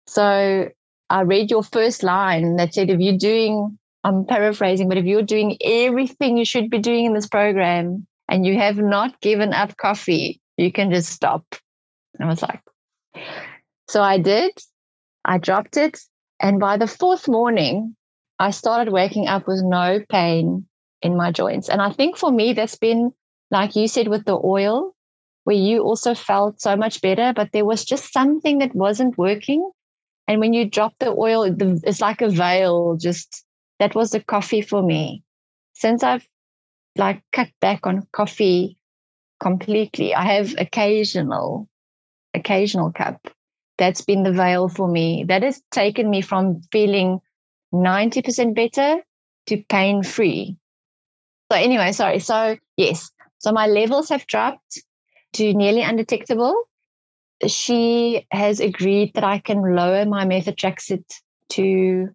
So 0.06 0.70
I 1.10 1.22
read 1.22 1.50
your 1.50 1.64
first 1.64 2.04
line 2.04 2.58
that 2.58 2.76
said, 2.76 2.92
if 2.92 3.00
you're 3.00 3.18
doing, 3.18 3.80
I'm 4.04 4.28
paraphrasing, 4.28 4.88
but 4.88 5.00
if 5.00 5.06
you're 5.06 5.24
doing 5.24 5.58
everything 5.66 6.38
you 6.38 6.46
should 6.46 6.70
be 6.70 6.78
doing 6.78 7.06
in 7.06 7.16
this 7.16 7.28
program 7.28 8.06
and 8.30 8.46
you 8.46 8.56
have 8.60 8.78
not 8.78 9.20
given 9.20 9.52
up 9.52 9.76
coffee, 9.76 10.40
you 10.58 10.72
can 10.72 10.92
just 10.92 11.10
stop. 11.10 11.44
And 12.20 12.28
I 12.28 12.30
was 12.30 12.44
like, 12.44 12.62
so 13.90 14.04
I 14.04 14.20
did. 14.20 14.52
I 15.26 15.40
dropped 15.40 15.76
it. 15.76 16.00
And 16.40 16.60
by 16.60 16.78
the 16.78 16.86
fourth 16.86 17.28
morning, 17.28 17.96
I 18.38 18.52
started 18.52 18.94
waking 18.94 19.26
up 19.26 19.48
with 19.48 19.64
no 19.64 20.02
pain 20.08 20.68
in 21.02 21.16
my 21.16 21.32
joints. 21.32 21.70
And 21.70 21.82
I 21.82 21.92
think 21.92 22.18
for 22.18 22.32
me, 22.32 22.54
that's 22.54 22.78
been, 22.78 23.12
like 23.52 23.76
you 23.76 23.88
said, 23.88 24.08
with 24.08 24.26
the 24.26 24.40
oil, 24.44 24.96
where 25.44 25.56
you 25.56 25.82
also 25.82 26.14
felt 26.14 26.60
so 26.60 26.76
much 26.76 27.02
better, 27.02 27.34
but 27.34 27.52
there 27.54 27.66
was 27.66 27.86
just 27.86 28.12
something 28.12 28.60
that 28.60 28.76
wasn't 28.76 29.18
working. 29.18 29.70
And 30.28 30.42
when 30.42 30.54
you 30.54 30.70
drop 30.70 30.94
the 31.00 31.10
oil, 31.10 31.44
it's 31.84 32.02
like 32.02 32.22
a 32.22 32.30
veil. 32.30 32.98
Just 32.98 33.46
that 33.80 33.96
was 33.96 34.12
the 34.12 34.20
coffee 34.20 34.62
for 34.62 34.82
me. 34.82 35.24
Since 35.74 36.04
I've 36.04 36.28
like 36.98 37.22
cut 37.32 37.50
back 37.62 37.88
on 37.88 38.08
coffee 38.12 38.78
completely, 39.40 40.14
I 40.14 40.34
have 40.36 40.54
occasional, 40.58 41.70
occasional 42.34 42.92
cup. 42.92 43.30
That's 43.78 44.02
been 44.02 44.24
the 44.24 44.34
veil 44.34 44.68
for 44.68 44.88
me. 44.88 45.24
That 45.28 45.44
has 45.44 45.62
taken 45.72 46.10
me 46.10 46.22
from 46.22 46.62
feeling 46.72 47.22
90% 47.74 48.56
better 48.56 49.02
to 49.46 49.64
pain 49.70 50.04
free. 50.04 50.58
So, 51.52 51.58
anyway, 51.58 51.92
sorry. 51.92 52.20
So, 52.20 52.58
yes. 52.76 53.10
So, 53.40 53.52
my 53.52 53.68
levels 53.68 54.10
have 54.10 54.28
dropped 54.28 54.82
to 55.34 55.54
nearly 55.54 55.82
undetectable 55.82 56.68
she 57.46 58.26
has 58.32 58.60
agreed 58.60 59.14
that 59.14 59.24
I 59.24 59.40
can 59.40 59.76
lower 59.76 60.06
my 60.06 60.26
methotrexate 60.26 61.14
to 61.50 62.10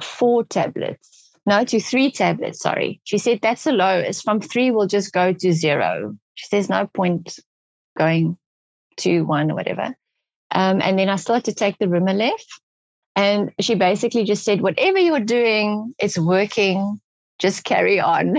four 0.00 0.44
tablets. 0.44 1.30
No, 1.44 1.64
to 1.64 1.80
three 1.80 2.10
tablets, 2.10 2.60
sorry. 2.60 3.00
She 3.04 3.18
said 3.18 3.40
that's 3.42 3.64
the 3.64 3.72
lowest. 3.72 4.24
From 4.24 4.40
three, 4.40 4.70
we'll 4.70 4.86
just 4.86 5.12
go 5.12 5.32
to 5.32 5.52
zero. 5.52 6.16
She 6.34 6.46
says 6.46 6.68
no 6.68 6.86
point 6.86 7.38
going 7.96 8.36
to 8.98 9.22
one 9.22 9.50
or 9.50 9.54
whatever. 9.54 9.94
Um, 10.50 10.80
and 10.82 10.98
then 10.98 11.08
I 11.08 11.16
started 11.16 11.44
to 11.44 11.54
take 11.54 11.78
the 11.78 11.86
Rimalef. 11.86 12.40
And 13.14 13.52
she 13.60 13.74
basically 13.74 14.24
just 14.24 14.44
said, 14.44 14.60
whatever 14.60 14.98
you're 14.98 15.20
doing, 15.20 15.94
it's 15.98 16.18
working. 16.18 17.00
Just 17.38 17.64
carry 17.64 18.00
on. 18.00 18.36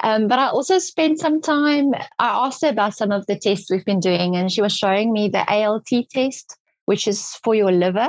Um, 0.00 0.26
but 0.26 0.38
I 0.38 0.48
also 0.48 0.78
spent 0.78 1.20
some 1.20 1.40
time, 1.40 1.94
I 2.18 2.46
asked 2.46 2.62
her 2.62 2.68
about 2.68 2.96
some 2.96 3.12
of 3.12 3.26
the 3.26 3.38
tests 3.38 3.70
we've 3.70 3.84
been 3.84 4.00
doing, 4.00 4.36
and 4.36 4.50
she 4.50 4.60
was 4.60 4.76
showing 4.76 5.12
me 5.12 5.28
the 5.28 5.48
ALT 5.48 5.88
test, 6.10 6.56
which 6.86 7.06
is 7.06 7.38
for 7.42 7.54
your 7.54 7.70
liver. 7.70 8.08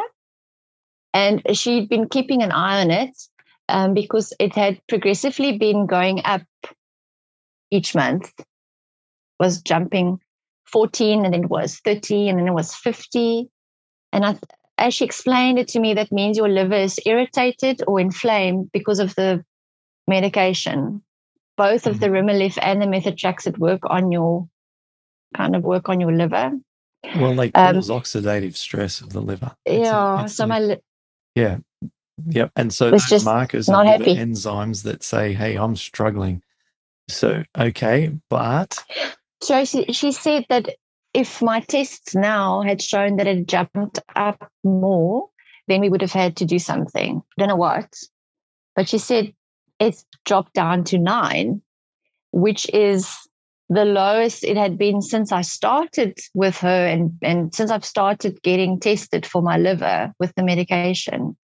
And 1.14 1.42
she'd 1.54 1.88
been 1.88 2.10
keeping 2.10 2.42
an 2.42 2.52
eye 2.52 2.82
on 2.82 2.92
it 2.92 3.16
um, 3.70 3.94
because 3.94 4.34
it 4.40 4.56
had 4.56 4.82
progressively 4.88 5.58
been 5.58 5.86
going 5.86 6.22
up 6.26 6.42
each 7.72 7.96
month, 7.96 8.34
was 9.40 9.62
jumping 9.62 10.20
14, 10.66 11.24
and 11.24 11.34
then 11.34 11.44
it 11.44 11.50
was 11.50 11.80
30, 11.80 12.30
and 12.30 12.40
then 12.40 12.48
it 12.48 12.54
was 12.54 12.76
50. 12.76 13.50
And 14.12 14.26
I, 14.26 14.38
as 14.78 14.94
she 14.94 15.06
explained 15.06 15.60
it 15.60 15.68
to 15.70 15.80
me, 15.80 15.94
that 15.94 16.12
means 16.12 16.38
your 16.38 16.50
liver 16.50 16.76
is 16.76 17.00
irritated 17.06 17.82
or 17.88 18.00
inflamed 18.00 18.72
because 18.74 19.00
of 19.00 19.16
the 19.16 19.44
medication 20.08 21.02
both 21.58 21.88
of 21.88 22.00
the 22.00 22.08
mm-hmm. 22.08 22.60
And 22.62 22.82
the 22.82 22.86
methotrexate 22.86 23.58
work 23.58 23.82
on 23.86 24.12
your 24.12 24.48
kind 25.36 25.56
of 25.56 25.64
work 25.64 25.90
on 25.90 26.00
your 26.00 26.12
liver. 26.12 26.52
Well, 27.18 27.36
they 27.36 27.52
um, 27.54 27.76
cause 27.76 27.90
um, 27.90 28.02
oxidative 28.02 28.56
stress 28.56 29.02
of 29.02 29.14
the 29.14 29.22
liver. 29.22 29.56
Yeah. 29.66 30.26
A, 30.26 30.30
so 30.30 30.46
a, 30.46 30.48
my 30.48 30.60
li- 30.60 30.82
yeah, 31.36 31.58
yep. 32.28 32.52
And 32.56 32.74
so 32.74 32.92
those 32.92 33.06
just 33.06 33.26
markers 33.26 33.70
not 33.70 33.86
happy. 33.86 34.16
enzymes 34.16 34.84
that 34.84 35.04
say, 35.04 35.34
"Hey, 35.34 35.56
I'm 35.56 35.76
struggling." 35.76 36.42
So 37.10 37.44
okay, 37.58 38.12
but 38.30 38.84
so 39.42 39.66
she, 39.66 39.86
she 39.94 40.12
said 40.12 40.46
that 40.50 40.70
if 41.14 41.42
my 41.42 41.60
tests 41.60 42.16
now 42.16 42.64
had 42.64 42.82
shown 42.82 43.18
that 43.18 43.28
it 43.28 43.48
jumped 43.48 44.00
up 44.16 44.52
more, 44.64 45.30
then 45.68 45.82
we 45.82 45.90
would 45.90 46.02
have 46.02 46.12
had 46.12 46.38
to 46.38 46.46
do 46.46 46.58
something. 46.58 47.18
I 47.18 47.42
don't 47.42 47.50
know 47.50 47.56
what, 47.56 47.94
but 48.76 48.90
she 48.90 48.98
said 48.98 49.34
it's 49.80 50.06
dropped 50.26 50.54
down 50.54 50.84
to 50.86 50.98
nine, 50.98 51.62
which 52.32 52.68
is 52.74 53.14
the 53.70 53.86
lowest 53.86 54.44
it 54.44 54.58
had 54.58 54.78
been 54.78 55.02
since 55.02 55.32
I 55.32 55.42
started 55.42 56.20
with 56.34 56.58
her 56.60 56.86
and, 56.86 57.18
and 57.22 57.54
since 57.54 57.72
I've 57.72 57.86
started 57.86 58.42
getting 58.44 58.80
tested 58.80 59.26
for 59.26 59.42
my 59.42 59.58
liver 59.58 60.14
with 60.20 60.34
the 60.36 60.44
medication. 60.44 61.36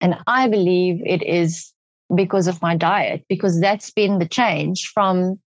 And 0.00 0.16
I 0.26 0.48
believe 0.48 1.00
it 1.04 1.22
is 1.22 1.72
because 2.14 2.46
of 2.46 2.60
my 2.60 2.76
diet, 2.76 3.24
because 3.28 3.60
that's 3.60 3.90
been 3.90 4.18
the 4.18 4.28
change 4.28 4.90
from 4.92 5.40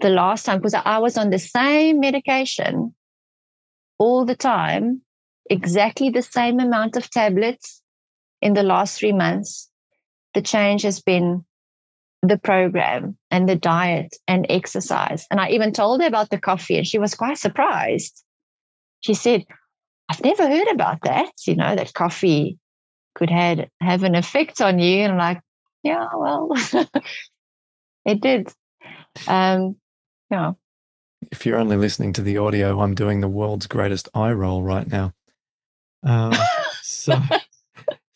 the 0.00 0.08
last 0.08 0.44
time, 0.44 0.58
because 0.58 0.74
I 0.74 0.98
was 0.98 1.16
on 1.16 1.30
the 1.30 1.38
same 1.38 2.00
medication 2.00 2.94
all 3.98 4.24
the 4.24 4.36
time, 4.36 5.02
exactly 5.48 6.10
the 6.10 6.22
same 6.22 6.58
amount 6.58 6.96
of 6.96 7.08
tablets 7.08 7.82
in 8.42 8.54
the 8.54 8.62
last 8.62 8.98
three 8.98 9.12
months. 9.12 9.70
The 10.36 10.42
change 10.42 10.82
has 10.82 11.00
been 11.00 11.46
the 12.20 12.36
program 12.36 13.16
and 13.30 13.48
the 13.48 13.56
diet 13.56 14.14
and 14.28 14.44
exercise. 14.50 15.26
And 15.30 15.40
I 15.40 15.48
even 15.52 15.72
told 15.72 16.02
her 16.02 16.06
about 16.06 16.28
the 16.28 16.38
coffee, 16.38 16.76
and 16.76 16.86
she 16.86 16.98
was 16.98 17.14
quite 17.14 17.38
surprised. 17.38 18.22
She 19.00 19.14
said, 19.14 19.46
I've 20.10 20.22
never 20.22 20.46
heard 20.46 20.68
about 20.68 20.98
that, 21.04 21.32
you 21.46 21.56
know, 21.56 21.74
that 21.74 21.94
coffee 21.94 22.58
could 23.14 23.30
had, 23.30 23.70
have 23.80 24.02
an 24.02 24.14
effect 24.14 24.60
on 24.60 24.78
you. 24.78 25.04
And 25.04 25.12
I'm 25.12 25.18
like, 25.18 25.40
yeah, 25.82 26.06
well, 26.14 26.50
it 28.04 28.20
did. 28.20 28.52
Um, 29.26 29.76
yeah. 30.30 30.52
If 31.32 31.46
you're 31.46 31.58
only 31.58 31.78
listening 31.78 32.12
to 32.12 32.20
the 32.20 32.36
audio, 32.36 32.82
I'm 32.82 32.94
doing 32.94 33.22
the 33.22 33.28
world's 33.28 33.68
greatest 33.68 34.10
eye 34.12 34.32
roll 34.32 34.62
right 34.62 34.86
now. 34.86 35.14
Um, 36.02 36.34
so, 36.82 37.22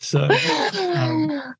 so 0.00 0.28
um, 0.94 1.54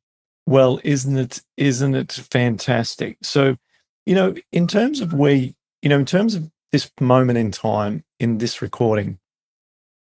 well, 0.51 0.81
isn't 0.83 1.17
it 1.17 1.43
isn't 1.57 1.95
it 1.95 2.13
fantastic? 2.13 3.19
So, 3.23 3.57
you 4.05 4.17
know, 4.17 4.35
in 4.51 4.67
terms 4.67 5.01
of 5.01 5.15
where 5.15 5.37
you 5.37 5.89
know, 5.89 6.01
in 6.01 6.05
terms 6.05 6.35
of 6.35 6.51
this 6.73 6.91
moment 7.01 7.39
in 7.39 7.53
time 7.53 8.03
in 8.19 8.39
this 8.39 8.61
recording, 8.61 9.21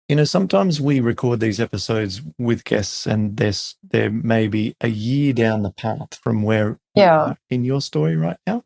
you 0.09 0.17
know, 0.17 0.25
sometimes 0.25 0.81
we 0.81 1.01
record 1.01 1.41
these 1.41 1.61
episodes 1.61 2.23
with 2.39 2.65
guests, 2.65 3.07
and 3.07 3.37
there's 3.37 3.77
there 3.83 4.11
may 4.11 4.49
be 4.49 4.75
a 4.81 4.89
year 4.89 5.35
down 5.35 5.65
the 5.65 5.71
path 5.71 6.15
from 6.23 6.43
where 6.43 6.81
yeah 6.95 7.35
in 7.51 7.63
your 7.63 7.83
story 7.83 8.17
right 8.17 8.39
now. 8.47 8.65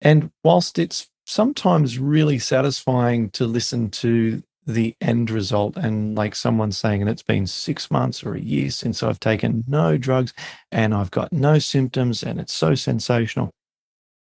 And 0.00 0.30
whilst 0.44 0.78
it's 0.78 1.10
sometimes 1.26 1.98
really 1.98 2.38
satisfying 2.38 3.30
to 3.30 3.44
listen 3.44 3.90
to 3.90 4.44
the 4.68 4.94
end 5.00 5.30
result. 5.30 5.76
And 5.76 6.14
like 6.14 6.34
someone 6.34 6.70
saying 6.72 7.00
and 7.00 7.10
it's 7.10 7.22
been 7.22 7.46
six 7.46 7.90
months 7.90 8.22
or 8.22 8.34
a 8.34 8.40
year 8.40 8.70
since 8.70 9.02
i've 9.02 9.18
taken 9.18 9.64
no 9.66 9.96
drugs 9.96 10.34
and 10.70 10.94
i've 10.94 11.10
got 11.10 11.32
no 11.32 11.58
symptoms 11.58 12.22
and 12.22 12.38
it's 12.38 12.52
so 12.52 12.74
sensational. 12.74 13.50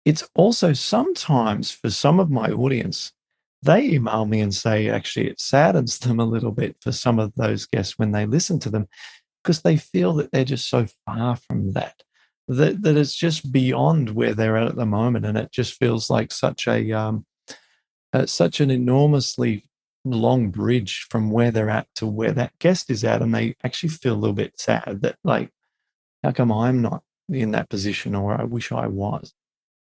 It's 0.05 0.27
also 0.33 0.73
sometimes 0.73 1.71
for 1.71 1.89
some 1.89 2.19
of 2.19 2.31
my 2.31 2.49
audience 2.49 3.11
they 3.61 3.83
email 3.83 4.25
me 4.25 4.39
and 4.39 4.55
say 4.55 4.89
actually 4.89 5.27
it 5.27 5.41
saddens 5.41 5.99
them 5.99 6.19
a 6.19 6.25
little 6.25 6.51
bit 6.51 6.77
for 6.79 6.93
some 6.93 7.19
of 7.19 7.33
those 7.35 7.65
guests 7.65 7.99
when 7.99 8.11
they 8.11 8.25
listen 8.25 8.57
to 8.59 8.69
them 8.69 8.87
because 9.43 9.61
they 9.61 9.75
feel 9.75 10.13
that 10.13 10.31
they're 10.31 10.45
just 10.45 10.69
so 10.69 10.87
far 11.05 11.35
from 11.35 11.73
that 11.73 12.01
that, 12.47 12.81
that 12.81 12.97
it's 12.97 13.15
just 13.15 13.51
beyond 13.51 14.09
where 14.09 14.33
they're 14.33 14.57
at 14.57 14.67
at 14.67 14.75
the 14.75 14.85
moment 14.85 15.25
and 15.25 15.37
it 15.37 15.51
just 15.51 15.73
feels 15.73 16.09
like 16.09 16.31
such 16.31 16.67
a 16.67 16.91
um, 16.93 17.25
uh, 18.13 18.25
such 18.25 18.59
an 18.59 18.71
enormously 18.71 19.68
long 20.06 20.50
bridge 20.50 21.06
from 21.10 21.30
where 21.30 21.52
they're 21.52 21.70
at 21.70 21.88
to 21.95 22.08
where 22.08 22.32
that 22.32 22.58
guest 22.60 22.89
is 22.89 23.04
at 23.04 23.22
and 23.22 23.34
they 23.34 23.56
actually 23.64 23.89
feel 23.89 24.14
a 24.14 24.18
little 24.18 24.36
bit 24.36 24.58
sad 24.60 25.00
that 25.02 25.18
like 25.24 25.50
how 26.24 26.32
come 26.32 26.52
i'm 26.52 26.82
not 26.82 27.04
in 27.30 27.52
that 27.52 27.70
position 27.70 28.16
or 28.16 28.39
i 28.39 28.43
wish 28.43 28.72
i 28.72 28.88
was 28.88 29.34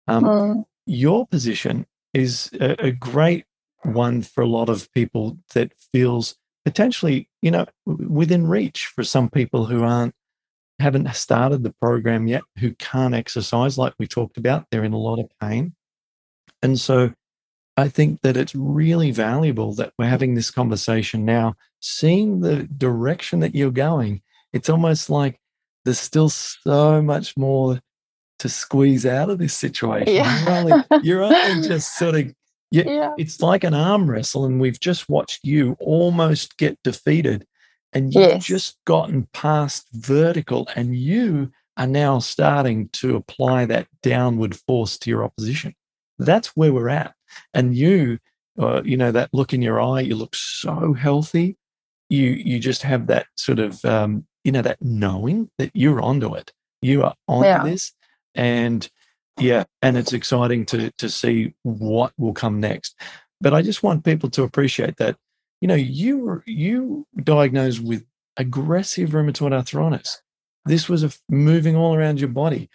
um, 0.07 0.23
mm. 0.23 0.63
your 0.85 1.27
position 1.27 1.85
is 2.13 2.49
a, 2.59 2.87
a, 2.87 2.91
great 2.91 3.45
one 3.83 4.21
for 4.21 4.41
a 4.41 4.47
lot 4.47 4.67
of 4.67 4.91
people 4.91 5.37
that 5.53 5.71
feels 5.93 6.35
potentially 6.65 7.29
you 7.41 7.51
know 7.51 7.65
within 7.85 8.47
reach 8.47 8.87
for 8.87 9.03
some 9.03 9.29
people 9.29 9.65
who 9.65 9.83
aren't 9.83 10.13
haven't 10.79 11.13
started 11.15 11.63
the 11.63 11.73
program 11.79 12.27
yet 12.27 12.41
who 12.57 12.73
can't 12.75 13.13
exercise 13.13 13.77
like 13.77 13.93
we 13.99 14.07
talked 14.07 14.37
about 14.37 14.65
they're 14.71 14.83
in 14.83 14.93
a 14.93 14.97
lot 14.97 15.19
of 15.19 15.29
pain 15.39 15.73
and 16.63 16.79
so 16.79 17.11
I 17.81 17.89
think 17.89 18.21
that 18.21 18.37
it's 18.37 18.53
really 18.55 19.11
valuable 19.11 19.73
that 19.75 19.91
we're 19.97 20.05
having 20.05 20.35
this 20.35 20.51
conversation 20.51 21.25
now, 21.25 21.55
seeing 21.79 22.39
the 22.41 22.63
direction 22.77 23.39
that 23.39 23.55
you're 23.55 23.71
going. 23.71 24.21
It's 24.53 24.69
almost 24.69 25.09
like 25.09 25.39
there's 25.83 25.99
still 25.99 26.29
so 26.29 27.01
much 27.01 27.35
more 27.35 27.79
to 28.39 28.49
squeeze 28.49 29.05
out 29.05 29.29
of 29.29 29.39
this 29.39 29.53
situation. 29.55 30.13
Yeah. 30.13 30.43
You're, 30.43 30.53
only, 30.57 30.83
you're 31.03 31.23
only 31.23 31.67
just 31.67 31.97
sort 31.97 32.15
of, 32.15 32.25
you, 32.69 32.83
Yeah. 32.85 33.13
it's 33.17 33.41
like 33.41 33.63
an 33.63 33.73
arm 33.73 34.09
wrestle, 34.09 34.45
and 34.45 34.61
we've 34.61 34.79
just 34.79 35.09
watched 35.09 35.39
you 35.43 35.75
almost 35.79 36.57
get 36.57 36.77
defeated, 36.83 37.47
and 37.93 38.13
you've 38.13 38.21
Yes. 38.29 38.45
just 38.45 38.77
gotten 38.85 39.27
past 39.33 39.87
vertical, 39.93 40.67
and 40.75 40.95
you 40.95 41.51
are 41.77 41.87
now 41.87 42.19
starting 42.19 42.89
to 42.89 43.15
apply 43.15 43.65
that 43.65 43.87
downward 44.03 44.55
force 44.55 44.97
to 44.99 45.09
your 45.09 45.23
opposition. 45.23 45.73
That's 46.19 46.49
where 46.55 46.71
we're 46.73 46.89
at. 46.89 47.15
And 47.53 47.75
you, 47.75 48.19
uh, 48.59 48.81
you 48.83 48.97
know, 48.97 49.11
that 49.11 49.29
look 49.33 49.53
in 49.53 49.61
your 49.61 49.81
eye, 49.81 50.01
you 50.01 50.15
look 50.15 50.35
so 50.35 50.93
healthy. 50.93 51.57
You 52.09 52.29
you 52.31 52.59
just 52.59 52.81
have 52.83 53.07
that 53.07 53.27
sort 53.35 53.59
of 53.59 53.83
um, 53.85 54.25
you 54.43 54.51
know, 54.51 54.61
that 54.61 54.81
knowing 54.81 55.49
that 55.57 55.71
you're 55.73 56.01
onto 56.01 56.33
it. 56.35 56.51
You 56.81 57.03
are 57.03 57.15
onto 57.27 57.47
Yeah. 57.47 57.63
this. 57.63 57.93
And 58.35 58.89
yeah, 59.39 59.63
and 59.81 59.97
it's 59.97 60.13
exciting 60.13 60.65
to 60.67 60.91
to 60.91 61.09
see 61.09 61.53
what 61.63 62.13
will 62.17 62.33
come 62.33 62.59
next. 62.59 62.95
But 63.39 63.53
I 63.53 63.61
just 63.61 63.81
want 63.83 64.05
people 64.05 64.29
to 64.31 64.43
appreciate 64.43 64.97
that, 64.97 65.15
you 65.61 65.67
know, 65.67 65.75
you 65.75 66.19
were 66.19 66.43
you 66.45 67.07
diagnosed 67.23 67.81
with 67.81 68.03
aggressive 68.37 69.09
rheumatoid 69.11 69.53
arthritis. 69.53 70.21
This 70.65 70.87
was 70.87 71.03
a, 71.03 71.11
moving 71.29 71.75
all 71.75 71.95
around 71.95 72.19
your 72.19 72.29
body. 72.29 72.69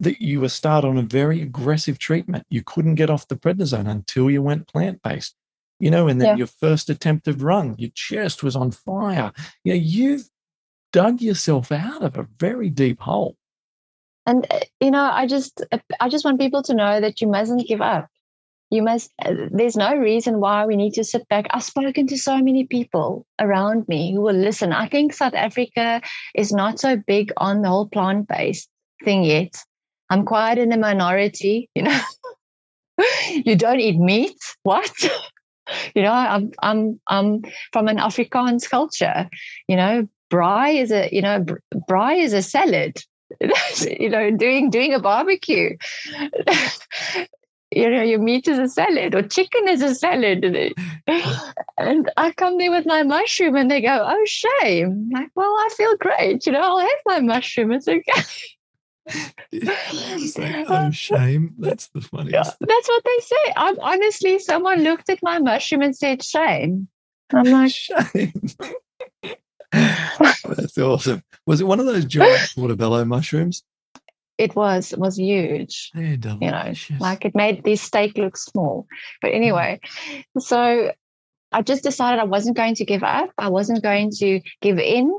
That 0.00 0.20
you 0.20 0.40
were 0.40 0.48
started 0.48 0.88
on 0.88 0.98
a 0.98 1.02
very 1.02 1.42
aggressive 1.42 1.98
treatment. 1.98 2.46
You 2.48 2.62
couldn't 2.62 2.94
get 2.96 3.10
off 3.10 3.28
the 3.28 3.36
prednisone 3.36 3.88
until 3.88 4.30
you 4.30 4.42
went 4.42 4.66
plant 4.66 5.02
based. 5.02 5.34
You 5.78 5.90
know, 5.90 6.08
and 6.08 6.20
then 6.20 6.28
Yeah. 6.28 6.36
your 6.36 6.46
first 6.46 6.90
attempted 6.90 7.40
run, 7.42 7.74
your 7.78 7.90
chest 7.94 8.42
was 8.42 8.56
on 8.56 8.70
fire. 8.70 9.32
You 9.64 9.72
know, 9.74 9.80
you've 9.80 10.28
dug 10.92 11.20
yourself 11.20 11.70
out 11.70 12.02
of 12.02 12.16
a 12.18 12.26
very 12.38 12.68
deep 12.70 13.00
hole. 13.00 13.36
And 14.26 14.46
uh, 14.50 14.60
you 14.80 14.90
know, 14.90 15.02
I 15.02 15.26
just 15.26 15.62
uh, 15.72 15.78
I 16.00 16.08
just 16.08 16.24
want 16.24 16.40
people 16.40 16.62
to 16.64 16.74
know 16.74 17.00
that 17.00 17.20
you 17.20 17.26
mustn't 17.28 17.68
give 17.68 17.80
up. 17.80 18.08
You 18.70 18.82
must. 18.82 19.10
uh, 19.24 19.34
There's 19.50 19.76
no 19.76 19.94
reason 19.96 20.40
why 20.40 20.64
we 20.66 20.76
need 20.76 20.94
to 20.94 21.04
sit 21.04 21.26
back. 21.28 21.46
I've 21.50 21.62
spoken 21.64 22.06
to 22.08 22.16
so 22.18 22.36
many 22.38 22.66
people 22.66 23.26
around 23.38 23.88
me 23.88 24.12
who 24.14 24.20
will 24.20 24.34
listen. 24.36 24.72
I 24.72 24.88
think 24.88 25.12
South 25.12 25.34
Africa 25.34 26.00
is 26.34 26.52
not 26.52 26.78
so 26.78 26.96
big 26.96 27.32
on 27.36 27.62
the 27.62 27.68
whole 27.68 27.88
plant 27.88 28.28
based 28.28 28.68
thing 29.04 29.24
yet. 29.24 29.54
I'm 30.10 30.24
quite 30.24 30.58
in 30.58 30.68
the 30.68 30.76
minority. 30.76 31.70
You 31.74 31.84
know, 31.84 32.00
you 33.30 33.56
don't 33.56 33.80
eat 33.80 33.98
meat. 33.98 34.36
What? 34.62 34.92
you 35.94 36.02
know, 36.02 36.12
I'm 36.12 36.50
I'm 36.62 37.00
I'm 37.06 37.42
from 37.72 37.88
an 37.88 37.98
Afrikaans 37.98 38.68
culture. 38.68 39.28
You 39.68 39.76
know, 39.76 40.08
braai 40.30 40.82
is 40.82 40.92
a 40.92 41.08
you 41.10 41.22
know 41.22 41.40
br- 41.40 41.58
braai 41.88 42.22
is 42.22 42.32
a 42.32 42.42
salad 42.42 43.00
you 44.00 44.08
know, 44.08 44.30
doing 44.36 44.70
doing 44.70 44.94
a 44.94 44.98
barbecue. 45.00 45.76
you 47.70 47.90
know, 47.90 48.02
your 48.02 48.18
meat 48.18 48.48
is 48.48 48.58
a 48.58 48.68
salad 48.68 49.14
or 49.14 49.22
chicken 49.22 49.68
is 49.68 49.82
a 49.82 49.94
salad. 49.94 50.74
And 51.78 52.10
I 52.16 52.32
come 52.32 52.58
there 52.58 52.70
with 52.70 52.86
my 52.86 53.02
mushroom 53.02 53.56
and 53.56 53.70
they 53.70 53.80
go, 53.80 54.04
Oh, 54.08 54.24
shame. 54.26 55.10
I'm 55.14 55.22
like, 55.22 55.30
well, 55.34 55.48
I 55.48 55.68
feel 55.76 55.96
great. 55.96 56.46
You 56.46 56.52
know, 56.52 56.60
I'll 56.60 56.78
have 56.78 56.88
my 57.06 57.20
mushroom. 57.20 57.72
It's 57.72 57.88
okay. 57.88 58.22
Oh, 60.68 60.90
shame. 60.92 61.54
That's 61.58 61.88
the 61.88 62.00
funniest. 62.00 62.56
Yeah, 62.60 62.66
that's 62.68 62.88
what 62.88 63.02
they 63.04 63.18
say. 63.20 63.52
I'm 63.56 63.80
honestly, 63.80 64.38
someone 64.38 64.82
looked 64.84 65.10
at 65.10 65.18
my 65.22 65.40
mushroom 65.40 65.82
and 65.82 65.96
said, 65.96 66.22
shame. 66.22 66.86
I'm 67.32 67.44
like, 67.44 67.72
Shame. 67.72 68.32
That's 69.72 70.78
awesome. 70.78 71.22
Was 71.46 71.60
it 71.60 71.66
one 71.66 71.80
of 71.80 71.86
those 71.86 72.04
giant 72.04 72.52
portobello 72.54 73.04
mushrooms? 73.04 73.64
it 74.40 74.56
was 74.56 74.94
it 74.94 74.98
was 74.98 75.18
huge. 75.18 75.90
You 75.94 76.16
know, 76.16 76.72
like 76.98 77.26
it 77.26 77.34
made 77.34 77.62
this 77.62 77.82
steak 77.82 78.16
look 78.16 78.38
small. 78.38 78.86
But 79.20 79.32
mm. 79.32 79.36
anyway, 79.36 79.80
so 80.38 80.92
I 81.52 81.62
just 81.62 81.82
decided 81.82 82.20
I 82.20 82.24
wasn't 82.24 82.56
going 82.56 82.74
to 82.76 82.86
give 82.86 83.02
up. 83.02 83.30
I 83.36 83.48
wasn't 83.50 83.82
going 83.82 84.10
to 84.12 84.40
give 84.62 84.78
in 84.78 85.14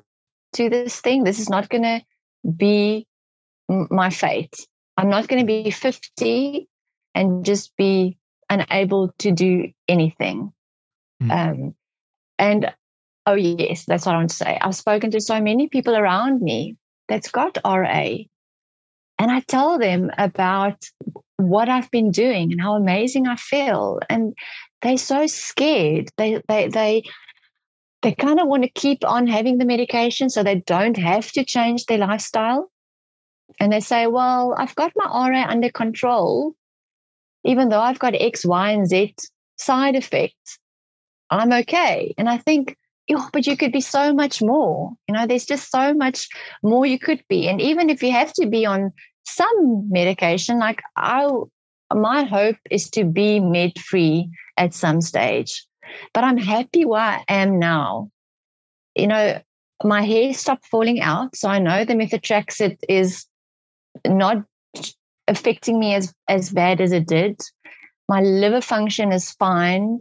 to 0.54 0.70
this 0.70 1.00
thing. 1.02 1.24
This 1.24 1.40
is 1.40 1.50
not 1.50 1.70
going 1.70 1.84
to 1.84 2.02
be 2.50 3.06
my 3.90 4.10
fate. 4.10 4.56
I'm 4.98 5.10
not 5.10 5.28
going 5.28 5.42
to 5.42 5.46
be 5.46 5.72
50 5.72 6.68
and 7.16 7.46
just 7.46 7.76
be 7.78 8.18
unable 8.50 9.14
to 9.20 9.32
do 9.32 9.72
anything. 9.88 10.52
Mm. 11.24 11.32
Um, 11.32 11.76
and 12.38 12.74
oh, 13.26 13.36
yes, 13.36 13.86
that's 13.86 14.06
what 14.06 14.16
I 14.16 14.18
want 14.18 14.30
to 14.32 14.36
say. 14.36 14.58
I've 14.60 14.76
spoken 14.76 15.12
to 15.12 15.22
so 15.22 15.42
many 15.42 15.70
people 15.70 15.96
around 15.96 16.42
me 16.42 16.76
that's 17.08 17.32
got 17.32 17.58
RA. 17.66 18.08
And 19.20 19.32
I 19.32 19.42
tell 19.42 19.78
them 19.78 20.10
about 20.18 20.84
what 21.38 21.70
I've 21.70 21.92
been 21.92 22.12
doing 22.12 22.52
and 22.52 22.62
how 22.62 22.76
amazing 22.76 23.28
I 23.28 23.36
feel. 23.36 24.00
And 24.10 24.34
they're 24.82 24.98
so 24.98 25.28
scared. 25.28 26.10
They 26.18 26.42
they 26.48 26.68
they 26.68 27.04
they 28.02 28.14
kind 28.14 28.40
of 28.40 28.48
want 28.48 28.64
to 28.64 28.70
keep 28.70 29.06
on 29.06 29.28
having 29.28 29.58
the 29.58 29.66
medication 29.66 30.30
so 30.30 30.42
they 30.42 30.56
don't 30.56 30.98
have 30.98 31.32
to 31.34 31.46
change 31.46 31.86
their 31.86 32.00
lifestyle. 32.00 32.72
And 33.60 33.72
they 33.72 33.80
say, 33.80 34.08
Well, 34.08 34.56
I've 34.58 34.76
got 34.76 34.94
my 34.96 35.06
RA 35.06 35.46
under 35.48 35.70
control, 35.70 36.54
even 37.44 37.70
though 37.70 37.82
I've 37.82 38.00
got 38.00 38.16
X, 38.16 38.46
Y, 38.46 38.72
and 38.72 38.88
Z 38.88 39.16
side 39.58 39.96
effects. 39.96 40.60
I'm 41.30 41.54
okay. 41.54 42.14
And 42.18 42.28
I 42.28 42.38
think, 42.38 42.78
oh, 43.14 43.30
but 43.32 43.48
you 43.48 43.56
could 43.56 43.72
be 43.72 43.82
so 43.82 44.14
much 44.14 44.42
more. 44.42 44.92
You 45.08 45.16
know, 45.16 45.26
there's 45.26 45.46
just 45.46 45.72
so 45.72 45.94
much 45.94 46.28
more 46.62 46.86
you 46.86 47.00
could 47.00 47.24
be. 47.30 47.48
And 47.48 47.62
even 47.62 47.90
if 47.90 48.04
you 48.04 48.12
have 48.12 48.34
to 48.34 48.48
be 48.48 48.66
on 48.66 48.92
some 49.26 49.90
medication, 49.90 50.60
like 50.60 50.82
I, 50.98 51.30
my 51.94 52.24
hope 52.24 52.58
is 52.70 52.90
to 52.92 53.06
be 53.06 53.40
med 53.40 53.80
free 53.80 54.30
at 54.58 54.74
some 54.74 55.02
stage. 55.02 55.66
But 56.14 56.24
I'm 56.24 56.38
happy 56.38 56.86
where 56.86 57.02
I 57.02 57.24
am 57.28 57.60
now. 57.60 58.10
You 58.96 59.08
know, 59.08 59.42
my 59.84 60.04
hair 60.04 60.34
stopped 60.34 60.66
falling 60.66 61.02
out, 61.02 61.36
so 61.36 61.50
I 61.50 61.60
know 61.60 61.86
the 61.86 61.94
methotrexate 61.94 62.78
is 62.88 63.26
not 64.08 64.44
affecting 65.28 65.80
me 65.80 65.96
as 65.96 66.14
as 66.28 66.52
bad 66.52 66.82
as 66.82 66.92
it 66.92 67.08
did. 67.08 67.40
My 68.10 68.22
liver 68.22 68.62
function 68.62 69.12
is 69.12 69.32
fine. 69.32 70.00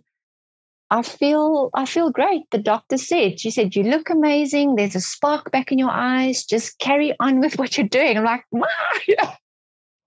I 0.90 1.02
feel 1.02 1.70
I 1.74 1.86
feel 1.86 2.10
great. 2.10 2.42
The 2.50 2.58
doctor 2.58 2.96
said, 2.96 3.38
she 3.38 3.50
said, 3.50 3.76
you 3.76 3.84
look 3.84 4.10
amazing. 4.10 4.74
There's 4.74 4.96
a 4.96 5.00
spark 5.00 5.52
back 5.52 5.70
in 5.70 5.78
your 5.78 5.90
eyes. 5.90 6.44
Just 6.44 6.78
carry 6.78 7.14
on 7.20 7.40
with 7.40 7.58
what 7.58 7.78
you're 7.78 7.86
doing. 7.86 8.18
I'm 8.18 8.24
like, 8.24 8.44
"Ma, 8.52 8.66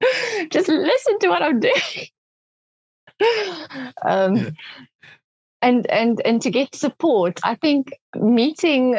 just 0.50 0.68
listen 0.68 1.20
to 1.20 1.30
what 1.30 1.42
I'm 1.42 1.60
doing. 1.60 2.08
um, 4.06 4.56
and 5.62 5.90
and 5.90 6.22
and 6.26 6.42
to 6.42 6.52
get 6.52 6.76
support, 6.76 7.40
I 7.44 7.56
think 7.56 7.94
meeting 8.16 8.98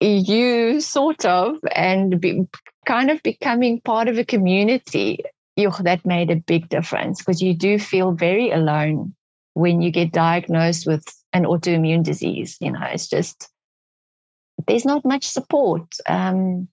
you 0.00 0.80
sort 0.80 1.24
of 1.24 1.56
and 1.74 2.20
be, 2.20 2.46
kind 2.86 3.10
of 3.10 3.22
becoming 3.22 3.80
part 3.80 4.08
of 4.08 4.18
a 4.18 4.24
community, 4.24 5.20
yo, 5.56 5.70
that 5.80 6.06
made 6.06 6.30
a 6.30 6.36
big 6.36 6.68
difference 6.68 7.20
because 7.20 7.42
you 7.42 7.54
do 7.54 7.78
feel 7.78 8.12
very 8.12 8.50
alone 8.50 9.14
when 9.54 9.82
you 9.82 9.90
get 9.90 10.12
diagnosed 10.12 10.86
with 10.86 11.04
an 11.32 11.44
autoimmune 11.44 12.02
disease. 12.02 12.56
You 12.60 12.72
know, 12.72 12.84
it's 12.84 13.08
just 13.08 13.50
there's 14.66 14.84
not 14.84 15.04
much 15.04 15.24
support 15.24 15.94
um, 16.08 16.68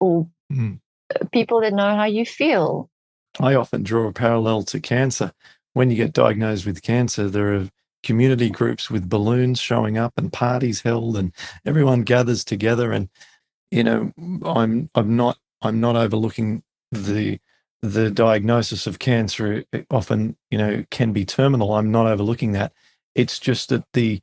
or 0.00 0.28
Mm. 0.50 0.80
people 1.30 1.60
that 1.60 1.74
know 1.74 1.94
how 1.94 2.06
you 2.06 2.24
feel. 2.24 2.88
I 3.38 3.54
often 3.54 3.82
draw 3.82 4.08
a 4.08 4.12
parallel 4.12 4.62
to 4.64 4.80
cancer. 4.80 5.32
When 5.74 5.90
you 5.90 5.96
get 5.96 6.14
diagnosed 6.14 6.64
with 6.64 6.82
cancer, 6.82 7.28
there 7.28 7.54
are 7.54 7.68
community 8.02 8.50
groups 8.50 8.90
with 8.90 9.08
balloons 9.08 9.60
showing 9.60 9.98
up 9.98 10.14
and 10.16 10.32
parties 10.32 10.82
held 10.82 11.16
and 11.16 11.32
everyone 11.66 12.02
gathers 12.02 12.44
together. 12.44 12.92
And 12.92 13.08
you 13.70 13.84
know 13.84 14.12
I'm 14.44 14.90
I'm 14.94 15.16
not 15.16 15.38
I'm 15.62 15.80
not 15.80 15.96
overlooking 15.96 16.62
the 16.92 17.38
the 17.82 18.10
diagnosis 18.10 18.86
of 18.86 18.98
cancer 18.98 19.64
often 19.90 20.36
you 20.50 20.58
know 20.58 20.84
can 20.90 21.12
be 21.12 21.24
terminal. 21.24 21.74
I'm 21.74 21.90
not 21.90 22.06
overlooking 22.06 22.52
that. 22.52 22.72
It's 23.14 23.38
just 23.38 23.70
that 23.70 23.84
the 23.92 24.20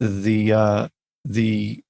the 0.00 0.52
uh 0.52 0.88
the 1.24 1.82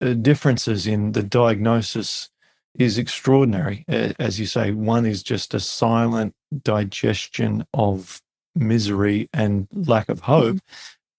uh, 0.00 0.14
differences 0.14 0.86
in 0.86 1.12
the 1.12 1.22
diagnosis 1.22 2.30
is 2.78 2.98
extraordinary. 2.98 3.84
As 3.88 4.38
you 4.38 4.46
say, 4.46 4.72
one 4.72 5.06
is 5.06 5.22
just 5.22 5.54
a 5.54 5.60
silent 5.60 6.34
digestion 6.62 7.66
of 7.74 8.20
misery 8.56 9.28
and 9.32 9.68
lack 9.72 10.08
of 10.08 10.20
hope, 10.20 10.58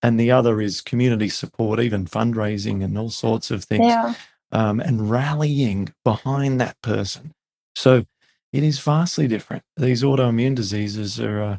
and 0.01 0.19
the 0.19 0.31
other 0.31 0.61
is 0.61 0.81
community 0.81 1.29
support, 1.29 1.79
even 1.79 2.05
fundraising 2.05 2.83
and 2.83 2.97
all 2.97 3.09
sorts 3.09 3.51
of 3.51 3.63
things, 3.63 3.85
Yeah. 3.85 4.13
um, 4.51 4.79
and 4.79 5.09
rallying 5.09 5.93
behind 6.03 6.59
that 6.61 6.79
person. 6.81 7.33
So 7.75 8.05
it 8.53 8.63
is 8.63 8.79
vastly 8.79 9.27
different. 9.27 9.63
These 9.75 10.03
autoimmune 10.03 10.55
diseases 10.55 11.19
are, 11.19 11.41
uh, 11.41 11.57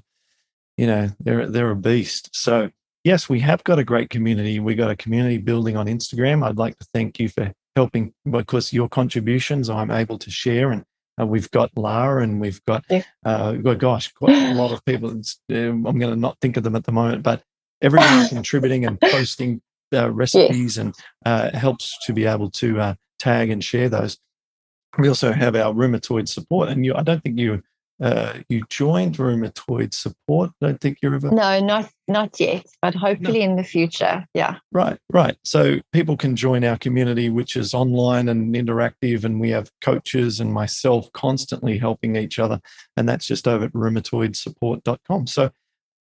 you 0.76 0.86
know, 0.86 1.10
they're 1.20 1.46
they're 1.46 1.70
a 1.70 1.76
beast. 1.76 2.30
So 2.32 2.70
yes, 3.04 3.28
we 3.28 3.40
have 3.40 3.62
got 3.64 3.78
a 3.78 3.84
great 3.84 4.10
community. 4.10 4.58
We 4.60 4.74
got 4.74 4.90
a 4.90 4.96
community 4.96 5.38
building 5.38 5.76
on 5.76 5.86
Instagram. 5.86 6.44
I'd 6.44 6.56
like 6.58 6.78
to 6.78 6.86
thank 6.92 7.18
you 7.18 7.28
for 7.28 7.52
helping 7.76 8.12
because 8.28 8.72
your 8.72 8.88
contributions 8.88 9.70
I'm 9.70 9.90
able 9.90 10.18
to 10.18 10.30
share 10.30 10.72
and 10.72 10.84
Uh, 11.20 11.26
we've 11.26 11.50
got 11.50 11.70
Lara 11.76 12.22
and 12.22 12.40
we've 12.40 12.64
got, 12.64 12.84
Yeah. 12.88 13.02
uh, 13.24 13.52
gosh, 13.52 14.12
quite 14.12 14.36
a 14.36 14.54
lot 14.54 14.72
of 14.72 14.84
people. 14.84 15.10
Um, 15.10 15.86
I'm 15.86 15.98
going 15.98 16.12
to 16.12 16.16
not 16.16 16.38
think 16.40 16.56
of 16.56 16.62
them 16.62 16.76
at 16.76 16.84
the 16.84 16.92
moment, 16.92 17.22
but 17.22 17.42
everyone 17.82 18.28
contributing 18.28 18.86
and 18.86 19.00
posting 19.00 19.60
uh, 19.94 20.10
recipes 20.10 20.78
and 20.78 20.94
uh, 21.24 21.56
helps 21.56 21.96
to 22.06 22.12
be 22.12 22.26
able 22.26 22.50
to 22.50 22.80
uh, 22.80 22.94
tag 23.18 23.50
and 23.50 23.62
share 23.64 23.88
those. 23.88 24.18
We 24.98 25.08
also 25.08 25.32
have 25.32 25.54
our 25.56 25.72
rheumatoid 25.72 26.28
support, 26.28 26.70
and 26.70 26.84
you. 26.84 26.94
I 26.94 27.02
don't 27.02 27.22
think 27.22 27.38
you 27.38 27.62
uh, 28.00 28.34
you 28.48 28.64
joined 28.68 29.16
rheumatoid 29.16 29.92
support. 29.92 30.50
I 30.62 30.66
don't 30.66 30.80
think 30.80 30.98
you're 31.02 31.14
ever 31.14 31.30
No, 31.30 31.58
not 31.60 31.90
not 32.06 32.38
yet, 32.38 32.64
but 32.80 32.94
hopefully 32.94 33.42
in 33.42 33.56
the 33.56 33.64
future. 33.64 34.24
Yeah. 34.34 34.58
Right, 34.72 34.98
right. 35.12 35.36
So 35.44 35.80
people 35.92 36.16
can 36.16 36.36
join 36.36 36.64
our 36.64 36.78
community, 36.78 37.28
which 37.28 37.56
is 37.56 37.74
online 37.74 38.28
and 38.28 38.54
interactive, 38.54 39.24
and 39.24 39.40
we 39.40 39.50
have 39.50 39.70
coaches 39.80 40.38
and 40.40 40.52
myself 40.52 41.12
constantly 41.12 41.76
helping 41.76 42.16
each 42.16 42.38
other. 42.38 42.60
And 42.96 43.08
that's 43.08 43.26
just 43.26 43.48
over 43.48 43.66
at 43.66 43.72
rheumatoidsupport.com. 43.72 45.26
So, 45.26 45.50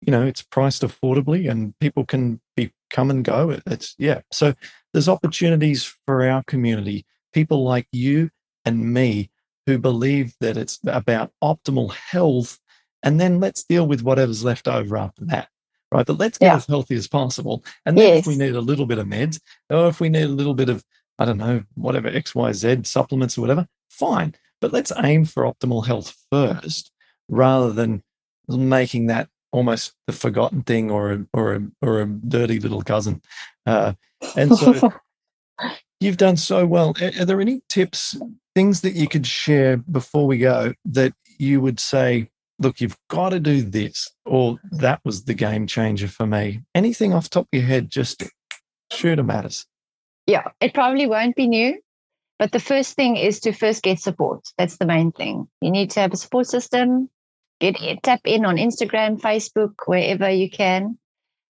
you 0.00 0.10
know, 0.10 0.26
it's 0.26 0.42
priced 0.42 0.82
affordably 0.82 1.48
and 1.48 1.78
people 1.78 2.04
can 2.04 2.40
be 2.56 2.72
come 2.90 3.10
and 3.10 3.24
go. 3.24 3.58
It's 3.66 3.94
yeah. 3.96 4.22
So 4.32 4.54
there's 4.92 5.08
opportunities 5.08 5.94
for 6.04 6.28
our 6.28 6.42
community, 6.44 7.06
people 7.32 7.64
like 7.64 7.86
you 7.92 8.30
and 8.64 8.92
me 8.92 9.30
who 9.66 9.78
believe 9.78 10.34
that 10.40 10.56
it's 10.56 10.78
about 10.86 11.32
optimal 11.42 11.92
health. 11.92 12.58
And 13.02 13.20
then 13.20 13.40
let's 13.40 13.64
deal 13.64 13.86
with 13.86 14.02
whatever's 14.02 14.44
left 14.44 14.68
over 14.68 14.96
after 14.96 15.24
that 15.26 15.48
right? 15.92 16.04
But 16.06 16.18
let's 16.18 16.36
get 16.38 16.46
Yeah. 16.46 16.56
as 16.56 16.66
healthy 16.66 16.96
as 16.96 17.06
possible. 17.06 17.64
And 17.86 17.96
then 17.96 18.16
if 18.18 18.26
we 18.26 18.36
need 18.36 18.56
a 18.56 18.60
little 18.60 18.86
bit 18.86 18.98
of 18.98 19.06
meds, 19.06 19.40
or 19.70 19.86
if 19.88 20.00
we 20.00 20.08
need 20.08 20.24
a 20.24 20.28
little 20.28 20.52
bit 20.54 20.68
of, 20.68 20.84
I 21.18 21.24
don't 21.24 21.38
know, 21.38 21.62
whatever, 21.74 22.10
XYZ 22.10 22.84
supplements 22.86 23.38
or 23.38 23.42
whatever, 23.42 23.68
fine. 23.88 24.34
But 24.60 24.72
let's 24.72 24.92
aim 25.04 25.24
for 25.24 25.44
optimal 25.44 25.86
health 25.86 26.14
first 26.30 26.90
rather 27.28 27.72
than 27.72 28.02
making 28.48 29.06
that 29.06 29.28
almost 29.52 29.92
the 30.06 30.12
forgotten 30.12 30.62
thing 30.62 30.90
or 30.90 31.12
a, 31.12 31.26
or 31.32 31.54
a, 31.54 31.62
or 31.82 32.00
a 32.02 32.06
dirty 32.06 32.58
little 32.58 32.82
cousin. 32.82 33.22
Uh, 33.64 33.92
and 34.36 34.56
so 34.56 34.92
you've 36.00 36.16
done 36.16 36.36
so 36.36 36.66
well. 36.66 36.94
Are, 37.00 37.12
are 37.20 37.24
there 37.24 37.40
any 37.40 37.62
tips, 37.68 38.16
things 38.56 38.80
that 38.80 38.94
you 38.94 39.06
could 39.06 39.26
share 39.26 39.76
before 39.76 40.26
we 40.26 40.38
go 40.38 40.72
that 40.86 41.12
you 41.38 41.60
would 41.60 41.78
say, 41.78 42.30
look, 42.58 42.80
you've 42.80 42.96
got 43.08 43.28
to 43.28 43.38
do 43.38 43.60
this, 43.60 44.10
or 44.24 44.58
that 44.72 44.98
was 45.04 45.24
the 45.26 45.34
game 45.34 45.66
changer 45.66 46.08
for 46.08 46.26
me? 46.26 46.62
Anything 46.74 47.12
off 47.12 47.28
top 47.28 47.44
of 47.44 47.48
your 47.52 47.68
head, 47.68 47.90
just 47.90 48.24
shoot 48.90 49.18
'em 49.18 49.30
at 49.30 49.44
us. 49.44 49.66
yeah, 50.26 50.48
it 50.60 50.72
probably 50.74 51.06
won't 51.06 51.36
be 51.36 51.46
new. 51.46 51.78
But 52.38 52.52
the 52.52 52.60
first 52.60 52.96
thing 52.96 53.16
is 53.16 53.40
to 53.40 53.52
first 53.52 53.82
get 53.82 54.00
support. 54.00 54.40
That's 54.58 54.78
the 54.78 54.86
main 54.86 55.12
thing. 55.12 55.48
You 55.60 55.70
need 55.70 55.90
to 55.90 56.00
have 56.00 56.12
a 56.12 56.16
support 56.16 56.46
system. 56.46 57.08
Get 57.60 57.76
tap 58.02 58.20
in 58.24 58.44
on 58.46 58.56
Instagram, 58.56 59.20
Facebook, 59.20 59.74
wherever 59.86 60.28
you 60.30 60.50
can. 60.50 60.98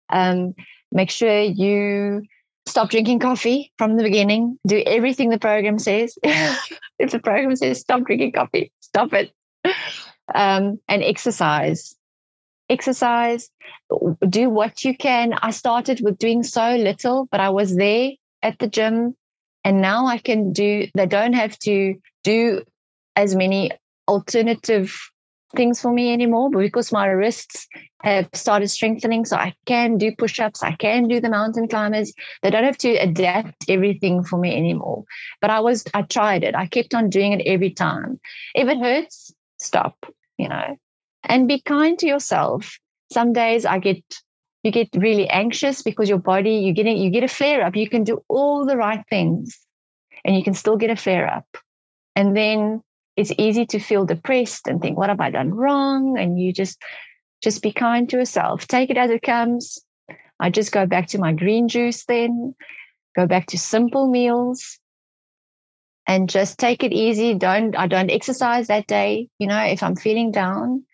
Um, 0.10 0.54
make 0.92 1.10
sure 1.12 1.40
you 1.42 2.24
stop 2.66 2.90
drinking 2.90 3.20
coffee 3.20 3.72
from 3.78 3.98
the 3.98 4.04
beginning. 4.04 4.60
Do 4.68 4.82
everything 4.86 5.30
the 5.30 5.40
program 5.40 5.80
says. 5.80 6.18
if 6.24 7.12
the 7.12 7.20
program 7.20 7.56
says 7.56 7.80
stop 7.80 8.04
drinking 8.04 8.34
coffee, 8.34 8.72
stop 8.82 9.14
it. 9.14 9.32
Um, 10.34 10.80
and 10.88 11.04
exercise. 11.04 11.96
Exercise. 12.70 13.50
Do 14.28 14.50
what 14.50 14.84
you 14.84 14.98
can. 14.98 15.34
I 15.34 15.52
started 15.52 16.02
with 16.04 16.18
doing 16.18 16.44
so 16.44 16.76
little, 16.76 17.28
but 17.32 17.40
I 17.40 17.50
was 17.50 17.76
there 17.76 18.12
at 18.42 18.58
the 18.60 18.68
gym 18.68 19.16
and 19.66 19.82
now 19.82 20.06
I 20.06 20.20
can 20.20 20.54
do 20.54 20.88
they 20.94 21.08
don't 21.08 21.34
have 21.34 21.58
to 21.60 21.96
do 22.24 22.64
as 23.16 23.36
many 23.36 23.72
alternative 24.08 24.96
things 25.56 25.82
for 25.82 25.92
me 25.92 26.14
anymore 26.14 26.50
but 26.52 26.60
because 26.60 26.92
my 26.92 27.08
wrists 27.08 27.68
have 28.04 28.30
started 28.34 28.68
strengthening 28.68 29.26
so 29.26 29.36
I 29.36 29.54
can 29.66 29.98
do 29.98 30.12
push-ups 30.16 30.62
I 30.62 30.74
can 30.76 31.08
do 31.08 31.20
the 31.20 31.30
mountain 31.30 31.68
climbers. 31.68 32.14
They 32.44 32.52
don't 32.52 32.64
have 32.64 32.78
to 32.80 32.92
adapt 32.96 33.66
everything 33.68 34.24
for 34.24 34.38
me 34.38 34.56
anymore. 34.56 35.06
But 35.42 35.50
I 35.50 35.60
was 35.60 35.84
I 35.94 36.04
tried 36.04 36.44
it. 36.44 36.56
I 36.56 36.68
kept 36.68 36.94
on 36.94 37.10
doing 37.10 37.34
it 37.34 37.44
every 37.48 37.72
time. 37.72 38.20
If 38.54 38.68
it 38.68 38.78
hurts 38.80 39.34
stop 39.58 40.06
you 40.38 40.50
know. 40.50 40.78
And 41.24 41.48
be 41.48 41.62
kind 41.62 41.98
to 42.00 42.08
yourself. 42.08 42.78
Some 43.12 43.34
days 43.34 43.66
I 43.66 43.80
get 43.80 44.04
you 44.64 44.72
get 44.72 44.90
really 44.96 45.28
anxious 45.30 45.82
because 45.82 46.10
your 46.10 46.18
body 46.18 46.56
you 46.56 46.74
get 46.74 46.88
a, 46.88 46.92
you 46.92 47.10
get 47.10 47.24
a 47.24 47.28
flare 47.28 47.66
up. 47.66 47.76
You 47.76 47.90
can 47.90 48.04
do 48.04 48.24
all 48.28 48.66
the 48.66 48.78
right 48.78 49.04
things 49.10 49.60
and 50.24 50.36
you 50.36 50.44
can 50.44 50.54
still 50.54 50.78
get 50.78 50.90
a 50.90 50.96
flare 50.96 51.28
up. 51.28 51.46
And 52.16 52.36
then 52.36 52.82
it's 53.16 53.32
easy 53.38 53.66
to 53.68 53.80
feel 53.80 54.06
depressed 54.06 54.68
and 54.68 54.82
think 54.82 54.98
what 54.98 55.10
have 55.10 55.20
i 55.22 55.30
done 55.30 55.54
wrong? 55.54 56.18
And 56.18 56.40
you 56.40 56.54
just 56.54 56.82
just 57.42 57.62
be 57.62 57.72
kind 57.72 58.10
to 58.10 58.18
yourself. 58.18 58.68
Take 58.68 58.90
it 58.90 58.98
as 58.98 59.12
it 59.12 59.22
comes. 59.22 59.80
I 60.40 60.50
just 60.50 60.72
go 60.72 60.86
back 60.86 61.08
to 61.10 61.20
my 61.20 61.34
green 61.34 61.68
juice 61.68 62.06
then 62.06 62.56
go 63.16 63.28
back 63.28 63.48
to 63.48 63.58
simple 63.58 64.10
meals 64.10 64.80
and 66.08 66.30
just 66.30 66.60
take 66.60 66.84
it 66.84 66.94
easy. 66.94 67.34
Don't 67.34 67.76
i 67.78 67.88
don't 67.88 68.12
exercise 68.12 68.68
that 68.68 68.88
day. 68.88 69.30
You 69.40 69.48
know 69.48 69.64
if 69.64 69.84
i'm 69.84 69.96
feeling 69.96 70.32
down 70.32 70.86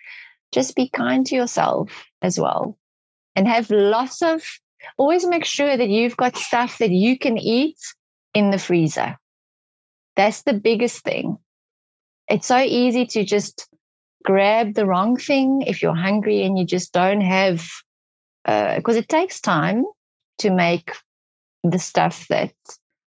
just 0.51 0.76
be 0.76 0.89
kind 0.89 1.26
to 1.26 1.36
yourself 1.36 2.05
as 2.22 2.39
well 2.39 2.78
and 3.36 3.47
have 3.47 3.69
lots 3.69 4.22
of 4.22 4.43
always 4.97 5.26
make 5.26 5.45
sure 5.45 5.76
that 5.76 5.89
you've 5.89 6.17
got 6.17 6.36
stuff 6.36 6.78
that 6.80 6.91
you 6.91 7.17
can 7.17 7.38
eat 7.38 7.78
in 8.34 8.51
the 8.51 8.57
freezer. 8.57 9.17
That's 10.15 10.41
the 10.43 10.53
biggest 10.53 11.03
thing. 11.03 11.38
It's 12.32 12.48
so 12.48 12.60
easy 12.60 13.06
to 13.08 13.26
just 13.26 13.68
grab 14.24 14.74
the 14.74 14.86
wrong 14.86 15.18
thing 15.18 15.64
if 15.64 15.82
you're 15.82 15.96
hungry 15.96 16.44
and 16.44 16.58
you 16.58 16.66
just 16.66 16.94
don't 16.94 17.22
have, 17.22 17.68
because 18.46 18.96
it 18.96 19.10
takes 19.10 19.42
time 19.42 19.84
to 20.40 20.50
make 20.50 20.92
the 21.64 21.78
stuff 21.78 22.28
that, 22.30 22.54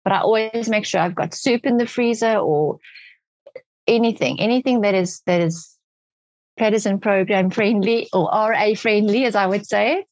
but 0.04 0.14
I 0.14 0.20
always 0.20 0.68
make 0.68 0.86
sure 0.86 1.00
I've 1.00 1.16
got 1.16 1.34
soup 1.34 1.66
in 1.66 1.78
the 1.78 1.88
freezer 1.88 2.36
or 2.36 2.80
anything, 3.88 4.40
anything 4.42 4.82
that 4.82 4.94
is, 4.94 5.22
that 5.26 5.40
is 5.42 5.72
Paddison 6.60 7.02
program 7.02 7.50
friendly 7.52 8.10
or 8.14 8.30
RA 8.32 8.74
friendly, 8.76 9.26
as 9.26 9.36
I 9.36 9.46
would 9.48 9.66
say. 9.66 10.06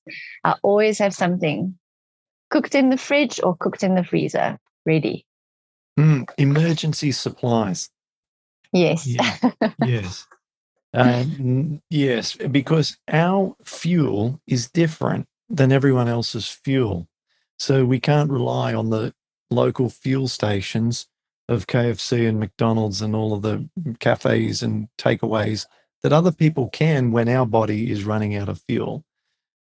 I 0.43 0.55
always 0.63 0.97
have 0.99 1.13
something 1.13 1.77
cooked 2.49 2.73
in 2.73 2.89
the 2.89 2.97
fridge 2.97 3.39
or 3.43 3.55
cooked 3.57 3.83
in 3.83 3.95
the 3.95 4.03
freezer 4.03 4.57
ready. 4.85 5.25
Mm, 5.99 6.29
emergency 6.37 7.11
supplies. 7.11 7.89
Yes. 8.73 9.07
Yeah. 9.07 9.37
yes. 9.85 10.27
Um, 10.93 11.81
yes, 11.89 12.35
because 12.35 12.97
our 13.11 13.55
fuel 13.63 14.41
is 14.47 14.69
different 14.69 15.27
than 15.49 15.71
everyone 15.71 16.07
else's 16.07 16.47
fuel. 16.49 17.07
So 17.59 17.85
we 17.85 17.99
can't 17.99 18.31
rely 18.31 18.73
on 18.73 18.89
the 18.89 19.13
local 19.49 19.89
fuel 19.89 20.27
stations 20.27 21.07
of 21.49 21.67
KFC 21.67 22.27
and 22.27 22.39
McDonald's 22.39 23.01
and 23.01 23.15
all 23.15 23.33
of 23.33 23.41
the 23.41 23.69
cafes 23.99 24.63
and 24.63 24.87
takeaways 24.97 25.65
that 26.03 26.13
other 26.13 26.31
people 26.31 26.69
can 26.69 27.11
when 27.11 27.29
our 27.29 27.45
body 27.45 27.91
is 27.91 28.03
running 28.05 28.35
out 28.35 28.49
of 28.49 28.61
fuel. 28.67 29.03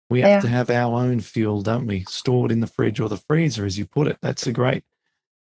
We 0.09 0.21
have 0.21 0.29
Yeah. 0.29 0.39
to 0.41 0.47
have 0.49 0.69
our 0.69 0.99
own 0.99 1.21
fuel, 1.21 1.61
don't 1.61 1.87
we? 1.87 2.05
Stored 2.07 2.51
in 2.51 2.59
the 2.59 2.67
fridge 2.67 2.99
or 2.99 3.09
the 3.09 3.17
freezer, 3.17 3.65
as 3.65 3.77
you 3.77 3.85
put 3.85 4.07
it. 4.07 4.17
That's 4.21 4.45
a 4.47 4.51
great. 4.51 4.83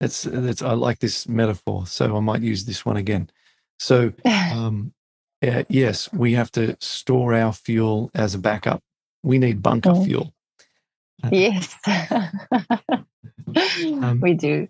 That's 0.00 0.24
that's. 0.24 0.62
I 0.62 0.72
like 0.72 0.98
this 0.98 1.28
metaphor, 1.28 1.86
so 1.86 2.16
I 2.16 2.20
might 2.20 2.42
use 2.42 2.64
this 2.64 2.84
one 2.84 2.96
again. 2.96 3.30
So, 3.78 4.12
um, 4.52 4.92
uh, 5.46 5.64
yes, 5.68 6.12
we 6.12 6.32
have 6.34 6.50
to 6.52 6.76
store 6.80 7.34
our 7.34 7.52
fuel 7.52 8.10
as 8.14 8.34
a 8.34 8.38
backup. 8.38 8.82
We 9.22 9.38
need 9.38 9.62
bunker 9.62 9.90
Mhm. 9.90 10.04
fuel. 10.04 10.34
yes. 11.30 11.74
Um, 13.56 14.20
we 14.20 14.34
do. 14.34 14.68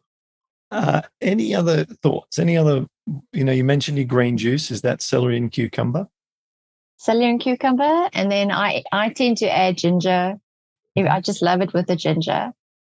Uh, 0.71 1.01
any 1.21 1.55
other 1.55 1.85
thoughts? 1.85 2.39
Any 2.39 2.57
other? 2.57 2.87
You 3.33 3.45
know, 3.45 3.53
you 3.53 3.65
mentioned 3.65 3.97
your 3.97 4.07
green 4.07 4.37
juice. 4.37 4.71
Is 4.71 4.83
that 4.83 5.01
celery 5.03 5.37
and 5.39 5.51
cucumber? 5.51 6.07
Celery 6.99 7.31
and 7.31 7.41
cucumber. 7.41 8.09
And 8.13 8.31
then 8.31 8.51
I, 8.53 8.85
I 8.93 9.09
tend 9.11 9.39
to 9.39 9.51
add 9.51 9.79
ginger. 9.79 10.39
I 10.97 11.21
just 11.21 11.43
love 11.43 11.63
it 11.63 11.73
with 11.73 11.87
the 11.87 11.97
ginger. 11.97 12.53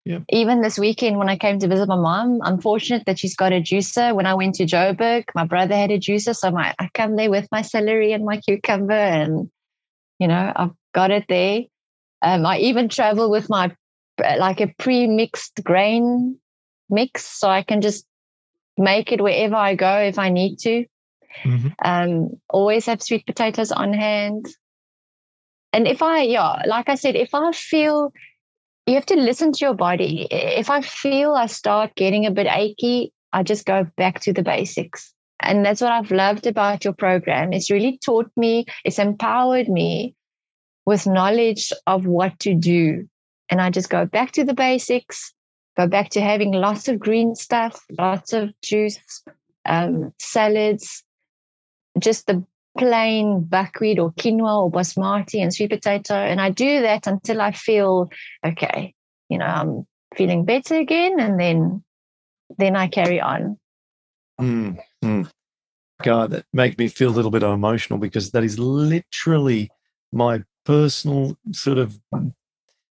Yep. 0.10 0.24
Even 0.30 0.62
this 0.62 0.80
weekend 0.80 1.20
when 1.20 1.30
I 1.30 1.38
came 1.38 1.60
to 1.60 1.68
visit 1.68 1.88
my 1.88 1.96
mom, 1.96 2.40
I'm 2.42 2.60
fortunate 2.60 3.06
that 3.06 3.20
she's 3.20 3.36
got 3.36 3.54
a 3.54 3.62
juicer. 3.62 4.16
When 4.16 4.26
I 4.26 4.34
went 4.34 4.56
to 4.56 4.66
Joburg, 4.66 5.26
my 5.36 5.46
brother 5.46 5.76
had 5.76 5.92
a 5.92 6.00
juicer. 6.00 6.36
So 6.36 6.50
my, 6.50 6.74
I 6.80 6.90
come 6.96 7.16
there 7.16 7.30
with 7.30 7.48
my 7.52 7.62
celery 7.62 8.12
and 8.12 8.26
my 8.26 8.38
cucumber 8.38 8.94
and, 8.94 9.52
you 10.18 10.28
know, 10.28 10.52
I've 10.56 10.72
got 10.96 11.12
it 11.12 11.26
there. 11.30 11.62
Um, 12.24 12.44
I 12.44 12.58
even 12.58 12.90
travel 12.90 13.30
with 13.30 13.52
my, 13.52 13.72
like 14.18 14.62
a 14.62 14.74
pre-mixed 14.80 15.64
grain 15.64 16.40
mix. 16.90 17.24
So 17.26 17.48
I 17.48 17.62
can 17.62 17.82
just 17.82 18.04
make 18.80 19.12
it 19.12 19.22
wherever 19.22 19.58
I 19.58 19.76
go 19.76 19.96
if 20.00 20.18
I 20.18 20.30
need 20.30 20.58
to. 20.62 20.86
Mhm. 21.44 21.76
Um, 21.86 22.30
always 22.50 22.88
have 22.88 23.04
sweet 23.04 23.28
potatoes 23.28 23.72
on 23.72 23.94
hand. 23.94 24.48
And 25.72 25.88
if 25.88 26.02
I, 26.02 26.24
yeah, 26.24 26.64
like 26.66 26.90
I 26.90 26.96
said, 26.96 27.16
if 27.16 27.36
I 27.36 27.52
feel 27.52 28.12
you 28.90 28.96
have 28.96 29.06
to 29.06 29.16
listen 29.16 29.52
to 29.52 29.66
your 29.66 29.76
body. 29.76 30.28
If 30.32 30.70
I 30.70 30.82
feel 30.82 31.34
I 31.34 31.46
start 31.46 31.96
getting 31.96 32.26
a 32.26 32.32
bit 32.32 32.48
achy, 32.50 33.14
I 33.32 33.44
just 33.44 33.66
go 33.66 33.88
back 33.96 34.20
to 34.22 34.34
the 34.34 34.44
basics. 34.44 35.14
and 35.42 35.66
that's 35.66 35.80
what 35.80 35.92
I've 35.92 36.12
loved 36.12 36.48
about 36.48 36.84
your 36.84 36.94
program. 36.94 37.54
It's 37.54 37.72
really 37.72 37.98
taught 38.04 38.30
me, 38.36 38.66
it's 38.84 39.00
empowered 39.00 39.70
me 39.70 40.16
with 40.86 41.08
knowledge 41.08 41.72
of 41.88 42.06
what 42.06 42.38
to 42.40 42.54
do. 42.54 43.08
And 43.50 43.62
I 43.62 43.70
just 43.70 43.90
go 43.90 44.06
back 44.06 44.34
to 44.34 44.44
the 44.44 44.54
basics, 44.54 45.34
go 45.78 45.88
back 45.88 46.10
to 46.12 46.22
having 46.22 46.52
lots 46.52 46.88
of 46.88 47.00
green 47.00 47.36
stuff, 47.36 47.80
lots 47.98 48.34
of 48.34 48.50
juice, 48.62 49.00
um, 49.66 50.14
salads, 50.20 51.04
just 52.00 52.28
the 52.28 52.44
plain 52.80 53.44
buckwheat 53.44 54.00
or 54.00 54.12
quinoa 54.12 54.64
or 54.64 54.72
basmati 54.72 55.42
and 55.42 55.54
sweet 55.54 55.70
potato. 55.70 56.16
And 56.16 56.40
I 56.40 56.50
do 56.50 56.82
that 56.82 57.08
until 57.08 57.42
I 57.42 57.52
feel 57.52 58.10
okay, 58.46 58.94
you 59.30 59.38
know, 59.38 59.46
I'm 59.46 59.88
feeling 60.16 60.46
better 60.46 60.76
again. 60.76 61.20
And 61.20 61.40
then, 61.40 61.84
then 62.58 62.76
I 62.76 62.88
carry 62.88 63.22
on. 63.22 63.58
Mm, 64.40 64.80
mm. 65.04 65.32
God, 66.02 66.32
that 66.32 66.46
makes 66.54 66.78
me 66.78 66.88
feel 66.88 67.10
a 67.10 67.12
little 67.12 67.32
bit 67.32 67.44
emotional 67.44 68.00
because 68.00 68.32
that 68.32 68.44
is 68.44 68.58
literally 68.58 69.70
my 70.14 70.44
personal 70.66 71.38
sort 71.52 71.78
of 71.78 72.00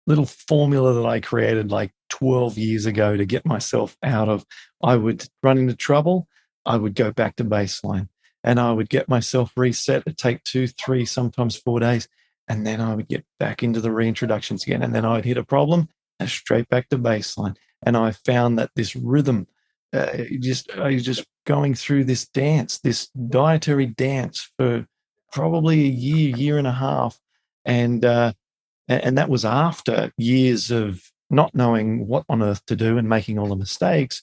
little 0.07 0.27
formula 0.27 0.95
that 0.95 1.07
I 1.07 1.21
created 1.21 1.71
like 1.71 1.93
12 2.09 2.57
years 2.57 2.87
ago 2.87 3.17
to 3.17 3.25
get 3.27 3.45
myself 3.45 3.97
out 4.03 4.29
of. 4.29 4.45
I 4.83 4.97
would 4.97 5.29
run 5.43 5.59
into 5.59 5.77
trouble. 5.77 6.29
I 6.65 6.77
would 6.77 6.95
go 6.95 7.13
back 7.13 7.37
to 7.37 7.45
baseline 7.45 8.09
and 8.45 8.61
I 8.61 8.71
would 8.73 8.91
get 8.91 9.09
myself 9.09 9.53
reset. 9.57 10.03
It'd 10.03 10.19
take 10.19 10.45
two, 10.45 10.69
three, 10.69 11.07
sometimes 11.07 11.57
four 11.57 11.81
days. 11.81 12.07
And 12.47 12.67
then 12.67 12.81
I 12.81 12.95
would 12.95 13.09
get 13.09 13.25
back 13.41 13.63
into 13.63 13.81
the 13.81 13.89
reintroductions 13.89 14.67
again. 14.67 14.83
And 14.83 14.95
then 14.95 15.07
I'd 15.07 15.25
hit 15.25 15.39
a 15.39 15.45
problem 15.45 15.89
and 16.21 16.29
straight 16.29 16.69
back 16.69 16.91
to 16.91 16.99
baseline. 16.99 17.57
And 17.85 17.97
I 17.97 18.13
found 18.13 18.59
that 18.59 18.71
this 18.77 18.95
rhythm, 18.95 19.49
uh, 19.95 20.25
just 20.41 20.71
I 20.73 20.89
was 20.89 21.05
just 21.05 21.25
going 21.47 21.75
through 21.75 22.05
this 22.05 22.29
dance, 22.29 22.79
this 22.81 23.09
dietary 23.09 23.87
dance 23.87 24.51
for 24.59 24.87
probably 25.33 25.81
a 25.81 25.89
year, 25.89 26.37
year 26.37 26.59
and 26.59 26.67
a 26.67 26.73
half. 26.73 27.19
And, 27.65 28.05
uh, 28.05 28.35
and 28.89 29.17
that 29.17 29.31
was 29.31 29.47
after 29.47 30.13
years 30.19 30.71
of 30.71 31.03
not 31.31 31.55
knowing 31.55 32.07
what 32.07 32.27
on 32.29 32.43
earth 32.43 32.65
to 32.67 32.77
do 32.77 32.99
and 32.99 33.09
making 33.09 33.39
all 33.39 33.49
the 33.49 33.57
mistakes. 33.57 34.23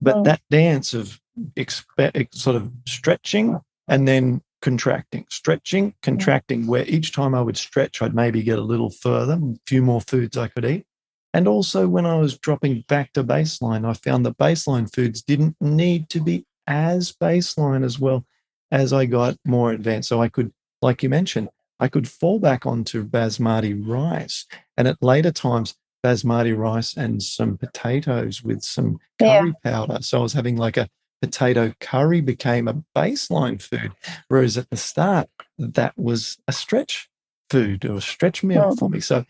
But 0.00 0.16
oh. 0.16 0.22
that 0.24 0.40
dance 0.50 0.94
of 0.94 1.20
expe- 1.56 2.34
sort 2.34 2.56
of 2.56 2.70
stretching 2.86 3.60
and 3.88 4.06
then 4.06 4.42
contracting, 4.62 5.26
stretching, 5.30 5.94
contracting, 6.02 6.66
where 6.66 6.84
each 6.86 7.12
time 7.12 7.34
I 7.34 7.42
would 7.42 7.56
stretch, 7.56 8.02
I'd 8.02 8.14
maybe 8.14 8.42
get 8.42 8.58
a 8.58 8.62
little 8.62 8.90
further, 8.90 9.34
a 9.34 9.54
few 9.66 9.82
more 9.82 10.00
foods 10.00 10.36
I 10.36 10.48
could 10.48 10.64
eat. 10.64 10.86
And 11.32 11.46
also, 11.46 11.86
when 11.86 12.06
I 12.06 12.16
was 12.16 12.38
dropping 12.38 12.84
back 12.88 13.12
to 13.12 13.22
baseline, 13.22 13.86
I 13.86 13.92
found 13.92 14.24
that 14.24 14.38
baseline 14.38 14.92
foods 14.92 15.22
didn't 15.22 15.56
need 15.60 16.08
to 16.10 16.20
be 16.20 16.46
as 16.66 17.12
baseline 17.12 17.84
as 17.84 17.98
well 17.98 18.24
as 18.70 18.92
I 18.92 19.06
got 19.06 19.36
more 19.44 19.72
advanced. 19.72 20.08
So 20.08 20.22
I 20.22 20.28
could, 20.28 20.52
like 20.82 21.02
you 21.02 21.08
mentioned, 21.08 21.50
I 21.78 21.88
could 21.88 22.08
fall 22.08 22.40
back 22.40 22.64
onto 22.64 23.04
basmati 23.04 23.80
rice. 23.86 24.46
And 24.76 24.88
at 24.88 25.02
later 25.02 25.30
times, 25.30 25.74
basmati 26.04 26.56
rice 26.56 26.96
and 26.96 27.22
some 27.22 27.56
potatoes 27.56 28.42
with 28.42 28.62
some 28.62 28.98
curry 29.18 29.52
yeah. 29.64 29.70
powder. 29.70 29.98
So 30.02 30.20
I 30.20 30.22
was 30.22 30.32
having 30.32 30.56
like 30.56 30.76
a 30.76 30.88
potato 31.22 31.72
curry 31.80 32.20
became 32.20 32.68
a 32.68 32.82
baseline 32.94 33.60
food, 33.60 33.92
whereas 34.28 34.56
at 34.58 34.70
the 34.70 34.76
start 34.76 35.28
that 35.58 35.96
was 35.96 36.38
a 36.46 36.52
stretch 36.52 37.08
food 37.50 37.84
or 37.84 37.96
a 37.96 38.00
stretch 38.00 38.44
meal 38.44 38.76
for 38.76 38.88
me. 38.88 39.00
So 39.00 39.24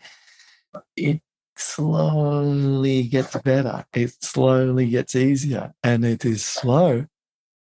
it 0.95 1.21
slowly 1.55 3.03
gets 3.03 3.35
better. 3.37 3.85
It 3.93 4.11
slowly 4.23 4.89
gets 4.89 5.15
easier, 5.15 5.73
and 5.83 6.05
it 6.05 6.25
is 6.25 6.45
slow. 6.45 7.05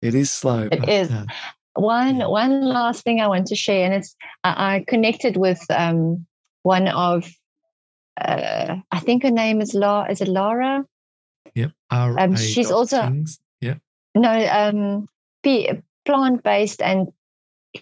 It 0.02 0.16
is 0.16 0.32
slow. 0.32 0.68
It 0.72 0.80
but, 0.80 0.90
is. 0.90 1.12
Uh, 1.12 1.26
one 1.76 2.18
yeah. 2.18 2.28
one 2.28 2.62
last 2.64 3.04
thing 3.04 3.20
I 3.20 3.28
want 3.28 3.48
to 3.48 3.56
share, 3.56 3.86
and 3.86 3.94
it's 3.94 4.16
I, 4.44 4.76
I 4.76 4.86
connected 4.88 5.38
with 5.38 5.64
um, 5.70 6.26
one 6.64 6.88
of 6.88 7.30
uh, 8.20 8.78
I 8.92 9.00
think 9.00 9.24
her 9.24 9.32
name 9.32 9.62
is 9.62 9.74
La. 9.74 10.04
Is 10.06 10.22
it 10.22 10.28
Laura? 10.28 10.86
Yep. 11.54 11.72
Um, 11.90 12.36
she's 12.36 12.72
also 12.72 13.02
things. 13.02 13.40
No, 14.16 14.32
um, 14.32 15.10
plant 16.06 16.44
based 16.44 16.82
and 16.82 17.10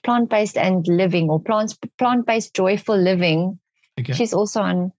plant 0.03 0.29
based 0.29 0.57
and 0.57 0.87
living 0.87 1.29
or 1.29 1.39
plant 1.39 1.77
plant 1.97 2.25
based 2.25 2.55
joyful 2.55 2.97
living. 2.97 3.59
Okay. 3.99 4.13
She's 4.13 4.33
also 4.33 4.61
on, 4.61 4.91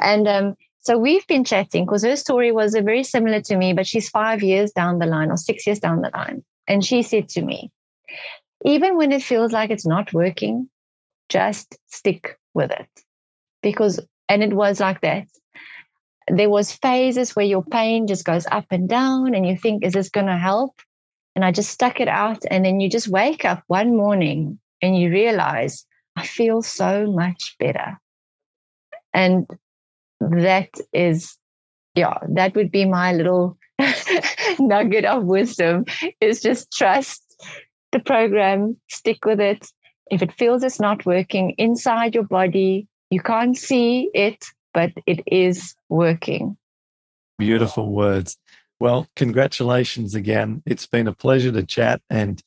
and 0.00 0.26
um, 0.26 0.56
so 0.80 0.98
we've 0.98 1.26
been 1.28 1.44
chatting 1.44 1.84
because 1.84 2.02
her 2.02 2.16
story 2.16 2.50
was 2.50 2.74
very 2.74 3.04
similar 3.04 3.40
to 3.42 3.56
me, 3.56 3.72
but 3.72 3.86
she's 3.86 4.08
five 4.08 4.42
years 4.42 4.72
down 4.72 4.98
the 4.98 5.06
line 5.06 5.30
or 5.30 5.36
six 5.36 5.66
years 5.66 5.78
down 5.78 6.00
the 6.00 6.10
line, 6.12 6.44
and 6.66 6.84
she 6.84 7.02
said 7.02 7.28
to 7.30 7.42
me, 7.42 7.70
even 8.64 8.96
when 8.96 9.12
it 9.12 9.22
feels 9.22 9.52
like 9.52 9.70
it's 9.70 9.86
not 9.86 10.12
working, 10.12 10.68
just 11.28 11.78
stick 11.86 12.36
with 12.54 12.72
it, 12.72 12.88
because 13.62 14.00
and 14.28 14.42
it 14.42 14.52
was 14.52 14.80
like 14.80 15.00
that. 15.02 15.26
There 16.28 16.48
was 16.48 16.72
phases 16.72 17.36
where 17.36 17.44
your 17.44 17.62
pain 17.62 18.06
just 18.06 18.24
goes 18.24 18.46
up 18.50 18.66
and 18.70 18.88
down 18.88 19.34
and 19.34 19.46
you 19.46 19.56
think 19.56 19.84
is 19.84 19.92
this 19.92 20.08
going 20.08 20.26
to 20.26 20.36
help? 20.36 20.80
And 21.36 21.44
i 21.44 21.50
just 21.50 21.70
stuck 21.70 22.00
it 22.00 22.08
out. 22.08 22.42
And 22.50 22.64
then 22.64 22.80
you 22.80 22.88
just 22.88 23.08
wake 23.08 23.44
up 23.44 23.62
one 23.66 23.96
morning 23.96 24.58
and 24.80 24.98
you 24.98 25.10
realize 25.10 25.84
i 26.16 26.26
feel 26.26 26.62
so 26.62 27.10
much 27.10 27.56
better. 27.58 27.98
And 29.12 29.46
that 30.20 30.70
is 30.92 31.36
yeah 31.94 32.18
that 32.28 32.54
would 32.54 32.70
be 32.70 32.84
my 32.84 33.12
little 33.12 33.58
nugget 34.58 35.04
of 35.04 35.24
wisdom 35.24 35.84
is 36.20 36.40
just 36.40 36.72
trust 36.72 37.22
the 37.92 38.00
program 38.00 38.76
stick 38.88 39.24
with 39.24 39.40
it. 39.40 39.68
If 40.10 40.22
it 40.22 40.32
feels 40.32 40.62
it's 40.62 40.80
not 40.80 41.04
working 41.04 41.54
inside 41.58 42.14
your 42.14 42.24
body 42.24 42.88
you 43.10 43.20
can't 43.20 43.56
see 43.56 44.10
it 44.14 44.44
but 44.74 44.92
it 45.06 45.22
is 45.26 45.74
working. 45.88 46.58
Beautiful 47.38 47.90
words. 47.90 48.36
Well, 48.80 49.06
congratulations 49.16 50.14
again. 50.14 50.62
It's 50.66 50.86
been 50.86 51.06
a 51.06 51.14
pleasure 51.14 51.52
to 51.52 51.62
chat, 51.62 52.02
and 52.10 52.42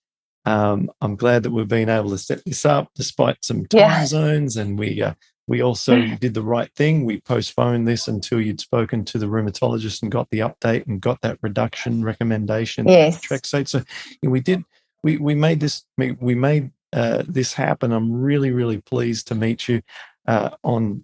um, 0.45 0.91
I'm 1.01 1.15
glad 1.15 1.43
that 1.43 1.51
we've 1.51 1.67
been 1.67 1.89
able 1.89 2.11
to 2.11 2.17
set 2.17 2.43
this 2.45 2.65
up 2.65 2.89
despite 2.95 3.43
some 3.43 3.65
time 3.65 3.79
yeah. 3.79 4.05
zones. 4.05 4.57
And 4.57 4.77
we 4.77 5.01
uh, 5.01 5.13
we 5.47 5.61
also 5.61 5.99
did 6.19 6.33
the 6.33 6.43
right 6.43 6.71
thing. 6.75 7.05
We 7.05 7.21
postponed 7.21 7.87
this 7.87 8.07
until 8.07 8.41
you'd 8.41 8.61
spoken 8.61 9.03
to 9.05 9.17
the 9.17 9.25
rheumatologist 9.25 10.03
and 10.03 10.11
got 10.11 10.29
the 10.29 10.39
update 10.39 10.85
and 10.85 11.01
got 11.01 11.21
that 11.21 11.39
reduction 11.41 12.03
recommendation. 12.03 12.87
Yes, 12.87 13.25
Trexate. 13.25 13.69
So 13.69 13.79
know, 14.21 14.29
we 14.29 14.41
did. 14.41 14.63
We 15.03 15.17
we 15.17 15.33
made 15.33 15.59
this. 15.61 15.83
We 15.97 16.35
made 16.35 16.71
uh, 16.93 17.23
this 17.27 17.53
happen. 17.53 17.91
I'm 17.93 18.11
really 18.11 18.51
really 18.51 18.81
pleased 18.81 19.27
to 19.29 19.35
meet 19.35 19.67
you 19.67 19.81
uh, 20.27 20.51
on 20.63 21.03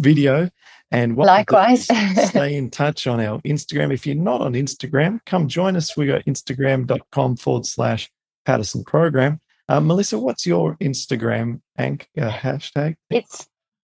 video. 0.00 0.50
And 0.90 1.16
what 1.16 1.26
likewise, 1.26 1.84
stay 2.28 2.56
in 2.60 2.70
touch 2.70 3.06
on 3.06 3.20
our 3.20 3.40
Instagram. 3.42 3.94
If 3.94 4.06
you're 4.06 4.16
not 4.16 4.40
on 4.42 4.52
Instagram, 4.52 5.20
come 5.24 5.48
join 5.48 5.74
us. 5.76 5.96
We 5.96 6.06
got 6.06 6.24
instagram.com 6.26 7.36
forward 7.36 7.64
slash 7.66 8.10
Paddison 8.46 8.84
program. 8.84 9.40
Uh, 9.68 9.80
Melissa, 9.80 10.18
what's 10.18 10.44
your 10.44 10.74
Instagram 10.76 11.60
ank, 11.78 12.08
uh, 12.20 12.30
hashtag? 12.30 12.96
It's 13.08 13.48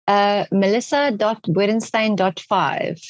uh, 0.08 0.44
melissa.burenstein.5. 0.52 3.00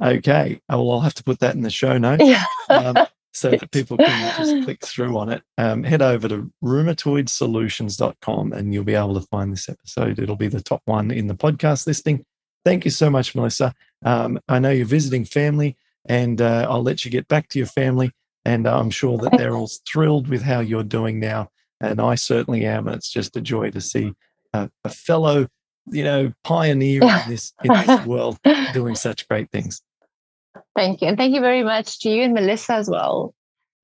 Okay. 0.00 0.60
Oh, 0.68 0.84
well, 0.84 0.92
I'll 0.92 1.00
have 1.00 1.14
to 1.14 1.24
put 1.24 1.40
that 1.40 1.56
in 1.56 1.62
the 1.62 1.70
show 1.70 1.98
notes. 1.98 2.22
Yeah. 2.24 2.44
um, 2.68 2.94
so 3.38 3.50
that 3.50 3.70
people 3.70 3.96
can 3.96 4.36
just 4.36 4.64
click 4.64 4.84
through 4.84 5.16
on 5.16 5.30
it. 5.30 5.42
Um, 5.56 5.84
head 5.84 6.02
over 6.02 6.28
to 6.28 6.50
rheumatoidsolutions.com 6.62 8.52
and 8.52 8.74
you'll 8.74 8.84
be 8.84 8.94
able 8.94 9.20
to 9.20 9.26
find 9.28 9.52
this 9.52 9.68
episode. 9.68 10.18
It'll 10.18 10.36
be 10.36 10.48
the 10.48 10.62
top 10.62 10.82
one 10.84 11.10
in 11.10 11.26
the 11.26 11.34
podcast 11.34 11.86
listing. 11.86 12.24
Thank 12.64 12.84
you 12.84 12.90
so 12.90 13.08
much, 13.08 13.34
Melissa. 13.34 13.74
Um, 14.04 14.40
I 14.48 14.58
know 14.58 14.70
you're 14.70 14.86
visiting 14.86 15.24
family, 15.24 15.76
and 16.06 16.40
uh, 16.40 16.66
I'll 16.68 16.82
let 16.82 17.04
you 17.04 17.10
get 17.10 17.28
back 17.28 17.48
to 17.50 17.58
your 17.58 17.66
family. 17.66 18.12
And 18.44 18.66
I'm 18.66 18.90
sure 18.90 19.18
that 19.18 19.36
they're 19.36 19.54
all 19.54 19.70
thrilled 19.90 20.28
with 20.28 20.42
how 20.42 20.60
you're 20.60 20.82
doing 20.82 21.20
now. 21.20 21.50
And 21.80 22.00
I 22.00 22.14
certainly 22.14 22.64
am. 22.64 22.86
And 22.86 22.96
it's 22.96 23.10
just 23.10 23.36
a 23.36 23.40
joy 23.40 23.70
to 23.70 23.80
see 23.80 24.14
a 24.54 24.70
fellow, 24.88 25.48
you 25.90 26.04
know, 26.04 26.32
pioneer 26.44 27.02
in 27.02 27.20
this, 27.28 27.52
in 27.62 27.72
this 27.72 28.06
world 28.06 28.38
doing 28.72 28.94
such 28.94 29.28
great 29.28 29.50
things. 29.50 29.82
Thank 30.76 31.00
you. 31.00 31.08
And 31.08 31.16
thank 31.16 31.34
you 31.34 31.40
very 31.40 31.62
much 31.62 32.00
to 32.00 32.10
you 32.10 32.22
and 32.22 32.34
Melissa 32.34 32.74
as 32.74 32.88
well 32.88 33.34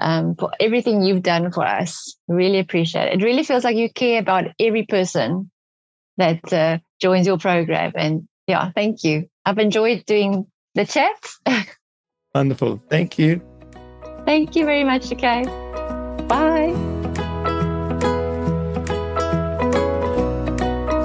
um, 0.00 0.34
for 0.36 0.52
everything 0.60 1.02
you've 1.02 1.22
done 1.22 1.50
for 1.52 1.64
us. 1.64 2.16
Really 2.28 2.58
appreciate 2.58 3.08
it. 3.08 3.20
It 3.20 3.24
really 3.24 3.42
feels 3.42 3.64
like 3.64 3.76
you 3.76 3.90
care 3.92 4.20
about 4.20 4.44
every 4.58 4.84
person 4.86 5.50
that 6.16 6.52
uh, 6.52 6.78
joins 7.00 7.26
your 7.26 7.38
program. 7.38 7.92
And 7.96 8.28
yeah, 8.46 8.70
thank 8.74 9.04
you. 9.04 9.28
I've 9.44 9.58
enjoyed 9.58 10.04
doing 10.06 10.46
the 10.74 10.84
chat. 10.84 11.16
Wonderful. 12.34 12.82
Thank 12.88 13.18
you. 13.18 13.40
Thank 14.24 14.56
you 14.56 14.64
very 14.64 14.84
much, 14.84 15.12
okay? 15.12 15.44
Bye. 16.26 16.74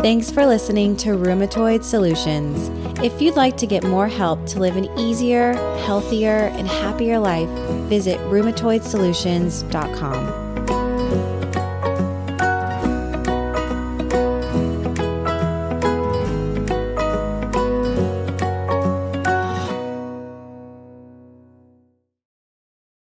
Thanks 0.01 0.31
for 0.31 0.45
listening 0.45 0.95
to 0.97 1.09
Rheumatoid 1.09 1.83
Solutions. 1.83 2.78
If 3.01 3.21
you'd 3.21 3.35
like 3.35 3.55
to 3.57 3.65
get 3.65 3.83
more 3.83 4.09
help 4.09 4.45
to 4.47 4.59
live 4.59 4.75
an 4.75 4.89
easier, 4.99 5.53
healthier, 5.85 6.51
and 6.57 6.67
happier 6.67 7.17
life, 7.17 7.47
visit 7.87 8.19
rheumatoidsolutions.com. 8.21 10.48